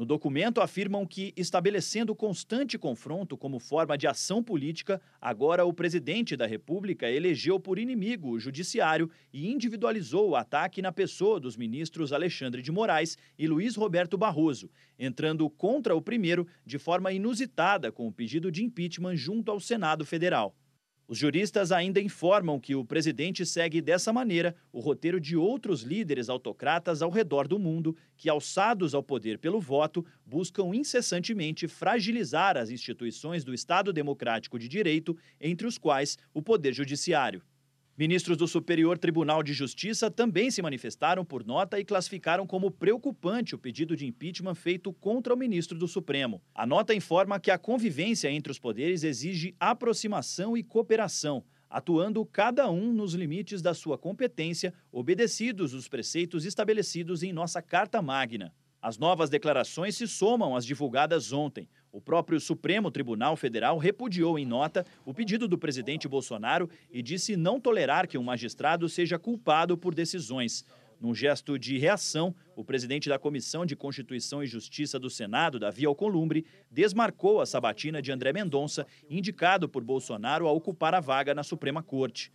No 0.00 0.06
documento 0.06 0.62
afirmam 0.62 1.06
que, 1.06 1.30
estabelecendo 1.36 2.14
constante 2.14 2.78
confronto 2.78 3.36
como 3.36 3.58
forma 3.58 3.98
de 3.98 4.06
ação 4.06 4.42
política, 4.42 4.98
agora 5.20 5.66
o 5.66 5.74
presidente 5.74 6.38
da 6.38 6.46
República 6.46 7.06
elegeu 7.10 7.60
por 7.60 7.78
inimigo 7.78 8.30
o 8.30 8.40
judiciário 8.40 9.10
e 9.30 9.52
individualizou 9.52 10.30
o 10.30 10.36
ataque 10.36 10.80
na 10.80 10.90
pessoa 10.90 11.38
dos 11.38 11.54
ministros 11.54 12.14
Alexandre 12.14 12.62
de 12.62 12.72
Moraes 12.72 13.18
e 13.38 13.46
Luiz 13.46 13.76
Roberto 13.76 14.16
Barroso, 14.16 14.70
entrando 14.98 15.50
contra 15.50 15.94
o 15.94 16.00
primeiro 16.00 16.46
de 16.64 16.78
forma 16.78 17.12
inusitada 17.12 17.92
com 17.92 18.08
o 18.08 18.12
pedido 18.12 18.50
de 18.50 18.64
impeachment 18.64 19.16
junto 19.16 19.50
ao 19.50 19.60
Senado 19.60 20.06
Federal. 20.06 20.56
Os 21.10 21.18
juristas 21.18 21.72
ainda 21.72 22.00
informam 22.00 22.60
que 22.60 22.76
o 22.76 22.84
presidente 22.84 23.44
segue 23.44 23.80
dessa 23.80 24.12
maneira 24.12 24.54
o 24.72 24.78
roteiro 24.78 25.18
de 25.18 25.36
outros 25.36 25.82
líderes 25.82 26.28
autocratas 26.28 27.02
ao 27.02 27.10
redor 27.10 27.48
do 27.48 27.58
mundo 27.58 27.96
que, 28.16 28.28
alçados 28.28 28.94
ao 28.94 29.02
poder 29.02 29.36
pelo 29.36 29.60
voto, 29.60 30.06
buscam 30.24 30.72
incessantemente 30.72 31.66
fragilizar 31.66 32.56
as 32.56 32.70
instituições 32.70 33.42
do 33.42 33.52
Estado 33.52 33.92
Democrático 33.92 34.56
de 34.56 34.68
Direito, 34.68 35.18
entre 35.40 35.66
os 35.66 35.76
quais 35.76 36.16
o 36.32 36.40
Poder 36.40 36.72
Judiciário. 36.72 37.42
Ministros 38.00 38.38
do 38.38 38.48
Superior 38.48 38.96
Tribunal 38.96 39.42
de 39.42 39.52
Justiça 39.52 40.10
também 40.10 40.50
se 40.50 40.62
manifestaram 40.62 41.22
por 41.22 41.44
nota 41.44 41.78
e 41.78 41.84
classificaram 41.84 42.46
como 42.46 42.70
preocupante 42.70 43.54
o 43.54 43.58
pedido 43.58 43.94
de 43.94 44.06
impeachment 44.06 44.54
feito 44.54 44.90
contra 44.90 45.34
o 45.34 45.36
ministro 45.36 45.76
do 45.76 45.86
Supremo. 45.86 46.40
A 46.54 46.66
nota 46.66 46.94
informa 46.94 47.38
que 47.38 47.50
a 47.50 47.58
convivência 47.58 48.30
entre 48.30 48.50
os 48.50 48.58
poderes 48.58 49.04
exige 49.04 49.54
aproximação 49.60 50.56
e 50.56 50.62
cooperação, 50.62 51.44
atuando 51.68 52.24
cada 52.24 52.70
um 52.70 52.90
nos 52.90 53.12
limites 53.12 53.60
da 53.60 53.74
sua 53.74 53.98
competência, 53.98 54.72
obedecidos 54.90 55.74
os 55.74 55.86
preceitos 55.86 56.46
estabelecidos 56.46 57.22
em 57.22 57.34
nossa 57.34 57.60
Carta 57.60 58.00
Magna. 58.00 58.50
As 58.80 58.96
novas 58.96 59.28
declarações 59.28 59.94
se 59.94 60.08
somam 60.08 60.56
às 60.56 60.64
divulgadas 60.64 61.34
ontem. 61.34 61.68
O 61.92 62.00
próprio 62.00 62.38
Supremo 62.38 62.90
Tribunal 62.90 63.36
Federal 63.36 63.76
repudiou 63.76 64.38
em 64.38 64.46
nota 64.46 64.86
o 65.04 65.12
pedido 65.12 65.48
do 65.48 65.58
presidente 65.58 66.06
Bolsonaro 66.06 66.70
e 66.90 67.02
disse 67.02 67.36
não 67.36 67.60
tolerar 67.60 68.06
que 68.06 68.16
um 68.16 68.22
magistrado 68.22 68.88
seja 68.88 69.18
culpado 69.18 69.76
por 69.76 69.92
decisões. 69.92 70.64
Num 71.00 71.14
gesto 71.14 71.58
de 71.58 71.78
reação, 71.78 72.34
o 72.54 72.62
presidente 72.62 73.08
da 73.08 73.18
Comissão 73.18 73.64
de 73.64 73.74
Constituição 73.74 74.42
e 74.42 74.46
Justiça 74.46 74.98
do 74.98 75.08
Senado, 75.08 75.58
Davi 75.58 75.86
Alcolumbre, 75.86 76.44
desmarcou 76.70 77.40
a 77.40 77.46
sabatina 77.46 78.02
de 78.02 78.12
André 78.12 78.32
Mendonça, 78.32 78.86
indicado 79.08 79.68
por 79.68 79.82
Bolsonaro 79.82 80.46
a 80.46 80.52
ocupar 80.52 80.94
a 80.94 81.00
vaga 81.00 81.34
na 81.34 81.42
Suprema 81.42 81.82
Corte. 81.82 82.30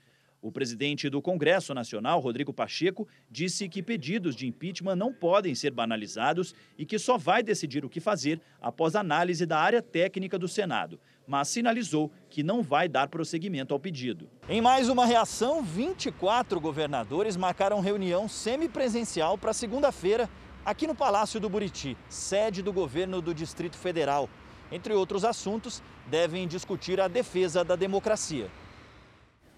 O 0.45 0.51
presidente 0.51 1.09
do 1.09 1.23
Congresso 1.23 1.73
Nacional, 1.73 2.19
Rodrigo 2.19 2.53
Pacheco, 2.53 3.07
disse 3.31 3.67
que 3.67 3.81
pedidos 3.81 4.35
de 4.35 4.45
impeachment 4.45 4.95
não 4.95 5.11
podem 5.11 5.55
ser 5.55 5.71
banalizados 5.71 6.53
e 6.77 6.85
que 6.85 6.99
só 6.99 7.17
vai 7.17 7.41
decidir 7.41 7.83
o 7.83 7.89
que 7.89 7.99
fazer 7.99 8.39
após 8.61 8.95
análise 8.95 9.43
da 9.43 9.57
área 9.57 9.81
técnica 9.81 10.37
do 10.37 10.47
Senado, 10.47 10.99
mas 11.25 11.47
sinalizou 11.47 12.11
que 12.29 12.43
não 12.43 12.61
vai 12.61 12.87
dar 12.87 13.07
prosseguimento 13.07 13.73
ao 13.73 13.79
pedido. 13.79 14.29
Em 14.47 14.61
mais 14.61 14.87
uma 14.87 15.07
reação, 15.07 15.63
24 15.63 16.59
governadores 16.61 17.35
marcaram 17.35 17.79
reunião 17.79 18.29
semipresencial 18.29 19.39
para 19.39 19.51
segunda-feira 19.51 20.29
aqui 20.63 20.85
no 20.85 20.93
Palácio 20.93 21.39
do 21.39 21.49
Buriti, 21.49 21.97
sede 22.07 22.61
do 22.61 22.71
governo 22.71 23.19
do 23.19 23.33
Distrito 23.33 23.79
Federal. 23.79 24.29
Entre 24.71 24.93
outros 24.93 25.25
assuntos, 25.25 25.81
devem 26.05 26.47
discutir 26.47 27.01
a 27.01 27.07
defesa 27.07 27.63
da 27.63 27.75
democracia. 27.75 28.47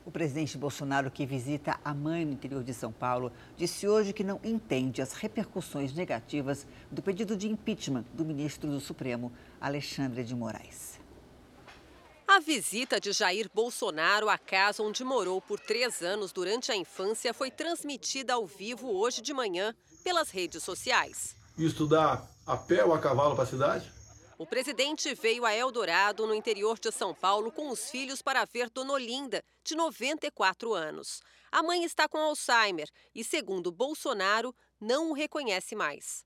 O 0.08 0.12
presidente 0.12 0.58
Bolsonaro, 0.58 1.12
que 1.12 1.26
visita 1.26 1.78
a 1.84 1.94
mãe 1.94 2.24
no 2.24 2.32
interior 2.32 2.64
de 2.64 2.74
São 2.74 2.94
Paulo, 2.94 3.30
disse 3.58 3.86
hoje 3.86 4.14
que 4.14 4.24
não 4.24 4.40
entende 4.42 5.02
as 5.02 5.12
repercussões 5.12 5.94
negativas 5.94 6.66
do 6.90 7.02
pedido 7.02 7.36
de 7.36 7.50
impeachment 7.50 8.06
do 8.14 8.24
ministro 8.24 8.70
do 8.70 8.80
Supremo, 8.80 9.34
Alexandre 9.60 10.24
de 10.24 10.34
Moraes. 10.34 10.98
A 12.26 12.40
visita 12.40 13.02
de 13.02 13.12
Jair 13.12 13.50
Bolsonaro 13.54 14.30
à 14.30 14.38
casa 14.38 14.82
onde 14.82 15.04
morou 15.04 15.42
por 15.42 15.60
três 15.60 16.02
anos 16.02 16.32
durante 16.32 16.72
a 16.72 16.76
infância 16.78 17.34
foi 17.34 17.52
transmitida 17.52 18.34
ao 18.34 18.46
vivo 18.46 18.88
hoje 18.88 19.22
de 19.22 19.34
manhã 19.34 19.76
pelas 20.06 20.30
redes 20.30 20.64
sociais. 20.64 21.36
Estudar 21.58 22.32
a 22.46 22.56
pé 22.56 22.82
ou 22.86 22.94
a 22.94 23.00
cavalo 23.00 23.36
para 23.36 23.44
a 23.44 23.48
cidade? 23.48 23.97
O 24.40 24.46
presidente 24.46 25.16
veio 25.16 25.46
a 25.46 25.56
Eldorado, 25.56 26.28
no 26.28 26.34
interior 26.36 26.78
de 26.78 26.92
São 26.92 27.12
Paulo, 27.12 27.52
com 27.52 27.70
os 27.70 27.90
filhos 27.90 28.22
para 28.22 28.46
ver 28.46 28.70
Dona 28.70 28.94
Olinda, 28.94 29.44
de 29.64 29.74
94 29.74 30.76
anos. 30.76 31.24
A 31.52 31.64
mãe 31.64 31.84
está 31.84 32.08
com 32.08 32.20
Alzheimer 32.20 32.88
e, 33.16 33.24
segundo 33.24 33.72
Bolsonaro, 33.72 34.54
não 34.80 35.10
o 35.10 35.14
reconhece 35.14 35.76
mais. 35.76 36.24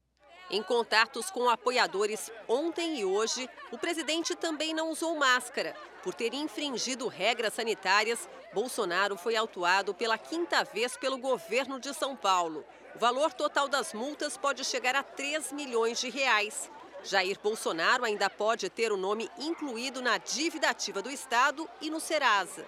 Em 0.49 0.61
contatos 0.61 1.29
com 1.29 1.49
apoiadores 1.49 2.29
ontem 2.49 2.99
e 2.99 3.05
hoje, 3.05 3.49
o 3.71 3.77
presidente 3.77 4.35
também 4.35 4.73
não 4.73 4.89
usou 4.89 5.15
máscara. 5.15 5.73
Por 6.03 6.13
ter 6.13 6.33
infringido 6.33 7.07
regras 7.07 7.53
sanitárias, 7.53 8.27
Bolsonaro 8.53 9.15
foi 9.15 9.37
autuado 9.37 9.93
pela 9.93 10.17
quinta 10.17 10.65
vez 10.65 10.97
pelo 10.97 11.17
governo 11.17 11.79
de 11.79 11.93
São 11.93 12.13
Paulo. 12.17 12.65
O 12.93 12.99
valor 12.99 13.31
total 13.31 13.69
das 13.69 13.93
multas 13.93 14.35
pode 14.35 14.65
chegar 14.65 14.97
a 14.97 15.03
3 15.03 15.53
milhões 15.53 16.01
de 16.01 16.09
reais. 16.09 16.69
Jair 17.03 17.37
Bolsonaro 17.41 18.05
ainda 18.05 18.29
pode 18.29 18.69
ter 18.69 18.91
o 18.91 18.97
nome 18.97 19.29
incluído 19.39 20.01
na 20.01 20.17
dívida 20.17 20.69
ativa 20.69 21.01
do 21.01 21.09
Estado 21.09 21.67
e 21.81 21.89
no 21.89 21.99
Serasa. 21.99 22.65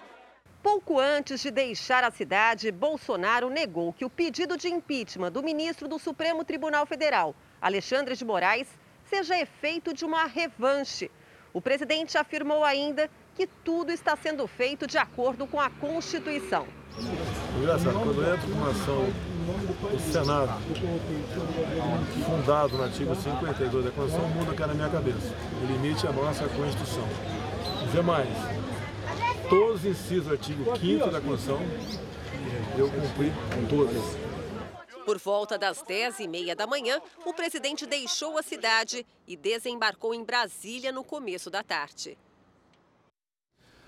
Pouco 0.62 0.98
antes 0.98 1.40
de 1.40 1.50
deixar 1.50 2.02
a 2.02 2.10
cidade, 2.10 2.72
Bolsonaro 2.72 3.50
negou 3.50 3.92
que 3.92 4.04
o 4.04 4.10
pedido 4.10 4.56
de 4.56 4.68
impeachment 4.68 5.30
do 5.30 5.42
ministro 5.42 5.86
do 5.86 5.98
Supremo 5.98 6.42
Tribunal 6.42 6.86
Federal, 6.86 7.34
Alexandre 7.60 8.16
de 8.16 8.24
Moraes, 8.24 8.68
seja 9.04 9.38
efeito 9.38 9.92
de 9.92 10.04
uma 10.04 10.24
revanche. 10.24 11.10
O 11.52 11.60
presidente 11.60 12.16
afirmou 12.18 12.64
ainda 12.64 13.10
que 13.34 13.46
tudo 13.46 13.92
está 13.92 14.16
sendo 14.16 14.46
feito 14.46 14.86
de 14.86 14.98
acordo 14.98 15.46
com 15.46 15.60
a 15.60 15.68
Constituição. 15.68 16.66
Engraçado, 17.58 17.92
quando 17.92 18.22
eu 18.22 18.34
entro 18.34 18.48
numa 18.48 18.70
ação 18.70 19.06
do 19.44 20.12
Senado, 20.12 20.58
fundado 22.24 22.76
no 22.76 22.84
artigo 22.84 23.14
52 23.14 23.84
da 23.84 23.90
Constituição, 23.90 24.28
muda 24.30 24.52
o 24.52 24.66
na 24.66 24.74
minha 24.74 24.88
cabeça. 24.88 25.34
O 25.62 25.66
limite 25.66 26.06
é 26.06 26.08
a 26.08 26.12
nossa 26.12 26.48
Constituição. 26.48 27.06
Mais, 28.04 28.28
todos 29.48 29.80
os 29.80 29.84
incisos 29.84 30.26
do 30.26 30.32
artigo 30.32 30.64
5 30.76 31.10
da 31.10 31.20
Constituição, 31.20 31.60
eu 32.76 32.90
cumpri 32.90 33.32
todos. 33.68 34.24
Por 35.04 35.18
volta 35.18 35.58
das 35.58 35.82
10h30 35.82 36.54
da 36.54 36.66
manhã, 36.66 37.00
o 37.24 37.34
presidente 37.34 37.86
deixou 37.86 38.38
a 38.38 38.42
cidade 38.42 39.06
e 39.28 39.36
desembarcou 39.36 40.14
em 40.14 40.24
Brasília 40.24 40.90
no 40.90 41.04
começo 41.04 41.50
da 41.50 41.62
tarde. 41.62 42.16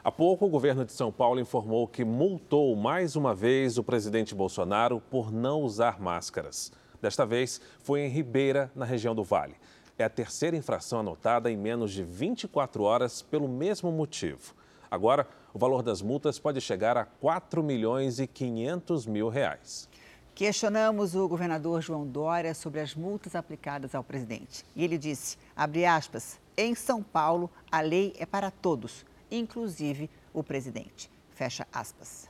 Há 0.06 0.12
pouco, 0.12 0.46
o 0.46 0.48
governo 0.48 0.84
de 0.84 0.92
São 0.92 1.10
Paulo 1.10 1.40
informou 1.40 1.88
que 1.88 2.04
multou 2.04 2.76
mais 2.76 3.16
uma 3.16 3.34
vez 3.34 3.76
o 3.76 3.82
presidente 3.82 4.36
Bolsonaro 4.36 5.02
por 5.10 5.32
não 5.32 5.62
usar 5.62 6.00
máscaras. 6.00 6.70
Desta 7.02 7.26
vez, 7.26 7.60
foi 7.80 8.02
em 8.02 8.08
Ribeira, 8.08 8.70
na 8.72 8.84
região 8.84 9.16
do 9.16 9.24
Vale. 9.24 9.56
É 9.98 10.04
a 10.04 10.08
terceira 10.08 10.56
infração 10.56 11.00
anotada 11.00 11.50
em 11.50 11.56
menos 11.56 11.90
de 11.90 12.04
24 12.04 12.84
horas 12.84 13.20
pelo 13.20 13.48
mesmo 13.48 13.90
motivo. 13.90 14.54
Agora, 14.88 15.26
o 15.52 15.58
valor 15.58 15.82
das 15.82 16.00
multas 16.00 16.38
pode 16.38 16.60
chegar 16.60 16.96
a 16.96 17.04
4 17.04 17.60
milhões 17.60 18.20
e 18.20 18.28
500 18.28 19.06
mil 19.06 19.28
reais. 19.28 19.88
Questionamos 20.36 21.16
o 21.16 21.26
governador 21.26 21.82
João 21.82 22.06
Dória 22.06 22.54
sobre 22.54 22.78
as 22.78 22.94
multas 22.94 23.34
aplicadas 23.34 23.92
ao 23.92 24.04
presidente. 24.04 24.64
E 24.76 24.84
ele 24.84 24.98
disse, 24.98 25.36
aspas, 25.56 26.38
em 26.56 26.76
São 26.76 27.02
Paulo, 27.02 27.50
a 27.72 27.80
lei 27.80 28.14
é 28.20 28.24
para 28.24 28.52
todos 28.52 29.04
inclusive 29.30 30.10
o 30.32 30.42
presidente. 30.42 31.10
Fecha 31.34 31.66
aspas. 31.72 32.28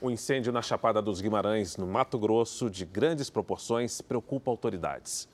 O 0.00 0.10
incêndio 0.10 0.52
na 0.52 0.62
Chapada 0.62 1.02
dos 1.02 1.20
Guimarães, 1.20 1.76
no 1.76 1.86
Mato 1.86 2.18
Grosso, 2.18 2.70
de 2.70 2.84
grandes 2.84 3.28
proporções, 3.28 4.00
preocupa 4.00 4.50
autoridades. 4.50 5.28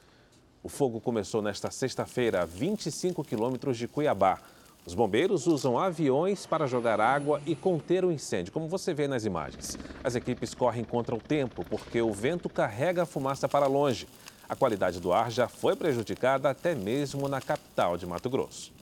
O 0.62 0.68
fogo 0.70 1.00
começou 1.00 1.42
nesta 1.42 1.70
sexta-feira, 1.70 2.42
a 2.42 2.44
25 2.46 3.22
quilômetros 3.22 3.76
de 3.76 3.86
Cuiabá. 3.86 4.40
Os 4.86 4.94
bombeiros 4.94 5.46
usam 5.46 5.78
aviões 5.78 6.46
para 6.46 6.66
jogar 6.66 7.00
água 7.00 7.40
e 7.46 7.54
conter 7.54 8.04
o 8.04 8.10
incêndio, 8.10 8.52
como 8.52 8.66
você 8.66 8.94
vê 8.94 9.06
nas 9.06 9.24
imagens. 9.24 9.78
As 10.02 10.14
equipes 10.14 10.54
correm 10.54 10.84
contra 10.84 11.14
o 11.14 11.20
tempo, 11.20 11.64
porque 11.66 12.00
o 12.00 12.12
vento 12.12 12.48
carrega 12.48 13.02
a 13.02 13.06
fumaça 13.06 13.48
para 13.48 13.66
longe. 13.66 14.08
A 14.48 14.56
qualidade 14.56 15.00
do 15.00 15.12
ar 15.12 15.30
já 15.30 15.48
foi 15.48 15.76
prejudicada 15.76 16.50
até 16.50 16.74
mesmo 16.74 17.28
na 17.28 17.40
capital 17.40 17.96
de 17.96 18.06
Mato 18.06 18.28
Grosso. 18.28 18.73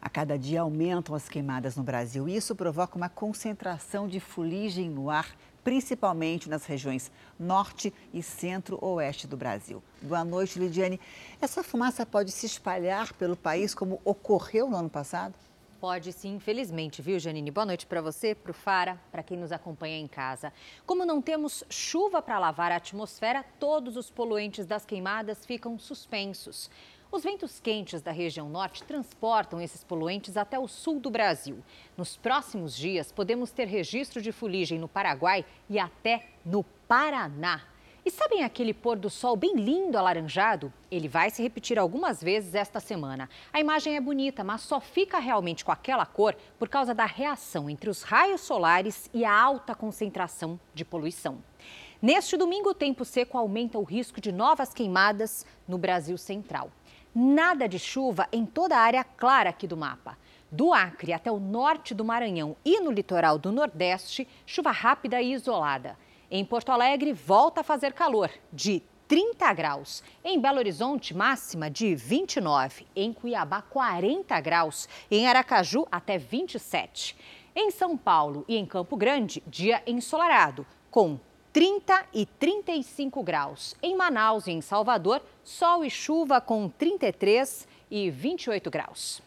A 0.00 0.08
cada 0.08 0.38
dia 0.38 0.60
aumentam 0.60 1.14
as 1.14 1.28
queimadas 1.28 1.76
no 1.76 1.82
Brasil 1.82 2.28
e 2.28 2.36
isso 2.36 2.54
provoca 2.54 2.96
uma 2.96 3.08
concentração 3.08 4.06
de 4.06 4.20
fuligem 4.20 4.88
no 4.88 5.10
ar, 5.10 5.36
principalmente 5.64 6.48
nas 6.48 6.64
regiões 6.64 7.10
norte 7.38 7.92
e 8.14 8.22
centro-oeste 8.22 9.26
do 9.26 9.36
Brasil. 9.36 9.82
Boa 10.00 10.24
noite, 10.24 10.58
Lidiane. 10.58 11.00
Essa 11.40 11.64
fumaça 11.64 12.06
pode 12.06 12.30
se 12.30 12.46
espalhar 12.46 13.12
pelo 13.14 13.36
país 13.36 13.74
como 13.74 14.00
ocorreu 14.04 14.70
no 14.70 14.76
ano 14.76 14.88
passado? 14.88 15.34
Pode 15.80 16.12
sim, 16.12 16.34
infelizmente, 16.34 17.00
viu, 17.00 17.20
Janine? 17.20 17.52
Boa 17.52 17.64
noite 17.64 17.86
para 17.86 18.00
você, 18.00 18.34
para 18.34 18.50
o 18.50 18.54
Fara, 18.54 19.00
para 19.12 19.22
quem 19.22 19.36
nos 19.36 19.52
acompanha 19.52 19.96
em 19.96 20.08
casa. 20.08 20.52
Como 20.84 21.04
não 21.04 21.22
temos 21.22 21.62
chuva 21.70 22.20
para 22.20 22.38
lavar 22.38 22.72
a 22.72 22.76
atmosfera, 22.76 23.44
todos 23.60 23.96
os 23.96 24.10
poluentes 24.10 24.66
das 24.66 24.84
queimadas 24.84 25.46
ficam 25.46 25.78
suspensos. 25.78 26.68
Os 27.10 27.22
ventos 27.22 27.58
quentes 27.58 28.02
da 28.02 28.12
região 28.12 28.50
norte 28.50 28.84
transportam 28.84 29.58
esses 29.58 29.82
poluentes 29.82 30.36
até 30.36 30.58
o 30.58 30.68
sul 30.68 31.00
do 31.00 31.10
Brasil. 31.10 31.64
Nos 31.96 32.18
próximos 32.18 32.76
dias, 32.76 33.10
podemos 33.10 33.50
ter 33.50 33.66
registro 33.66 34.20
de 34.20 34.30
fuligem 34.30 34.78
no 34.78 34.86
Paraguai 34.86 35.42
e 35.70 35.78
até 35.78 36.26
no 36.44 36.62
Paraná. 36.86 37.62
E 38.04 38.10
sabem 38.10 38.44
aquele 38.44 38.74
pôr 38.74 38.98
do 38.98 39.08
sol 39.08 39.36
bem 39.36 39.54
lindo 39.54 39.96
alaranjado? 39.96 40.72
Ele 40.90 41.08
vai 41.08 41.30
se 41.30 41.42
repetir 41.42 41.78
algumas 41.78 42.22
vezes 42.22 42.54
esta 42.54 42.78
semana. 42.78 43.28
A 43.52 43.58
imagem 43.58 43.96
é 43.96 44.00
bonita, 44.00 44.44
mas 44.44 44.60
só 44.60 44.78
fica 44.78 45.18
realmente 45.18 45.64
com 45.64 45.72
aquela 45.72 46.04
cor 46.04 46.36
por 46.58 46.68
causa 46.68 46.94
da 46.94 47.06
reação 47.06 47.70
entre 47.70 47.88
os 47.88 48.02
raios 48.02 48.42
solares 48.42 49.08
e 49.14 49.24
a 49.24 49.32
alta 49.32 49.74
concentração 49.74 50.60
de 50.74 50.84
poluição. 50.84 51.42
Neste 52.00 52.36
domingo, 52.36 52.70
o 52.70 52.74
tempo 52.74 53.04
seco 53.04 53.36
aumenta 53.36 53.76
o 53.76 53.82
risco 53.82 54.20
de 54.20 54.30
novas 54.30 54.72
queimadas 54.72 55.44
no 55.66 55.76
Brasil 55.76 56.16
Central. 56.16 56.70
Nada 57.14 57.68
de 57.68 57.78
chuva 57.78 58.28
em 58.30 58.44
toda 58.44 58.76
a 58.76 58.80
área 58.80 59.02
clara 59.02 59.50
aqui 59.50 59.66
do 59.66 59.76
mapa. 59.76 60.16
Do 60.50 60.72
Acre 60.72 61.12
até 61.12 61.30
o 61.30 61.38
norte 61.38 61.94
do 61.94 62.04
Maranhão 62.04 62.56
e 62.64 62.80
no 62.80 62.90
litoral 62.90 63.38
do 63.38 63.50
Nordeste, 63.50 64.26
chuva 64.46 64.70
rápida 64.70 65.20
e 65.20 65.32
isolada. 65.32 65.96
Em 66.30 66.44
Porto 66.44 66.70
Alegre, 66.70 67.12
volta 67.12 67.62
a 67.62 67.64
fazer 67.64 67.92
calor, 67.92 68.30
de 68.52 68.82
30 69.08 69.52
graus. 69.54 70.02
Em 70.22 70.38
Belo 70.38 70.58
Horizonte, 70.58 71.14
máxima 71.14 71.70
de 71.70 71.94
29. 71.94 72.86
Em 72.94 73.12
Cuiabá, 73.12 73.62
40 73.62 74.38
graus. 74.40 74.86
Em 75.10 75.26
Aracaju, 75.26 75.86
até 75.90 76.18
27. 76.18 77.16
Em 77.56 77.70
São 77.70 77.96
Paulo 77.96 78.44
e 78.46 78.56
em 78.56 78.66
Campo 78.66 78.96
Grande, 78.96 79.42
dia 79.46 79.82
ensolarado, 79.86 80.66
com 80.90 81.18
30 81.58 82.04
e 82.14 82.24
35 82.24 83.20
graus. 83.20 83.74
Em 83.82 83.96
Manaus 83.96 84.46
e 84.46 84.52
em 84.52 84.60
Salvador, 84.60 85.20
sol 85.42 85.84
e 85.84 85.90
chuva 85.90 86.40
com 86.40 86.68
33 86.68 87.66
e 87.90 88.08
28 88.10 88.70
graus. 88.70 89.20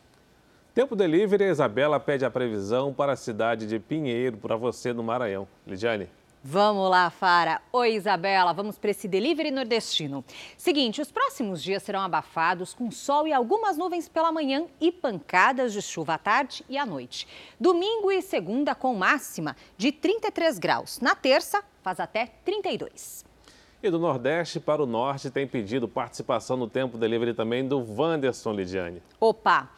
Tempo 0.73 0.95
Delivery, 0.95 1.43
Isabela 1.43 1.99
pede 1.99 2.23
a 2.23 2.31
previsão 2.31 2.93
para 2.93 3.11
a 3.11 3.17
cidade 3.17 3.67
de 3.67 3.79
Pinheiro, 3.79 4.37
para 4.37 4.55
você 4.55 4.93
no 4.93 5.03
Maranhão. 5.03 5.45
Lidiane. 5.67 6.07
Vamos 6.41 6.89
lá, 6.89 7.09
Fara. 7.09 7.61
Oi, 7.69 7.95
Isabela. 7.95 8.53
Vamos 8.53 8.77
para 8.77 8.91
esse 8.91 9.09
delivery 9.09 9.51
nordestino. 9.51 10.23
Seguinte, 10.55 11.01
os 11.01 11.11
próximos 11.11 11.61
dias 11.61 11.83
serão 11.83 11.99
abafados 11.99 12.73
com 12.73 12.89
sol 12.89 13.27
e 13.27 13.33
algumas 13.33 13.77
nuvens 13.77 14.07
pela 14.07 14.31
manhã 14.31 14.65
e 14.79 14.89
pancadas 14.89 15.73
de 15.73 15.81
chuva 15.81 16.13
à 16.13 16.17
tarde 16.17 16.63
e 16.69 16.77
à 16.77 16.85
noite. 16.85 17.27
Domingo 17.59 18.09
e 18.09 18.21
segunda 18.21 18.73
com 18.73 18.95
máxima 18.95 19.55
de 19.77 19.91
33 19.91 20.57
graus. 20.57 20.99
Na 21.01 21.13
terça, 21.13 21.61
faz 21.81 21.99
até 21.99 22.27
32. 22.45 23.25
E 23.83 23.89
do 23.89 23.97
Nordeste 23.97 24.59
para 24.59 24.83
o 24.83 24.85
Norte 24.85 25.31
tem 25.31 25.47
pedido 25.47 25.87
participação 25.87 26.55
no 26.55 26.67
Tempo 26.67 26.97
Delivery 26.97 27.33
também 27.33 27.67
do 27.67 27.79
Wanderson 27.79 28.53
Lidiane. 28.53 29.01
Opa! 29.19 29.69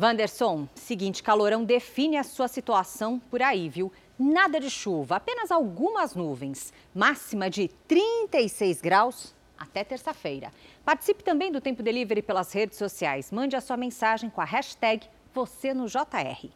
Wanderson, 0.00 0.68
seguinte, 0.76 1.24
calorão 1.24 1.64
define 1.64 2.18
a 2.18 2.22
sua 2.22 2.46
situação 2.46 3.18
por 3.30 3.42
aí, 3.42 3.68
viu? 3.68 3.92
Nada 4.16 4.60
de 4.60 4.70
chuva, 4.70 5.16
apenas 5.16 5.50
algumas 5.50 6.14
nuvens. 6.14 6.72
Máxima 6.94 7.50
de 7.50 7.66
36 7.88 8.80
graus 8.80 9.34
até 9.58 9.82
terça-feira. 9.82 10.52
Participe 10.84 11.24
também 11.24 11.50
do 11.50 11.60
Tempo 11.60 11.82
Delivery 11.82 12.22
pelas 12.22 12.52
redes 12.52 12.78
sociais. 12.78 13.32
Mande 13.32 13.56
a 13.56 13.60
sua 13.60 13.76
mensagem 13.76 14.30
com 14.30 14.40
a 14.40 14.44
hashtag 14.44 15.04
você 15.34 15.74
no 15.74 15.86
JR. 15.86 16.48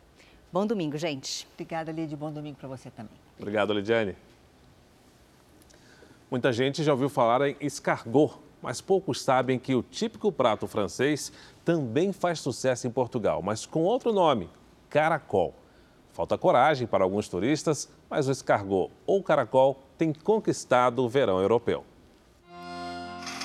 Bom 0.53 0.65
domingo, 0.65 0.97
gente. 0.97 1.49
Obrigada, 1.55 1.91
Lid. 1.91 2.15
Bom 2.15 2.31
domingo 2.31 2.59
para 2.59 2.69
você 2.69 2.91
também. 2.91 3.17
Obrigado, 3.39 3.73
Lidiane. 3.73 4.15
Muita 6.33 6.51
gente 6.51 6.83
já 6.83 6.93
ouviu 6.93 7.11
falar 7.11 7.47
em 7.47 7.57
escargot, 7.61 8.39
mas 8.62 8.80
poucos 8.80 9.20
sabem 9.20 9.59
que 9.59 9.74
o 9.74 9.83
típico 9.83 10.33
prato 10.33 10.66
francês 10.66 11.30
também 11.62 12.11
faz 12.11 12.41
sucesso 12.41 12.87
em 12.87 12.91
Portugal, 12.91 13.43
mas 13.43 13.66
com 13.66 13.83
outro 13.83 14.14
nome, 14.14 14.49
caracol. 14.89 15.55
Falta 16.11 16.39
coragem 16.39 16.87
para 16.87 17.05
alguns 17.05 17.28
turistas, 17.28 17.87
mas 18.09 18.28
o 18.28 18.33
escargot 18.33 18.91
ou 19.05 19.22
caracol 19.22 19.83
tem 19.99 20.11
conquistado 20.11 21.05
o 21.05 21.09
verão 21.09 21.39
europeu. 21.39 21.85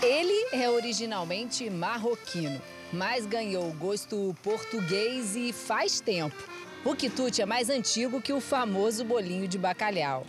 Ele 0.01 0.47
é 0.53 0.69
originalmente 0.69 1.69
marroquino, 1.69 2.61
mas 2.93 3.25
ganhou 3.25 3.69
gosto 3.73 4.33
português 4.41 5.35
e 5.35 5.51
faz 5.51 5.99
tempo. 5.99 6.41
O 6.85 6.95
quitute 6.95 7.41
é 7.41 7.45
mais 7.45 7.69
antigo 7.69 8.21
que 8.21 8.31
o 8.31 8.39
famoso 8.39 9.03
bolinho 9.03 9.45
de 9.45 9.57
bacalhau. 9.57 10.25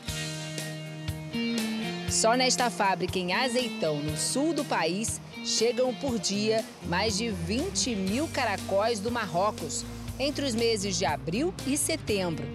Só 2.10 2.34
nesta 2.34 2.70
fábrica 2.70 3.18
em 3.18 3.34
Azeitão, 3.34 3.96
no 3.96 4.16
sul 4.16 4.54
do 4.54 4.64
país, 4.64 5.20
chegam 5.44 5.94
por 5.94 6.18
dia 6.18 6.64
mais 6.86 7.18
de 7.18 7.28
20 7.28 7.94
mil 7.94 8.26
caracóis 8.28 8.98
do 8.98 9.10
Marrocos, 9.10 9.84
entre 10.18 10.46
os 10.46 10.54
meses 10.54 10.96
de 10.96 11.04
abril 11.04 11.52
e 11.66 11.76
setembro. 11.76 12.46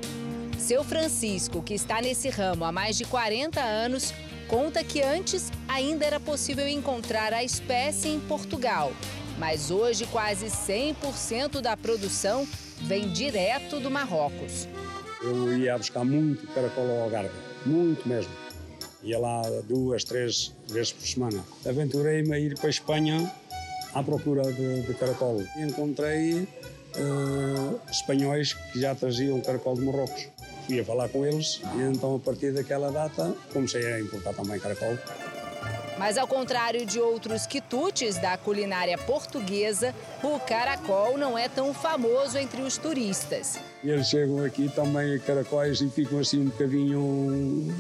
Seu 0.58 0.84
Francisco, 0.84 1.62
que 1.62 1.76
está 1.76 2.02
nesse 2.02 2.30
ramo 2.30 2.66
há 2.66 2.72
mais 2.72 2.98
de 2.98 3.06
40 3.06 3.62
anos, 3.62 4.12
conta 4.48 4.84
que 4.84 5.04
antes 5.04 5.52
ainda 5.68 6.04
era 6.04 6.20
possível 6.20 6.68
encontrar 6.68 7.32
a 7.32 7.44
espécie 7.44 8.10
em 8.10 8.20
Portugal, 8.20 8.92
mas 9.38 9.70
hoje 9.70 10.08
quase 10.08 10.48
100% 10.48 11.62
da 11.62 11.78
produção 11.78 12.48
vem 12.82 13.08
direto 13.10 13.80
do 13.80 13.92
Marrocos. 13.92 14.68
Eu 15.22 15.56
ia 15.56 15.78
buscar 15.78 16.04
muito 16.04 16.48
caracol 16.48 16.90
ao 16.90 17.04
Algarve, 17.04 17.36
muito 17.66 18.08
mesmo. 18.10 18.43
Ia 19.04 19.20
lá 19.20 19.42
duas, 19.68 20.04
três 20.04 20.54
vezes 20.70 20.94
por 20.94 21.06
semana. 21.06 21.44
Aventurei-me 21.66 22.34
a 22.34 22.40
ir 22.40 22.56
para 22.56 22.68
a 22.68 22.70
Espanha 22.70 23.32
à 23.94 24.02
procura 24.02 24.44
de, 24.44 24.82
de 24.82 24.94
caracol. 24.94 25.44
Encontrei 25.58 26.34
uh, 26.42 27.80
espanhóis 27.92 28.54
que 28.54 28.80
já 28.80 28.96
traziam 28.96 29.40
caracol 29.42 29.76
de 29.76 29.82
Marrocos. 29.82 30.28
Fui 30.66 30.80
a 30.80 30.86
falar 30.86 31.10
com 31.10 31.26
eles 31.26 31.60
e 31.76 31.82
então 31.82 32.16
a 32.16 32.20
partir 32.20 32.54
daquela 32.54 32.90
data 32.90 33.36
comecei 33.52 33.86
a 33.92 34.00
importar 34.00 34.34
também 34.34 34.60
caracol. 34.60 34.98
Mas 35.98 36.18
ao 36.18 36.28
contrário 36.28 36.86
de 36.86 37.00
outros 37.00 37.46
quitutes 37.46 38.18
da 38.18 38.38
culinária 38.38 38.98
portuguesa, 38.98 39.94
o 40.24 40.40
caracol 40.40 41.18
não 41.18 41.38
é 41.38 41.48
tão 41.48 41.74
famoso 41.74 42.38
entre 42.38 42.62
os 42.62 42.78
turistas. 42.78 43.60
E 43.84 43.90
eles 43.90 44.08
chegam 44.08 44.44
aqui 44.44 44.70
também 44.70 45.20
caracóis 45.20 45.82
e 45.82 45.90
ficam 45.90 46.20
assim 46.20 46.42
um 46.42 46.46
bocadinho. 46.46 47.74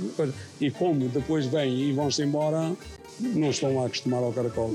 E 0.62 0.70
como 0.70 1.08
depois 1.10 1.46
vêm 1.46 1.74
e 1.76 1.92
vão-se 1.92 2.22
embora, 2.22 2.76
não 3.20 3.50
estão 3.50 3.76
lá 3.76 3.88
acostumados 3.88 4.28
ao 4.28 4.34
caracol. 4.34 4.74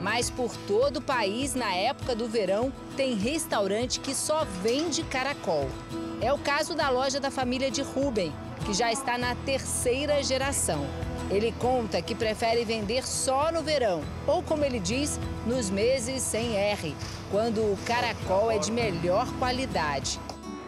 Mas 0.00 0.30
por 0.30 0.56
todo 0.66 0.96
o 0.96 1.02
país, 1.02 1.54
na 1.54 1.72
época 1.74 2.14
do 2.14 2.26
verão, 2.26 2.72
tem 2.96 3.14
restaurante 3.14 4.00
que 4.00 4.14
só 4.14 4.44
vende 4.62 5.02
caracol. 5.04 5.68
É 6.20 6.32
o 6.32 6.38
caso 6.38 6.74
da 6.74 6.88
loja 6.88 7.20
da 7.20 7.30
família 7.30 7.70
de 7.70 7.82
Rubem, 7.82 8.32
que 8.64 8.72
já 8.72 8.90
está 8.90 9.16
na 9.16 9.34
terceira 9.34 10.22
geração. 10.22 10.86
Ele 11.30 11.54
conta 11.60 12.02
que 12.02 12.12
prefere 12.12 12.64
vender 12.64 13.06
só 13.06 13.52
no 13.52 13.62
verão, 13.62 14.02
ou 14.26 14.42
como 14.42 14.64
ele 14.64 14.80
diz, 14.80 15.18
nos 15.46 15.70
meses 15.70 16.22
sem 16.22 16.56
R, 16.56 16.94
quando 17.30 17.58
o 17.60 17.78
caracol 17.86 18.50
é 18.50 18.58
de 18.58 18.72
melhor 18.72 19.26
qualidade. 19.38 20.18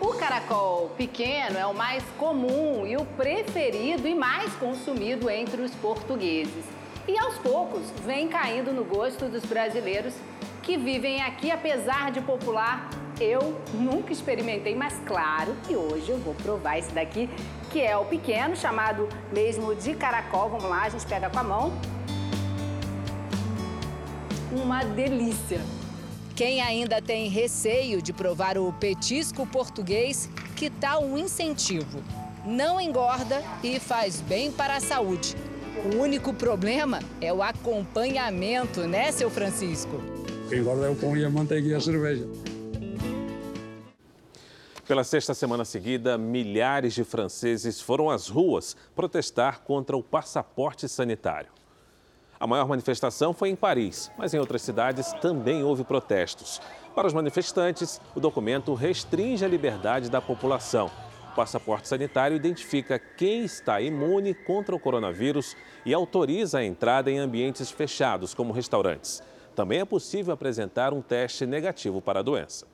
O 0.01 0.15
caracol 0.15 0.91
pequeno 0.97 1.59
é 1.59 1.67
o 1.67 1.75
mais 1.75 2.05
comum 2.17 2.87
e 2.87 2.97
o 2.97 3.05
preferido 3.05 4.07
e 4.07 4.15
mais 4.15 4.53
consumido 4.55 5.29
entre 5.29 5.63
os 5.63 5.73
portugueses. 5.75 6.65
E 7.09 7.19
aos 7.19 7.39
poucos 7.39 7.83
vem 8.07 8.29
caindo 8.29 8.73
no 8.73 8.85
gosto 8.85 9.27
dos 9.27 9.45
brasileiros 9.45 10.15
que 10.63 10.77
vivem 10.77 11.21
aqui, 11.23 11.51
apesar 11.51 12.13
de 12.13 12.21
popular. 12.21 12.89
Eu 13.21 13.61
nunca 13.75 14.13
experimentei, 14.13 14.75
mas 14.75 14.95
claro 15.07 15.55
que 15.67 15.77
hoje 15.77 16.11
eu 16.11 16.19
vou 16.19 16.35
provar 16.35 16.79
esse 16.79 16.93
daqui, 16.93 17.29
que 17.71 17.81
é 17.81 17.97
o 17.97 18.05
pequeno, 18.05 18.57
chamado 18.57 19.09
mesmo 19.33 19.75
de 19.75 19.95
caracol. 19.95 20.51
Vamos 20.51 20.65
lá, 20.65 20.83
a 20.83 20.89
gente 20.89 21.07
pega 21.07 21.31
com 21.31 21.39
a 21.39 21.45
mão. 21.45 21.73
Uma 24.53 24.83
delícia! 24.83 25.61
Quem 26.35 26.63
ainda 26.63 27.01
tem 27.01 27.29
receio 27.29 28.01
de 28.01 28.13
provar 28.13 28.57
o 28.57 28.73
petisco 28.73 29.47
português, 29.47 30.29
que 30.57 30.71
tal 30.71 31.05
um 31.05 31.19
incentivo? 31.19 32.03
Não 32.45 32.81
engorda 32.81 33.43
e 33.63 33.79
faz 33.79 34.21
bem 34.21 34.51
para 34.51 34.77
a 34.77 34.81
saúde. 34.81 35.37
O 35.85 35.99
único 35.99 36.33
problema 36.33 37.01
é 37.21 37.33
o 37.33 37.43
acompanhamento, 37.43 38.81
né, 38.81 39.13
seu 39.13 39.31
Francisco? 39.31 40.01
Quem 40.49 40.61
engorda 40.61 40.87
é 40.87 40.91
o 40.91 40.97
pão 40.97 41.17
e 41.17 41.25
a 41.25 41.31
manteiga 41.31 41.69
e 41.69 41.75
a 41.75 41.81
cerveja. 41.81 42.27
Pela 44.93 45.05
sexta 45.05 45.33
semana 45.33 45.65
seguida, 45.65 46.19
milhares 46.19 46.93
de 46.93 47.03
franceses 47.03 47.81
foram 47.81 48.11
às 48.11 48.29
ruas 48.29 48.77
protestar 48.95 49.63
contra 49.63 49.97
o 49.97 50.03
passaporte 50.03 50.87
sanitário. 50.87 51.49
A 52.39 52.47
maior 52.47 52.69
manifestação 52.69 53.33
foi 53.33 53.49
em 53.49 53.57
Paris, 53.57 54.11
mas 54.19 54.35
em 54.35 54.39
outras 54.39 54.61
cidades 54.61 55.11
também 55.15 55.63
houve 55.63 55.83
protestos. 55.83 56.61
Para 56.95 57.07
os 57.07 57.15
manifestantes, 57.15 58.03
o 58.15 58.21
documento 58.21 58.75
restringe 58.75 59.43
a 59.43 59.49
liberdade 59.49 60.11
da 60.11 60.21
população. 60.21 60.91
O 61.33 61.37
passaporte 61.37 61.89
sanitário 61.89 62.37
identifica 62.37 62.99
quem 62.99 63.47
está 63.47 63.81
imune 63.81 64.35
contra 64.35 64.77
o 64.77 64.79
coronavírus 64.79 65.57
e 65.87 65.95
autoriza 65.95 66.59
a 66.59 66.65
entrada 66.67 67.11
em 67.11 67.19
ambientes 67.19 67.71
fechados, 67.71 68.35
como 68.35 68.53
restaurantes. 68.53 69.23
Também 69.57 69.81
é 69.81 69.87
possível 69.87 70.35
apresentar 70.35 70.93
um 70.93 71.01
teste 71.01 71.47
negativo 71.47 72.03
para 72.03 72.21
a 72.21 72.23
doença. 72.23 72.71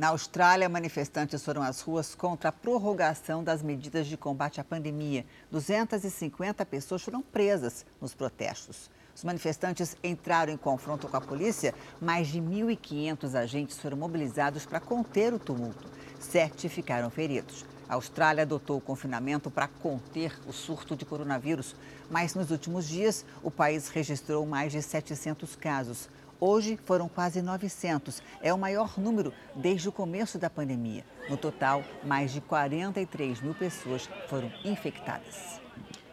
Na 0.00 0.08
Austrália, 0.08 0.66
manifestantes 0.66 1.44
foram 1.44 1.62
às 1.62 1.82
ruas 1.82 2.14
contra 2.14 2.48
a 2.48 2.52
prorrogação 2.52 3.44
das 3.44 3.62
medidas 3.62 4.06
de 4.06 4.16
combate 4.16 4.58
à 4.58 4.64
pandemia. 4.64 5.26
250 5.50 6.64
pessoas 6.64 7.02
foram 7.02 7.20
presas 7.20 7.84
nos 8.00 8.14
protestos. 8.14 8.90
Os 9.14 9.22
manifestantes 9.22 9.98
entraram 10.02 10.54
em 10.54 10.56
confronto 10.56 11.06
com 11.06 11.18
a 11.18 11.20
polícia. 11.20 11.74
Mais 12.00 12.28
de 12.28 12.40
1.500 12.40 13.34
agentes 13.34 13.78
foram 13.78 13.98
mobilizados 13.98 14.64
para 14.64 14.80
conter 14.80 15.34
o 15.34 15.38
tumulto. 15.38 15.86
Sete 16.18 16.70
ficaram 16.70 17.10
feridos. 17.10 17.66
A 17.86 17.96
Austrália 17.96 18.44
adotou 18.44 18.78
o 18.78 18.80
confinamento 18.80 19.50
para 19.50 19.68
conter 19.68 20.32
o 20.46 20.52
surto 20.52 20.96
de 20.96 21.04
coronavírus, 21.04 21.76
mas 22.08 22.34
nos 22.34 22.50
últimos 22.50 22.88
dias 22.88 23.22
o 23.42 23.50
país 23.50 23.88
registrou 23.88 24.46
mais 24.46 24.72
de 24.72 24.80
700 24.80 25.56
casos. 25.56 26.08
Hoje 26.40 26.78
foram 26.84 27.06
quase 27.06 27.42
900. 27.42 28.22
É 28.40 28.50
o 28.50 28.56
maior 28.56 28.98
número 28.98 29.30
desde 29.54 29.90
o 29.90 29.92
começo 29.92 30.38
da 30.38 30.48
pandemia. 30.48 31.04
No 31.28 31.36
total, 31.36 31.84
mais 32.02 32.32
de 32.32 32.40
43 32.40 33.42
mil 33.42 33.54
pessoas 33.54 34.08
foram 34.26 34.50
infectadas. 34.64 35.60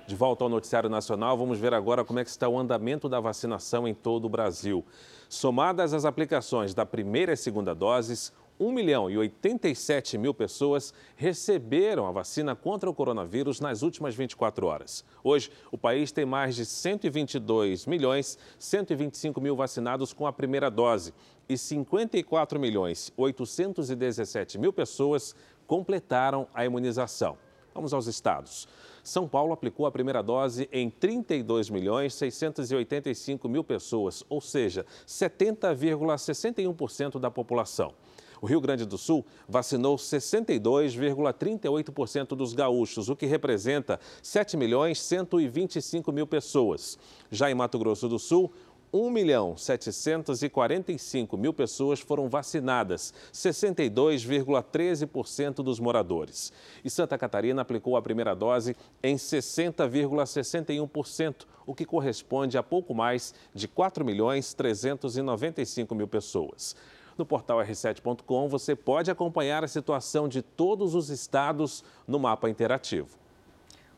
De 0.06 0.16
volta 0.16 0.44
ao 0.44 0.50
Noticiário 0.50 0.90
Nacional, 0.90 1.38
vamos 1.38 1.60
ver 1.60 1.74
agora 1.74 2.04
como 2.04 2.20
é 2.20 2.26
que 2.26 2.30
está 2.30 2.48
o 2.48 2.60
andamento 2.60 3.08
da 3.08 3.22
vacinação 3.22 3.88
em 3.88 3.94
todo 3.94 4.26
o 4.26 4.30
Brasil. 4.30 4.84
Somadas 5.30 5.94
as 5.94 6.04
aplicações 6.04 6.74
da 6.74 6.86
primeira 6.86 7.32
e 7.32 7.38
segunda 7.38 7.74
doses, 7.74 8.34
1 8.60 8.72
milhão 8.72 9.10
e 9.10 9.18
87 9.18 10.18
mil 10.18 10.34
pessoas 10.34 10.94
receberam 11.16 12.08
a 12.08 12.12
vacina 12.12 12.56
contra 12.56 12.90
o 12.90 12.94
coronavírus 12.94 13.60
nas 13.60 13.82
últimas 13.82 14.16
24 14.16 14.66
horas. 14.66 15.04
Hoje, 15.24 15.52
o 15.72 15.78
país 15.78 16.12
tem 16.12 16.26
mais 16.26 16.56
de 16.56 16.66
122 16.66 17.86
milhões 17.86 18.38
125 18.58 19.40
mil 19.40 19.56
vacinados 19.56 20.14
com 20.14 20.26
a 20.26 20.34
primeira 20.34 20.70
dose 20.70 21.14
e 21.48 21.58
54 21.58 22.60
milhões 22.60 23.14
817 23.16 24.58
mil 24.58 24.74
pessoas 24.74 25.36
completaram 25.66 26.48
a 26.54 26.66
imunização. 26.66 27.38
Vamos 27.74 27.94
aos 27.94 28.08
estados. 28.08 28.68
São 29.04 29.28
Paulo 29.28 29.54
aplicou 29.54 29.86
a 29.86 29.92
primeira 29.92 30.24
dose 30.24 30.68
em 30.72 30.90
32 30.90 31.70
milhões 31.70 32.16
685 32.16 33.48
mil 33.48 33.64
pessoas, 33.64 34.24
ou 34.28 34.42
seja, 34.42 34.84
70,61% 35.06 37.20
da 37.20 37.30
população. 37.30 37.94
O 38.42 38.46
Rio 38.46 38.62
Grande 38.62 38.86
do 38.86 38.98
Sul 38.98 39.26
vacinou 39.48 39.96
62,38% 39.96 42.36
dos 42.36 42.54
gaúchos, 42.54 43.10
o 43.10 43.16
que 43.16 43.26
representa 43.26 44.00
7 44.22 44.58
milhões 44.58 45.02
125 45.02 46.12
mil 46.12 46.28
pessoas. 46.28 47.00
Já 47.32 47.50
em 47.50 47.56
Mato 47.56 47.80
Grosso 47.80 48.08
do 48.08 48.20
Sul, 48.20 48.54
1 48.94 49.10
milhão 49.10 49.58
745 49.58 51.36
mil 51.38 51.52
pessoas 51.54 52.00
foram 52.00 52.30
vacinadas, 52.30 53.14
62,13% 53.34 55.56
dos 55.56 55.78
moradores. 55.80 56.54
E 56.86 56.90
Santa 56.90 57.18
Catarina 57.18 57.62
aplicou 57.62 57.98
a 57.98 58.02
primeira 58.02 58.34
dose 58.34 58.78
em 59.04 59.18
60,61%, 59.18 61.46
o 61.66 61.76
que 61.76 61.84
corresponde 61.86 62.58
a 62.58 62.64
pouco 62.64 62.96
mais 62.96 63.34
de 63.54 63.68
4 63.68 64.06
milhões 64.06 64.54
395 64.54 65.94
mil 65.94 66.08
pessoas. 66.08 66.74
No 67.18 67.26
portal 67.26 67.58
r7.com 67.58 68.48
você 68.48 68.76
pode 68.76 69.10
acompanhar 69.10 69.64
a 69.64 69.68
situação 69.68 70.28
de 70.28 70.44
todos 70.44 70.94
os 70.94 71.10
estados 71.10 71.84
no 72.08 72.20
mapa 72.20 72.48
interativo. 72.48 73.18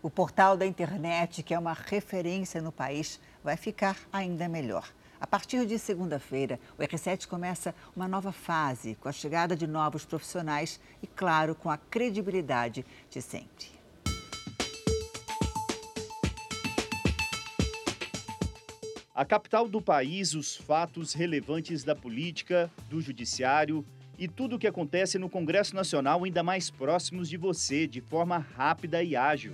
O 0.02 0.10
portal 0.10 0.56
da 0.56 0.66
internet, 0.66 1.44
que 1.44 1.54
é 1.54 1.60
uma 1.60 1.74
referência 1.74 2.62
no 2.62 2.72
país, 2.72 3.20
vai 3.44 3.58
ficar 3.58 3.98
ainda 4.14 4.48
melhor. 4.48 4.88
A 5.20 5.28
partir 5.28 5.66
de 5.66 5.78
segunda-feira, 5.78 6.58
o 6.78 6.82
R7 6.82 7.28
começa 7.28 7.76
uma 7.94 8.08
nova 8.08 8.32
fase, 8.32 8.96
com 8.96 9.10
a 9.10 9.12
chegada 9.12 9.54
de 9.54 9.68
novos 9.68 10.06
profissionais 10.06 10.80
e, 11.04 11.08
claro, 11.08 11.54
com 11.54 11.70
a 11.70 11.76
credibilidade 11.78 12.86
de 13.10 13.22
sempre. 13.22 13.79
A 19.20 19.26
capital 19.26 19.68
do 19.68 19.82
país, 19.82 20.34
os 20.34 20.56
fatos 20.56 21.12
relevantes 21.12 21.84
da 21.84 21.94
política, 21.94 22.72
do 22.90 23.02
judiciário 23.02 23.86
e 24.18 24.30
tudo 24.30 24.56
o 24.56 24.58
que 24.58 24.66
acontece 24.66 25.20
no 25.20 25.30
Congresso 25.30 25.76
Nacional 25.76 26.24
ainda 26.24 26.42
mais 26.42 26.70
próximos 26.70 27.28
de 27.28 27.36
você, 27.36 27.86
de 27.86 28.00
forma 28.00 28.38
rápida 28.38 29.04
e 29.04 29.18
ágil. 29.18 29.52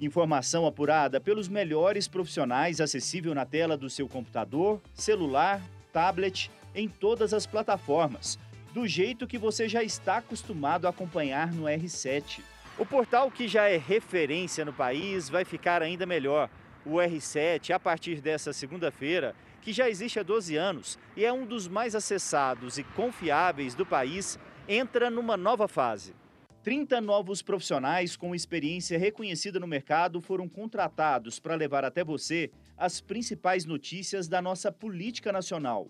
Informação 0.00 0.64
apurada 0.64 1.20
pelos 1.20 1.46
melhores 1.46 2.08
profissionais, 2.08 2.80
acessível 2.80 3.34
na 3.34 3.44
tela 3.44 3.76
do 3.76 3.90
seu 3.90 4.08
computador, 4.08 4.80
celular, 4.94 5.60
tablet, 5.92 6.50
em 6.74 6.88
todas 6.88 7.34
as 7.34 7.44
plataformas, 7.44 8.38
do 8.72 8.88
jeito 8.88 9.26
que 9.26 9.36
você 9.36 9.68
já 9.68 9.82
está 9.82 10.16
acostumado 10.16 10.86
a 10.86 10.88
acompanhar 10.88 11.52
no 11.52 11.64
R7. 11.64 12.40
O 12.78 12.86
portal 12.86 13.30
que 13.30 13.46
já 13.46 13.68
é 13.68 13.76
referência 13.76 14.64
no 14.64 14.72
país 14.72 15.28
vai 15.28 15.44
ficar 15.44 15.82
ainda 15.82 16.06
melhor 16.06 16.48
o 16.84 16.96
R7, 16.96 17.70
a 17.70 17.78
partir 17.78 18.20
dessa 18.20 18.52
segunda-feira, 18.52 19.34
que 19.60 19.72
já 19.72 19.88
existe 19.88 20.18
há 20.18 20.22
12 20.22 20.56
anos 20.56 20.98
e 21.16 21.24
é 21.24 21.32
um 21.32 21.44
dos 21.44 21.68
mais 21.68 21.94
acessados 21.94 22.78
e 22.78 22.84
confiáveis 22.84 23.74
do 23.74 23.84
país, 23.84 24.38
entra 24.68 25.10
numa 25.10 25.36
nova 25.36 25.68
fase. 25.68 26.14
30 26.62 27.00
novos 27.00 27.40
profissionais 27.40 28.16
com 28.16 28.34
experiência 28.34 28.98
reconhecida 28.98 29.58
no 29.58 29.66
mercado 29.66 30.20
foram 30.20 30.48
contratados 30.48 31.38
para 31.38 31.54
levar 31.54 31.84
até 31.84 32.04
você 32.04 32.50
as 32.76 33.00
principais 33.00 33.64
notícias 33.64 34.28
da 34.28 34.42
nossa 34.42 34.70
política 34.70 35.32
nacional. 35.32 35.88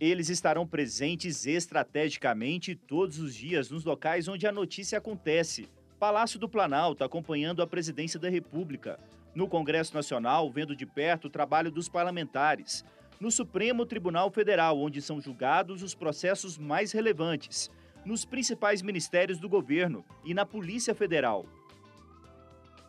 Eles 0.00 0.28
estarão 0.28 0.66
presentes 0.66 1.46
estrategicamente 1.46 2.74
todos 2.74 3.18
os 3.18 3.34
dias 3.34 3.70
nos 3.70 3.84
locais 3.84 4.28
onde 4.28 4.46
a 4.46 4.52
notícia 4.52 4.98
acontece. 4.98 5.68
Palácio 5.98 6.38
do 6.38 6.48
Planalto 6.48 7.02
acompanhando 7.02 7.62
a 7.62 7.66
presidência 7.66 8.20
da 8.20 8.28
República, 8.28 9.00
No 9.34 9.48
Congresso 9.48 9.94
Nacional, 9.94 10.50
vendo 10.50 10.74
de 10.74 10.86
perto 10.86 11.26
o 11.26 11.30
trabalho 11.30 11.70
dos 11.70 11.88
parlamentares. 11.88 12.84
No 13.20 13.30
Supremo 13.30 13.84
Tribunal 13.84 14.30
Federal, 14.30 14.78
onde 14.78 15.02
são 15.02 15.20
julgados 15.20 15.82
os 15.82 15.94
processos 15.94 16.56
mais 16.56 16.92
relevantes. 16.92 17.70
Nos 18.04 18.24
principais 18.24 18.80
ministérios 18.80 19.38
do 19.38 19.48
governo 19.48 20.04
e 20.24 20.32
na 20.32 20.46
Polícia 20.46 20.94
Federal. 20.94 21.44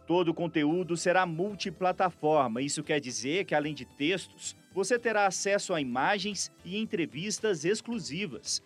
Todo 0.07 0.29
o 0.29 0.33
conteúdo 0.33 0.97
será 0.97 1.25
multiplataforma. 1.25 2.61
Isso 2.61 2.83
quer 2.83 2.99
dizer 2.99 3.45
que, 3.45 3.53
além 3.53 3.75
de 3.75 3.85
textos, 3.85 4.55
você 4.73 4.97
terá 4.97 5.27
acesso 5.27 5.73
a 5.73 5.81
imagens 5.81 6.51
e 6.65 6.77
entrevistas 6.77 7.63
exclusivas. 7.63 8.63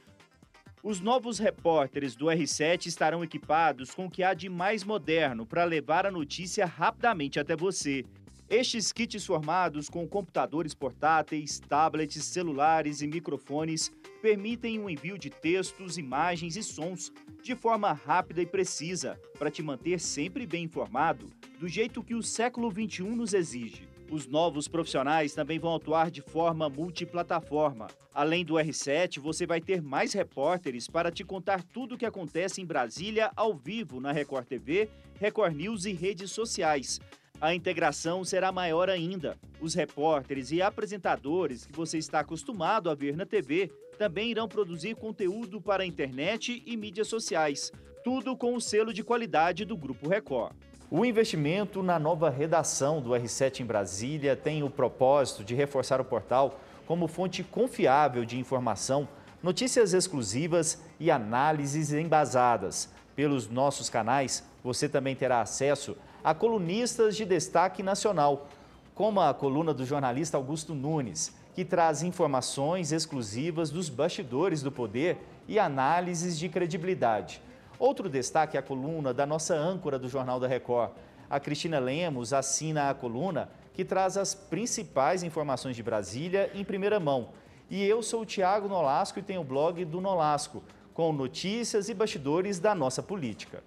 Os 0.85 0.99
novos 0.99 1.39
repórteres 1.39 2.13
do 2.13 2.25
R7 2.25 2.87
estarão 2.87 3.23
equipados 3.23 3.91
com 3.91 4.07
o 4.07 4.11
que 4.11 4.21
há 4.21 4.33
de 4.33 4.49
mais 4.49 4.83
moderno 4.83 5.45
para 5.45 5.63
levar 5.63 6.05
a 6.05 6.11
notícia 6.11 6.65
rapidamente 6.65 7.39
até 7.39 7.55
você. 7.55 8.03
Estes 8.49 8.91
kits 8.91 9.25
formados 9.25 9.89
com 9.89 10.05
computadores 10.05 10.73
portáteis, 10.73 11.57
tablets, 11.57 12.25
celulares 12.25 13.01
e 13.01 13.07
microfones 13.07 13.93
permitem 14.21 14.77
o 14.77 14.89
envio 14.89 15.17
de 15.17 15.29
textos, 15.29 15.97
imagens 15.97 16.57
e 16.57 16.61
sons 16.61 17.13
de 17.41 17.55
forma 17.55 17.93
rápida 17.93 18.41
e 18.41 18.45
precisa, 18.45 19.17
para 19.39 19.49
te 19.49 19.63
manter 19.63 20.01
sempre 20.01 20.45
bem 20.45 20.65
informado, 20.65 21.29
do 21.61 21.67
jeito 21.69 22.03
que 22.03 22.13
o 22.13 22.21
século 22.21 22.69
XXI 22.69 23.03
nos 23.03 23.33
exige. 23.33 23.92
Os 24.11 24.27
novos 24.27 24.67
profissionais 24.67 25.33
também 25.33 25.57
vão 25.57 25.75
atuar 25.75 26.11
de 26.11 26.21
forma 26.21 26.69
multiplataforma. 26.69 27.87
Além 28.13 28.45
do 28.45 28.55
R7, 28.55 29.19
você 29.19 29.45
vai 29.45 29.59
ter 29.59 29.81
mais 29.81 30.13
repórteres 30.13 30.87
para 30.87 31.11
te 31.11 31.23
contar 31.23 31.63
tudo 31.63 31.95
o 31.95 31.97
que 31.97 32.05
acontece 32.05 32.61
em 32.61 32.65
Brasília 32.65 33.31
ao 33.35 33.55
vivo 33.55 33.99
na 33.99 34.11
Record 34.11 34.45
TV, 34.45 34.89
Record 35.19 35.55
News 35.55 35.85
e 35.85 35.93
redes 35.93 36.31
sociais. 36.31 36.99
A 37.41 37.53
integração 37.53 38.23
será 38.23 38.51
maior 38.51 38.89
ainda. 38.89 39.37
Os 39.59 39.73
repórteres 39.73 40.51
e 40.51 40.61
apresentadores 40.61 41.65
que 41.65 41.73
você 41.73 41.97
está 41.97 42.19
acostumado 42.19 42.89
a 42.89 42.95
ver 42.95 43.17
na 43.17 43.25
TV 43.25 43.71
também 43.97 44.29
irão 44.29 44.47
produzir 44.47 44.95
conteúdo 44.95 45.59
para 45.59 45.83
a 45.83 45.85
internet 45.85 46.63
e 46.65 46.77
mídias 46.77 47.07
sociais, 47.07 47.71
tudo 48.03 48.37
com 48.37 48.55
o 48.55 48.61
selo 48.61 48.93
de 48.93 49.03
qualidade 49.03 49.65
do 49.65 49.75
Grupo 49.75 50.07
Record. 50.07 50.53
O 50.95 51.03
investimento 51.03 51.81
na 51.81 51.97
nova 51.97 52.29
redação 52.29 53.01
do 53.01 53.09
R7 53.09 53.61
em 53.61 53.65
Brasília 53.65 54.35
tem 54.35 54.61
o 54.61 54.69
propósito 54.69 55.43
de 55.43 55.55
reforçar 55.55 55.99
o 55.99 56.05
portal 56.05 56.59
como 56.85 57.07
fonte 57.07 57.43
confiável 57.43 58.23
de 58.23 58.37
informação, 58.37 59.07
notícias 59.41 59.91
exclusivas 59.95 60.83
e 60.99 61.09
análises 61.09 61.91
embasadas. 61.91 62.89
Pelos 63.15 63.49
nossos 63.49 63.89
canais, 63.89 64.43
você 64.63 64.87
também 64.87 65.15
terá 65.15 65.41
acesso 65.41 65.97
a 66.23 66.31
colunistas 66.35 67.17
de 67.17 67.25
destaque 67.25 67.81
nacional, 67.81 68.47
como 68.93 69.19
a 69.19 69.33
coluna 69.33 69.73
do 69.73 69.87
jornalista 69.87 70.37
Augusto 70.37 70.75
Nunes, 70.75 71.33
que 71.55 71.65
traz 71.65 72.03
informações 72.03 72.91
exclusivas 72.91 73.71
dos 73.71 73.89
bastidores 73.89 74.61
do 74.61 74.71
poder 74.71 75.17
e 75.47 75.57
análises 75.57 76.37
de 76.37 76.47
credibilidade. 76.47 77.41
Outro 77.79 78.09
destaque 78.09 78.55
é 78.55 78.59
a 78.59 78.63
coluna 78.63 79.13
da 79.13 79.25
nossa 79.25 79.55
âncora 79.55 79.97
do 79.97 80.07
Jornal 80.07 80.39
da 80.39 80.47
Record. 80.47 80.91
A 81.29 81.39
Cristina 81.39 81.79
Lemos 81.79 82.33
assina 82.33 82.89
a 82.89 82.93
coluna 82.93 83.49
que 83.73 83.83
traz 83.83 84.17
as 84.17 84.35
principais 84.35 85.23
informações 85.23 85.75
de 85.75 85.83
Brasília 85.83 86.51
em 86.53 86.63
primeira 86.63 86.99
mão. 86.99 87.29
E 87.69 87.83
eu 87.83 88.03
sou 88.03 88.21
o 88.21 88.25
Tiago 88.25 88.67
Nolasco 88.67 89.19
e 89.19 89.23
tenho 89.23 89.41
o 89.41 89.43
blog 89.43 89.83
do 89.85 89.99
Nolasco, 89.99 90.63
com 90.93 91.11
notícias 91.11 91.89
e 91.89 91.93
bastidores 91.93 92.59
da 92.59 92.75
nossa 92.75 93.01
política. 93.01 93.63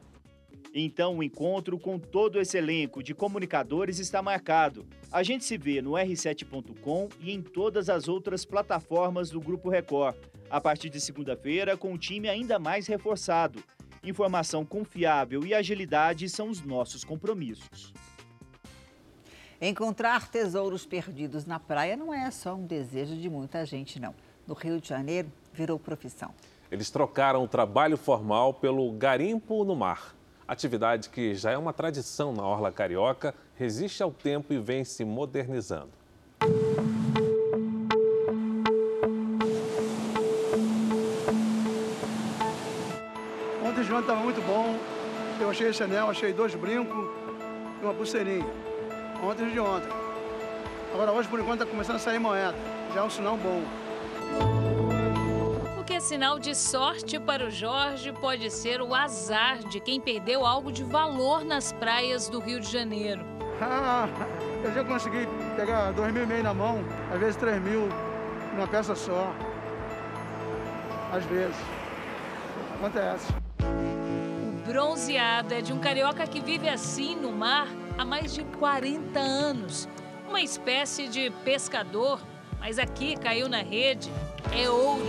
Então, 0.73 1.17
o 1.17 1.23
encontro 1.23 1.79
com 1.79 1.99
todo 1.99 2.39
esse 2.39 2.59
elenco 2.59 3.03
de 3.03 3.15
comunicadores 3.15 3.99
está 3.99 4.21
marcado. 4.21 4.87
A 5.11 5.23
gente 5.23 5.45
se 5.45 5.57
vê 5.57 5.81
no 5.81 5.93
r7.com 5.93 7.09
e 7.19 7.33
em 7.33 7.41
todas 7.41 7.89
as 7.89 8.09
outras 8.09 8.45
plataformas 8.45 9.31
do 9.31 9.41
Grupo 9.41 9.71
Record. 9.71 10.17
A 10.51 10.61
partir 10.61 10.91
de 10.91 11.01
segunda-feira, 11.01 11.77
com 11.77 11.93
um 11.93 11.99
time 11.99 12.29
ainda 12.29 12.59
mais 12.59 12.87
reforçado. 12.87 13.59
Informação 14.07 14.65
confiável 14.65 15.45
e 15.45 15.53
agilidade 15.53 16.29
são 16.29 16.49
os 16.49 16.63
nossos 16.63 17.03
compromissos. 17.03 17.93
Encontrar 19.61 20.29
tesouros 20.29 20.87
perdidos 20.87 21.45
na 21.45 21.59
praia 21.59 21.97
não 21.97 22.15
é 22.15 22.31
só 22.31 22.55
um 22.55 22.65
desejo 22.65 23.17
de 23.17 23.29
muita 23.29 23.67
gente, 23.67 23.99
não. 23.99 24.15
No 24.47 24.55
Rio 24.55 24.81
de 24.81 24.89
Janeiro, 24.89 25.33
virou 25.53 25.77
profissão. 25.77 26.33
Eles 26.71 26.89
trocaram 26.89 27.43
o 27.43 27.49
trabalho 27.49 27.97
formal 27.97 28.55
pelo 28.55 28.93
garimpo 28.93 29.65
no 29.65 29.75
mar. 29.75 30.15
Atividade 30.47 31.09
que 31.09 31.35
já 31.35 31.51
é 31.51 31.59
uma 31.59 31.73
tradição 31.73 32.33
na 32.33 32.47
Orla 32.47 32.71
Carioca, 32.71 33.35
resiste 33.57 34.05
ao 34.05 34.13
tempo 34.13 34.53
e 34.53 34.59
vem 34.61 34.85
se 34.85 35.05
modernizando. 35.05 35.96
O 43.97 44.01
estava 44.01 44.21
muito 44.21 44.41
bom. 44.47 44.79
Eu 45.41 45.51
achei 45.51 45.69
esse 45.69 45.83
anel, 45.83 46.11
achei 46.11 46.33
dois 46.33 46.55
brincos 46.55 47.09
e 47.81 47.85
uma 47.85 47.95
pulseirinha. 47.95 48.47
Ontem 49.23 49.51
de 49.51 49.59
ontem. 49.59 49.89
Agora 50.93 51.13
hoje, 51.13 51.29
por 51.29 51.41
enquanto, 51.41 51.63
está 51.63 51.71
começando 51.71 51.97
a 51.97 52.01
sair 52.01 52.19
moeda. 52.19 52.55
Já 52.95 53.01
é 53.01 53.03
um 53.03 53.11
sinal 53.11 53.37
bom 53.37 53.63
é 55.97 56.01
sinal 56.01 56.39
de 56.39 56.55
sorte 56.55 57.19
para 57.19 57.47
o 57.47 57.51
Jorge 57.51 58.13
pode 58.13 58.51
ser 58.51 58.83
o 58.83 58.95
azar 58.95 59.61
de 59.61 59.81
quem 59.81 59.99
perdeu 59.99 60.45
algo 60.45 60.71
de 60.71 60.85
valor 60.85 61.43
nas 61.43 61.73
praias 61.73 62.29
do 62.29 62.39
Rio 62.39 62.61
de 62.61 62.71
Janeiro. 62.71 63.25
Ah, 63.63 64.07
eu 64.63 64.75
já 64.75 64.85
consegui 64.85 65.27
pegar 65.57 65.93
dois 65.93 66.13
mil 66.13 66.25
e 66.25 66.27
meio 66.27 66.43
na 66.43 66.53
mão, 66.53 66.85
às 67.11 67.19
vezes 67.19 67.37
três 67.37 67.63
mil, 67.63 67.89
numa 68.53 68.69
peça 68.69 68.95
só. 68.95 69.33
Às 71.11 71.25
vezes. 71.25 71.57
Acontece. 72.75 73.46
O 74.67 74.69
bronzeado 74.69 75.55
é 75.55 75.61
de 75.61 75.73
um 75.73 75.79
carioca 75.79 76.27
que 76.27 76.41
vive 76.41 76.69
assim 76.69 77.15
no 77.15 77.31
mar 77.31 77.69
há 77.97 78.05
mais 78.05 78.35
de 78.35 78.43
40 78.43 79.17
anos. 79.17 79.89
Uma 80.29 80.41
espécie 80.41 81.07
de 81.07 81.31
pescador, 81.45 82.21
mas 82.59 82.77
aqui 82.77 83.17
caiu 83.17 83.49
na 83.49 83.63
rede 83.63 84.11
é 84.53 84.69
ouro 84.69 85.07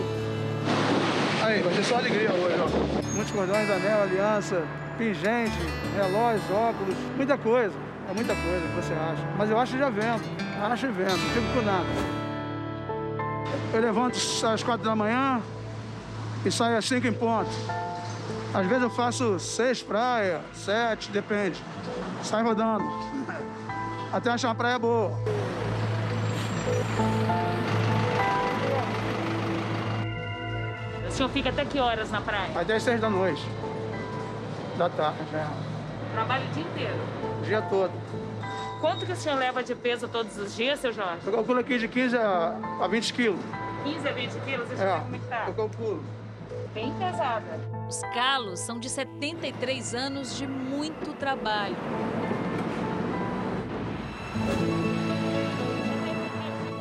Aí, 1.44 1.64
vai 1.64 1.74
ser 1.74 1.84
só 1.86 1.96
alegria 1.96 2.32
hoje, 2.32 2.56
ó. 2.60 3.14
Muitos 3.16 3.32
cordões, 3.32 3.68
anel, 3.68 4.04
aliança, 4.04 4.64
pingente, 4.96 5.58
relógios, 5.96 6.52
óculos, 6.52 6.96
muita 7.16 7.36
coisa. 7.36 7.74
É 8.12 8.14
muita 8.14 8.36
coisa 8.36 8.68
que 8.68 8.76
você 8.76 8.94
acha. 8.94 9.24
Mas 9.40 9.50
eu 9.50 9.60
acho 9.60 9.72
que 9.72 9.80
já 9.80 9.90
vendo. 9.90 10.22
Acho 10.62 10.86
e 10.86 10.92
vendo, 10.92 11.18
não 11.18 11.30
fico 11.30 11.54
com 11.56 11.62
nada. 11.64 11.88
Eu 13.74 13.82
levanto 13.82 14.18
às 14.18 14.62
quatro 14.62 14.86
da 14.86 14.96
manhã 14.96 15.42
e 16.46 16.52
saio 16.52 16.78
às 16.78 16.86
cinco 16.86 17.08
em 17.08 17.14
ponto. 17.14 17.50
Às 18.54 18.66
vezes 18.66 18.84
eu 18.84 18.90
faço 18.90 19.40
seis 19.40 19.84
praias, 19.84 20.42
sete, 20.54 21.12
depende. 21.12 21.62
Sai 22.24 22.44
rodando. 22.44 22.86
Até 24.12 24.30
achar 24.30 24.50
uma 24.50 24.56
praia 24.56 24.80
boa. 24.80 25.12
senhor 31.18 31.30
fica 31.30 31.50
até 31.50 31.66
que 31.66 31.80
horas 31.80 32.12
na 32.12 32.22
praia? 32.22 32.52
Até 32.56 32.76
as 32.76 32.84
seis 32.84 33.02
da 33.02 33.10
noite. 33.10 33.44
Da 34.78 34.88
tarde, 34.88 35.20
é. 35.34 35.48
Trabalha 36.14 36.46
o 36.46 36.50
dia 36.50 36.64
inteiro? 36.64 36.96
O 37.40 37.44
dia 37.44 37.62
todo. 37.64 37.92
Quanto 38.80 39.06
que 39.06 39.12
o 39.12 39.16
senhor 39.16 39.38
leva 39.38 39.64
de 39.64 39.74
peso 39.74 40.08
todos 40.08 40.38
os 40.38 40.56
dias, 40.56 40.80
seu 40.80 40.94
Jorge? 40.94 41.26
Eu 41.26 41.34
calculo 41.34 41.60
aqui 41.60 41.80
de 41.80 41.88
15 41.88 42.16
a, 42.16 42.56
a 42.80 42.88
20 42.88 43.14
quilos. 43.14 43.40
15 43.84 44.08
a 44.08 44.12
20 44.12 44.32
quilos? 44.46 44.68
Você 44.70 44.84
é, 44.84 45.00
como 45.00 45.16
é 45.16 45.20
que 45.20 45.26
tá? 45.26 45.46
Eu 45.48 45.54
calculo. 45.56 46.04
Bem 46.76 46.94
pesada. 46.94 47.77
Os 47.88 48.02
Calos 48.14 48.60
são 48.60 48.78
de 48.78 48.90
73 48.90 49.96
anos 49.96 50.36
de 50.36 50.46
muito 50.46 51.14
trabalho. 51.14 51.78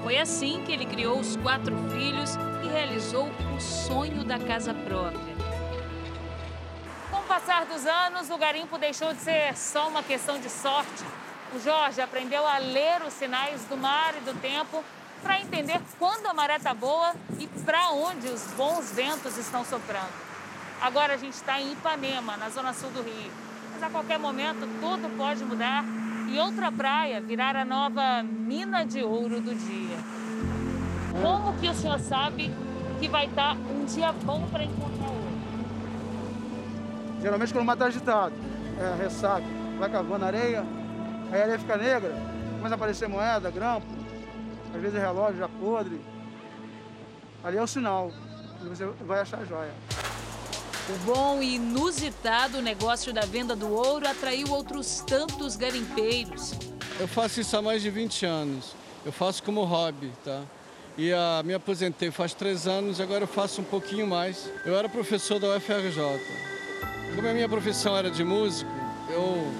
Foi 0.02 0.18
assim 0.18 0.64
que 0.64 0.72
ele 0.72 0.84
criou 0.84 1.20
os 1.20 1.36
quatro 1.36 1.76
filhos 1.90 2.34
e 2.64 2.66
realizou 2.66 3.28
o 3.56 3.60
sonho 3.60 4.24
da 4.24 4.36
casa 4.40 4.74
própria. 4.74 5.36
Com 7.08 7.18
o 7.18 7.24
passar 7.24 7.64
dos 7.66 7.86
anos, 7.86 8.28
o 8.28 8.36
garimpo 8.36 8.76
deixou 8.76 9.14
de 9.14 9.20
ser 9.20 9.56
só 9.56 9.86
uma 9.86 10.02
questão 10.02 10.40
de 10.40 10.50
sorte. 10.50 11.04
O 11.54 11.60
Jorge 11.60 12.00
aprendeu 12.00 12.44
a 12.44 12.58
ler 12.58 13.02
os 13.06 13.12
sinais 13.12 13.64
do 13.66 13.76
mar 13.76 14.12
e 14.16 14.20
do 14.22 14.34
tempo 14.40 14.82
para 15.22 15.40
entender 15.40 15.80
quando 16.00 16.26
a 16.26 16.34
maré 16.34 16.56
está 16.56 16.74
boa 16.74 17.14
e 17.38 17.46
para 17.64 17.90
onde 17.90 18.26
os 18.26 18.42
bons 18.56 18.90
ventos 18.90 19.36
estão 19.38 19.64
soprando. 19.64 20.25
Agora 20.80 21.14
a 21.14 21.16
gente 21.16 21.34
está 21.34 21.60
em 21.60 21.72
Ipanema, 21.72 22.36
na 22.36 22.48
zona 22.48 22.72
sul 22.72 22.90
do 22.90 23.02
Rio. 23.02 23.30
Mas 23.72 23.82
a 23.82 23.90
qualquer 23.90 24.18
momento 24.18 24.60
tudo 24.80 25.16
pode 25.16 25.44
mudar 25.44 25.84
e 26.28 26.38
outra 26.38 26.70
praia 26.72 27.20
virar 27.20 27.56
a 27.56 27.64
nova 27.64 28.22
mina 28.22 28.84
de 28.84 29.02
ouro 29.02 29.40
do 29.40 29.54
dia. 29.54 29.96
Como 31.20 31.58
que 31.58 31.68
o 31.68 31.74
senhor 31.74 31.98
sabe 32.00 32.50
que 33.00 33.08
vai 33.08 33.26
estar 33.26 33.54
um 33.54 33.84
dia 33.84 34.12
bom 34.12 34.46
para 34.50 34.64
encontrar 34.64 35.08
ouro? 35.08 35.26
Geralmente 37.20 37.52
quando 37.52 37.62
o 37.62 37.66
mar 37.66 37.74
está 37.74 37.86
agitado, 37.86 38.34
é 38.78 39.02
ressaca, 39.02 39.46
vai 39.78 39.90
cavando 39.90 40.24
areia, 40.24 40.64
Aí 41.32 41.40
a 41.40 41.42
areia 41.42 41.58
fica 41.58 41.76
negra, 41.76 42.12
começa 42.56 42.74
a 42.74 42.76
aparecer 42.76 43.08
moeda, 43.08 43.50
grampo, 43.50 43.86
às 44.74 44.80
vezes 44.80 45.00
relógio 45.00 45.38
já 45.38 45.48
podre. 45.48 46.00
Ali 47.42 47.56
é 47.56 47.62
o 47.62 47.66
sinal, 47.66 48.12
e 48.62 48.68
você 48.68 48.86
vai 49.04 49.20
achar 49.20 49.40
a 49.40 49.44
joia. 49.44 49.72
O 50.88 50.98
bom 51.04 51.42
e 51.42 51.56
inusitado 51.56 52.62
negócio 52.62 53.12
da 53.12 53.22
venda 53.22 53.56
do 53.56 53.68
ouro 53.72 54.06
atraiu 54.06 54.52
outros 54.52 55.02
tantos 55.04 55.56
garimpeiros. 55.56 56.52
Eu 57.00 57.08
faço 57.08 57.40
isso 57.40 57.56
há 57.56 57.62
mais 57.62 57.82
de 57.82 57.90
20 57.90 58.24
anos. 58.24 58.76
Eu 59.04 59.10
faço 59.10 59.42
como 59.42 59.64
hobby, 59.64 60.12
tá? 60.24 60.42
E 60.96 61.12
a, 61.12 61.42
me 61.44 61.54
aposentei 61.54 62.12
faz 62.12 62.34
três 62.34 62.68
anos, 62.68 63.00
agora 63.00 63.24
eu 63.24 63.28
faço 63.28 63.60
um 63.60 63.64
pouquinho 63.64 64.06
mais. 64.06 64.48
Eu 64.64 64.76
era 64.76 64.88
professor 64.88 65.40
da 65.40 65.56
UFRJ. 65.56 66.20
Como 67.16 67.28
a 67.28 67.34
minha 67.34 67.48
profissão 67.48 67.96
era 67.96 68.08
de 68.08 68.22
músico, 68.22 68.70
eu 69.10 69.52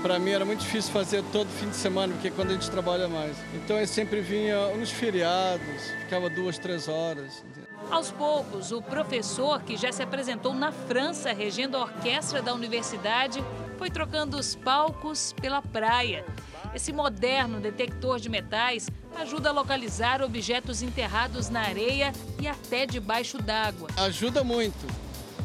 para 0.00 0.18
mim 0.18 0.30
era 0.30 0.44
muito 0.44 0.60
difícil 0.60 0.92
fazer 0.92 1.24
todo 1.32 1.48
fim 1.48 1.68
de 1.68 1.76
semana, 1.76 2.12
porque 2.12 2.28
é 2.28 2.30
quando 2.30 2.50
a 2.50 2.54
gente 2.54 2.70
trabalha 2.70 3.08
mais. 3.08 3.36
Então 3.54 3.78
eu 3.78 3.86
sempre 3.86 4.20
vinha 4.20 4.68
nos 4.76 4.90
feriados, 4.90 5.90
ficava 6.00 6.30
duas, 6.30 6.56
três 6.56 6.86
horas. 6.88 7.42
Aos 7.90 8.10
poucos, 8.10 8.72
o 8.72 8.80
professor, 8.80 9.62
que 9.62 9.76
já 9.76 9.92
se 9.92 10.02
apresentou 10.02 10.54
na 10.54 10.72
França 10.72 11.32
regendo 11.32 11.76
a 11.76 11.82
orquestra 11.82 12.40
da 12.40 12.54
universidade, 12.54 13.44
foi 13.78 13.90
trocando 13.90 14.38
os 14.38 14.54
palcos 14.54 15.34
pela 15.40 15.60
praia. 15.60 16.24
Esse 16.74 16.92
moderno 16.92 17.60
detector 17.60 18.18
de 18.18 18.30
metais 18.30 18.88
ajuda 19.16 19.50
a 19.50 19.52
localizar 19.52 20.22
objetos 20.22 20.80
enterrados 20.80 21.50
na 21.50 21.60
areia 21.60 22.12
e 22.40 22.48
até 22.48 22.86
debaixo 22.86 23.36
d'água. 23.42 23.88
Ajuda 23.96 24.42
muito, 24.42 24.86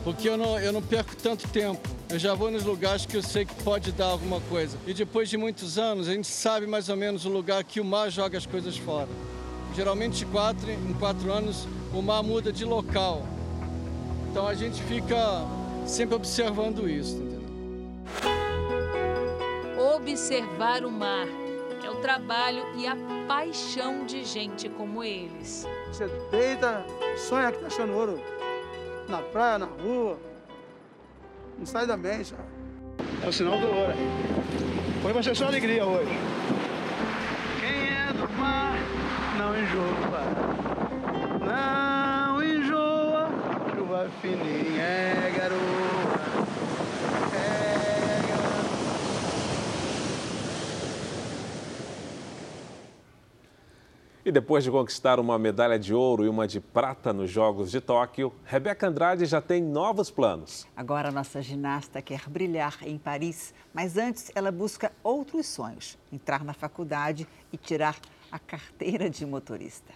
porque 0.05 0.29
eu 0.29 0.37
não, 0.37 0.57
eu 0.57 0.71
não 0.71 0.81
perco 0.81 1.15
tanto 1.17 1.47
tempo. 1.49 1.85
Eu 2.09 2.17
já 2.17 2.33
vou 2.33 2.49
nos 2.49 2.63
lugares 2.63 3.05
que 3.05 3.17
eu 3.17 3.21
sei 3.21 3.43
que 3.43 3.53
pode 3.63 3.91
dar 3.91 4.05
alguma 4.05 4.39
coisa. 4.39 4.77
E 4.87 4.93
depois 4.93 5.29
de 5.29 5.35
muitos 5.35 5.77
anos, 5.77 6.07
a 6.07 6.13
gente 6.13 6.27
sabe 6.27 6.65
mais 6.65 6.87
ou 6.87 6.95
menos 6.95 7.25
o 7.25 7.29
lugar 7.29 7.61
que 7.65 7.81
o 7.81 7.83
mar 7.83 8.09
joga 8.09 8.37
as 8.37 8.45
coisas 8.45 8.77
fora. 8.77 9.09
Geralmente, 9.75 10.25
quatro, 10.25 10.71
em 10.71 10.93
quatro 10.93 11.29
anos, 11.29 11.67
o 11.97 12.01
mar 12.01 12.21
muda 12.21 12.51
de 12.51 12.63
local. 12.63 13.23
Então 14.29 14.47
a 14.47 14.53
gente 14.53 14.81
fica 14.83 15.43
sempre 15.85 16.15
observando 16.15 16.87
isso. 16.87 17.15
Entendeu? 17.15 17.41
Observar 19.95 20.85
o 20.85 20.91
mar 20.91 21.25
é 21.83 21.89
o 21.89 21.95
trabalho 21.95 22.63
e 22.77 22.85
a 22.85 22.95
paixão 23.27 24.05
de 24.05 24.23
gente 24.23 24.69
como 24.69 25.03
eles. 25.03 25.67
Você 25.87 26.07
deita, 26.29 26.85
sonha 27.17 27.51
que 27.51 27.57
tá 27.59 27.67
achando 27.67 27.93
ouro 27.93 28.21
na 29.09 29.17
praia, 29.17 29.57
na 29.57 29.65
rua. 29.65 30.19
Não 31.57 31.65
sai 31.65 31.87
da 31.87 31.97
mente. 31.97 32.35
É 33.23 33.27
o 33.27 33.33
sinal 33.33 33.57
do 33.57 33.65
ouro. 33.65 33.93
Hoje 35.03 35.13
vai 35.13 35.23
ser 35.23 35.35
só 35.35 35.45
alegria 35.45 35.83
hoje. 35.83 36.11
Quem 37.59 37.89
é 37.89 38.13
do 38.13 38.29
mar 38.33 38.77
não 39.37 39.59
enjoa. 39.59 40.66
Não 41.57 42.43
enjoa, 42.43 43.29
chuva 43.75 44.09
fininha 44.21 44.83
é 44.83 45.33
garoa. 45.37 45.57
É. 47.33 47.77
E 54.27 54.31
depois 54.31 54.61
de 54.61 54.69
conquistar 54.69 55.21
uma 55.21 55.39
medalha 55.39 55.79
de 55.79 55.93
ouro 55.93 56.25
e 56.25 56.27
uma 56.27 56.45
de 56.45 56.59
prata 56.59 57.13
nos 57.13 57.31
Jogos 57.31 57.71
de 57.71 57.79
Tóquio, 57.79 58.33
Rebeca 58.43 58.85
Andrade 58.85 59.25
já 59.25 59.39
tem 59.39 59.63
novos 59.63 60.11
planos. 60.11 60.67
Agora, 60.75 61.11
nossa 61.11 61.41
ginasta 61.41 62.01
quer 62.01 62.27
brilhar 62.27 62.77
em 62.81 62.97
Paris, 62.97 63.53
mas 63.73 63.95
antes 63.95 64.29
ela 64.35 64.51
busca 64.51 64.91
outros 65.01 65.45
sonhos: 65.45 65.97
entrar 66.11 66.43
na 66.43 66.53
faculdade 66.53 67.25
e 67.53 67.57
tirar 67.57 67.95
a 68.29 68.37
carteira 68.37 69.09
de 69.09 69.25
motorista. 69.25 69.93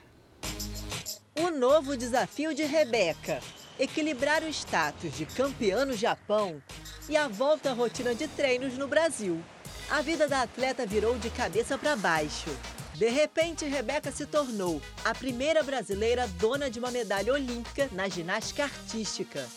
O 1.34 1.50
novo 1.50 1.96
desafio 1.96 2.54
de 2.54 2.64
Rebeca: 2.64 3.40
equilibrar 3.80 4.44
o 4.44 4.50
status 4.50 5.16
de 5.16 5.26
campeã 5.26 5.86
no 5.86 5.94
Japão 5.94 6.62
e 7.08 7.16
a 7.16 7.30
volta 7.30 7.70
à 7.70 7.74
rotina 7.74 8.14
de 8.14 8.28
treinos 8.28 8.78
no 8.78 8.86
Brasil. 8.86 9.42
A 9.90 10.02
vida 10.02 10.28
da 10.28 10.42
atleta 10.42 10.86
virou 10.86 11.18
de 11.18 11.30
cabeça 11.30 11.78
para 11.78 11.96
baixo. 11.96 12.50
De 12.96 13.08
repente, 13.10 13.66
Rebeca 13.66 14.12
se 14.12 14.26
tornou 14.26 14.82
a 15.06 15.16
primeira 15.16 15.64
brasileira 15.64 16.28
dona 16.38 16.70
de 16.70 16.80
uma 16.80 16.92
medalha 16.92 17.34
olímpica 17.34 17.90
na 17.94 18.10
ginástica 18.10 18.64
artística. 18.64 19.48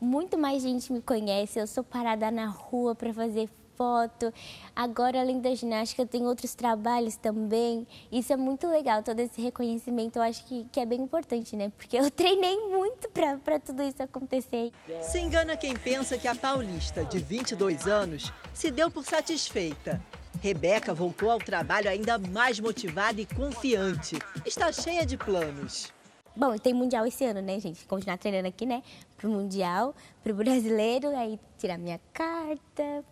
Muito 0.00 0.38
mais 0.38 0.62
gente 0.62 0.90
me 0.90 1.02
conhece, 1.02 1.58
eu 1.58 1.66
sou 1.66 1.84
parada 1.84 2.30
na 2.30 2.46
rua 2.46 2.94
para 2.94 3.12
fazer 3.12 3.50
foto. 3.76 4.32
Agora, 4.74 5.20
além 5.20 5.40
da 5.40 5.54
ginástica, 5.54 6.06
tem 6.06 6.26
outros 6.26 6.54
trabalhos 6.54 7.16
também. 7.16 7.86
Isso 8.10 8.32
é 8.32 8.36
muito 8.36 8.66
legal, 8.66 9.02
todo 9.02 9.20
esse 9.20 9.40
reconhecimento. 9.40 10.16
Eu 10.16 10.22
acho 10.22 10.44
que, 10.44 10.66
que 10.72 10.80
é 10.80 10.86
bem 10.86 11.00
importante, 11.00 11.56
né? 11.56 11.72
Porque 11.76 11.96
eu 11.96 12.10
treinei 12.12 12.56
muito 12.68 13.08
para 13.10 13.58
tudo 13.60 13.82
isso 13.82 14.02
acontecer. 14.02 14.72
Se 15.02 15.18
engana 15.18 15.56
quem 15.56 15.76
pensa 15.76 16.18
que 16.18 16.28
a 16.28 16.34
paulista, 16.34 17.04
de 17.04 17.18
22 17.18 17.86
anos, 17.86 18.32
se 18.52 18.70
deu 18.70 18.90
por 18.90 19.04
satisfeita. 19.04 20.00
Rebeca 20.40 20.92
voltou 20.92 21.30
ao 21.30 21.38
trabalho 21.38 21.88
ainda 21.88 22.18
mais 22.18 22.60
motivada 22.60 23.20
e 23.20 23.26
confiante. 23.26 24.18
Está 24.44 24.70
cheia 24.72 25.06
de 25.06 25.16
planos. 25.16 25.92
Bom, 26.36 26.58
tem 26.58 26.74
Mundial 26.74 27.06
esse 27.06 27.24
ano, 27.24 27.40
né, 27.40 27.60
gente? 27.60 27.86
Continuar 27.86 28.18
treinando 28.18 28.48
aqui, 28.48 28.66
né? 28.66 28.82
Pro 29.16 29.30
Mundial, 29.30 29.94
pro 30.22 30.34
brasileiro, 30.34 31.16
aí 31.16 31.38
tirar 31.56 31.78
minha 31.78 32.00
carta, 32.12 33.04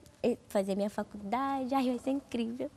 fazer 0.49 0.77
minha 0.77 0.91
faculdade. 0.91 1.75
Ai, 1.75 1.89
vai 1.89 1.99
ser 1.99 2.11
incrível. 2.11 2.71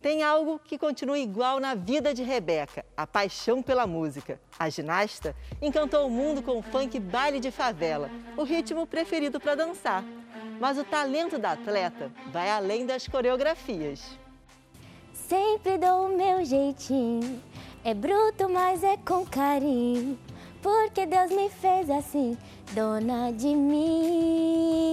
Tem 0.00 0.22
algo 0.22 0.60
que 0.60 0.78
continua 0.78 1.18
igual 1.18 1.58
na 1.58 1.74
vida 1.74 2.14
de 2.14 2.22
Rebeca, 2.22 2.84
a 2.96 3.04
paixão 3.04 3.60
pela 3.60 3.84
música. 3.84 4.40
A 4.56 4.70
ginasta 4.70 5.34
encantou 5.60 6.06
o 6.06 6.10
mundo 6.10 6.40
com 6.40 6.56
o 6.58 6.62
funk 6.62 7.00
baile 7.00 7.40
de 7.40 7.50
favela, 7.50 8.08
o 8.36 8.44
ritmo 8.44 8.86
preferido 8.86 9.40
para 9.40 9.56
dançar. 9.56 10.04
Mas 10.60 10.78
o 10.78 10.84
talento 10.84 11.36
da 11.36 11.50
atleta 11.52 12.12
vai 12.30 12.48
além 12.48 12.86
das 12.86 13.08
coreografias. 13.08 14.16
Sempre 15.12 15.78
dou 15.78 16.06
o 16.06 16.16
meu 16.16 16.44
jeitinho, 16.44 17.42
é 17.84 17.92
bruto, 17.92 18.48
mas 18.48 18.84
é 18.84 18.96
com 18.98 19.26
carinho. 19.26 20.16
Porque 20.62 21.06
Deus 21.06 21.30
me 21.30 21.50
fez 21.50 21.90
assim, 21.90 22.38
dona 22.72 23.32
de 23.32 23.54
mim. 23.54 24.88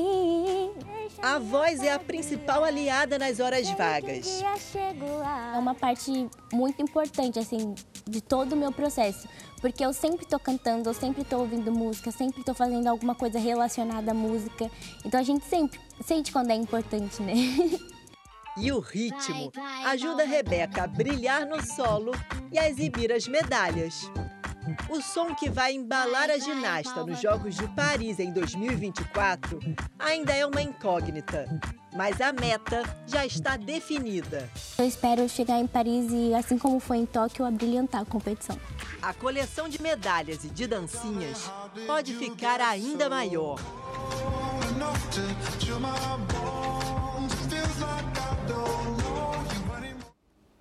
A 1.22 1.40
voz 1.40 1.82
é 1.82 1.92
a 1.92 2.00
principal 2.00 2.64
aliada 2.64 3.18
nas 3.18 3.40
horas 3.40 3.70
vagas. 3.72 4.42
É 5.54 5.58
uma 5.58 5.74
parte 5.74 6.30
muito 6.52 6.82
importante, 6.82 7.40
assim, 7.40 7.74
de 8.06 8.22
todo 8.22 8.54
o 8.54 8.56
meu 8.56 8.72
processo. 8.72 9.28
Porque 9.62 9.84
eu 9.84 9.94
sempre 9.94 10.26
tô 10.26 10.38
cantando, 10.38 10.90
eu 10.90 10.94
sempre 10.94 11.24
tô 11.24 11.40
ouvindo 11.40 11.72
música, 11.72 12.12
sempre 12.12 12.44
tô 12.44 12.54
fazendo 12.54 12.88
alguma 12.88 13.16
coisa 13.16 13.40
relacionada 13.40 14.12
à 14.12 14.14
música. 14.14 14.70
Então 15.04 15.20
a 15.20 15.24
gente 15.24 15.46
sempre 15.46 15.80
sente 16.04 16.32
quando 16.32 16.52
é 16.52 16.56
importante, 16.56 17.22
né? 17.22 17.34
E 18.58 18.72
o 18.72 18.80
ritmo 18.80 19.52
ajuda 19.86 20.24
a 20.24 20.26
Rebeca 20.26 20.84
a 20.84 20.88
brilhar 20.88 21.46
no 21.46 21.62
solo 21.62 22.14
e 22.50 22.58
a 22.58 22.70
exibir 22.70 23.12
as 23.12 23.28
medalhas. 23.28 24.10
O 24.90 25.02
som 25.02 25.36
que 25.36 25.50
vai 25.50 25.74
embalar 25.74 26.30
a 26.30 26.38
ginasta 26.38 27.04
nos 27.04 27.20
Jogos 27.22 27.56
de 27.56 27.68
Paris 27.70 28.20
em 28.20 28.32
2024 28.32 29.60
ainda 30.00 30.34
é 30.34 30.46
uma 30.46 30.62
incógnita, 30.62 31.46
mas 31.94 32.20
a 32.20 32.34
meta 32.34 32.84
já 33.06 33.26
está 33.26 33.58
definida. 33.58 34.50
Eu 34.78 34.86
espero 34.86 35.28
chegar 35.30 35.60
em 35.60 35.68
Paris 35.68 36.12
e, 36.12 36.34
assim 36.34 36.58
como 36.58 36.80
foi 36.80 36.98
em 36.98 37.06
Tóquio, 37.06 37.46
abrilhantar 37.46 38.02
a 38.02 38.06
competição. 38.06 38.58
A 39.02 39.14
coleção 39.14 39.70
de 39.70 39.82
medalhas 39.82 40.44
e 40.44 40.50
de 40.50 40.68
dancinhas 40.68 41.52
pode 41.86 42.16
ficar 42.16 42.60
ainda 42.60 43.10
maior. 43.10 43.60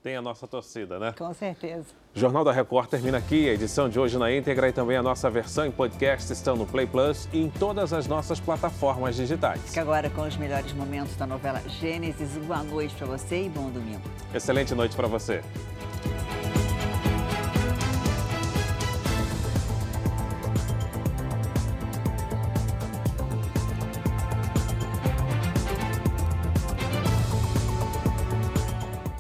Tem 0.05 0.17
a 0.17 0.21
nossa 0.21 0.47
torcida, 0.47 0.99
né? 0.99 1.15
Com 1.17 1.33
certeza. 1.33 1.87
Jornal 2.13 2.45
da 2.45 2.53
Record 2.53 2.91
termina 2.91 3.17
aqui. 3.17 3.49
A 3.49 3.55
edição 3.55 3.89
de 3.89 3.99
hoje 3.99 4.19
na 4.19 4.31
íntegra 4.31 4.69
e 4.69 4.73
também 4.73 4.99
a 4.99 5.03
nossa 5.03 5.31
versão 5.31 5.65
em 5.65 5.71
podcast 5.71 6.31
estão 6.31 6.57
no 6.57 6.67
Play 6.67 6.87
Plus 6.87 7.27
e 7.33 7.41
em 7.41 7.49
todas 7.49 7.91
as 7.91 8.07
nossas 8.07 8.39
plataformas 8.39 9.17
digitais. 9.17 9.63
Fica 9.63 9.81
agora 9.81 10.11
com 10.11 10.21
os 10.21 10.37
melhores 10.37 10.75
momentos 10.75 11.17
da 11.17 11.27
novela 11.27 11.59
Gênesis. 11.81 12.37
Boa 12.37 12.63
noite 12.63 12.95
para 12.97 13.07
você 13.07 13.45
e 13.45 13.49
bom 13.49 13.71
domingo. 13.71 14.03
Excelente 14.35 14.75
noite 14.75 14.95
para 14.95 15.09
você. 15.09 15.43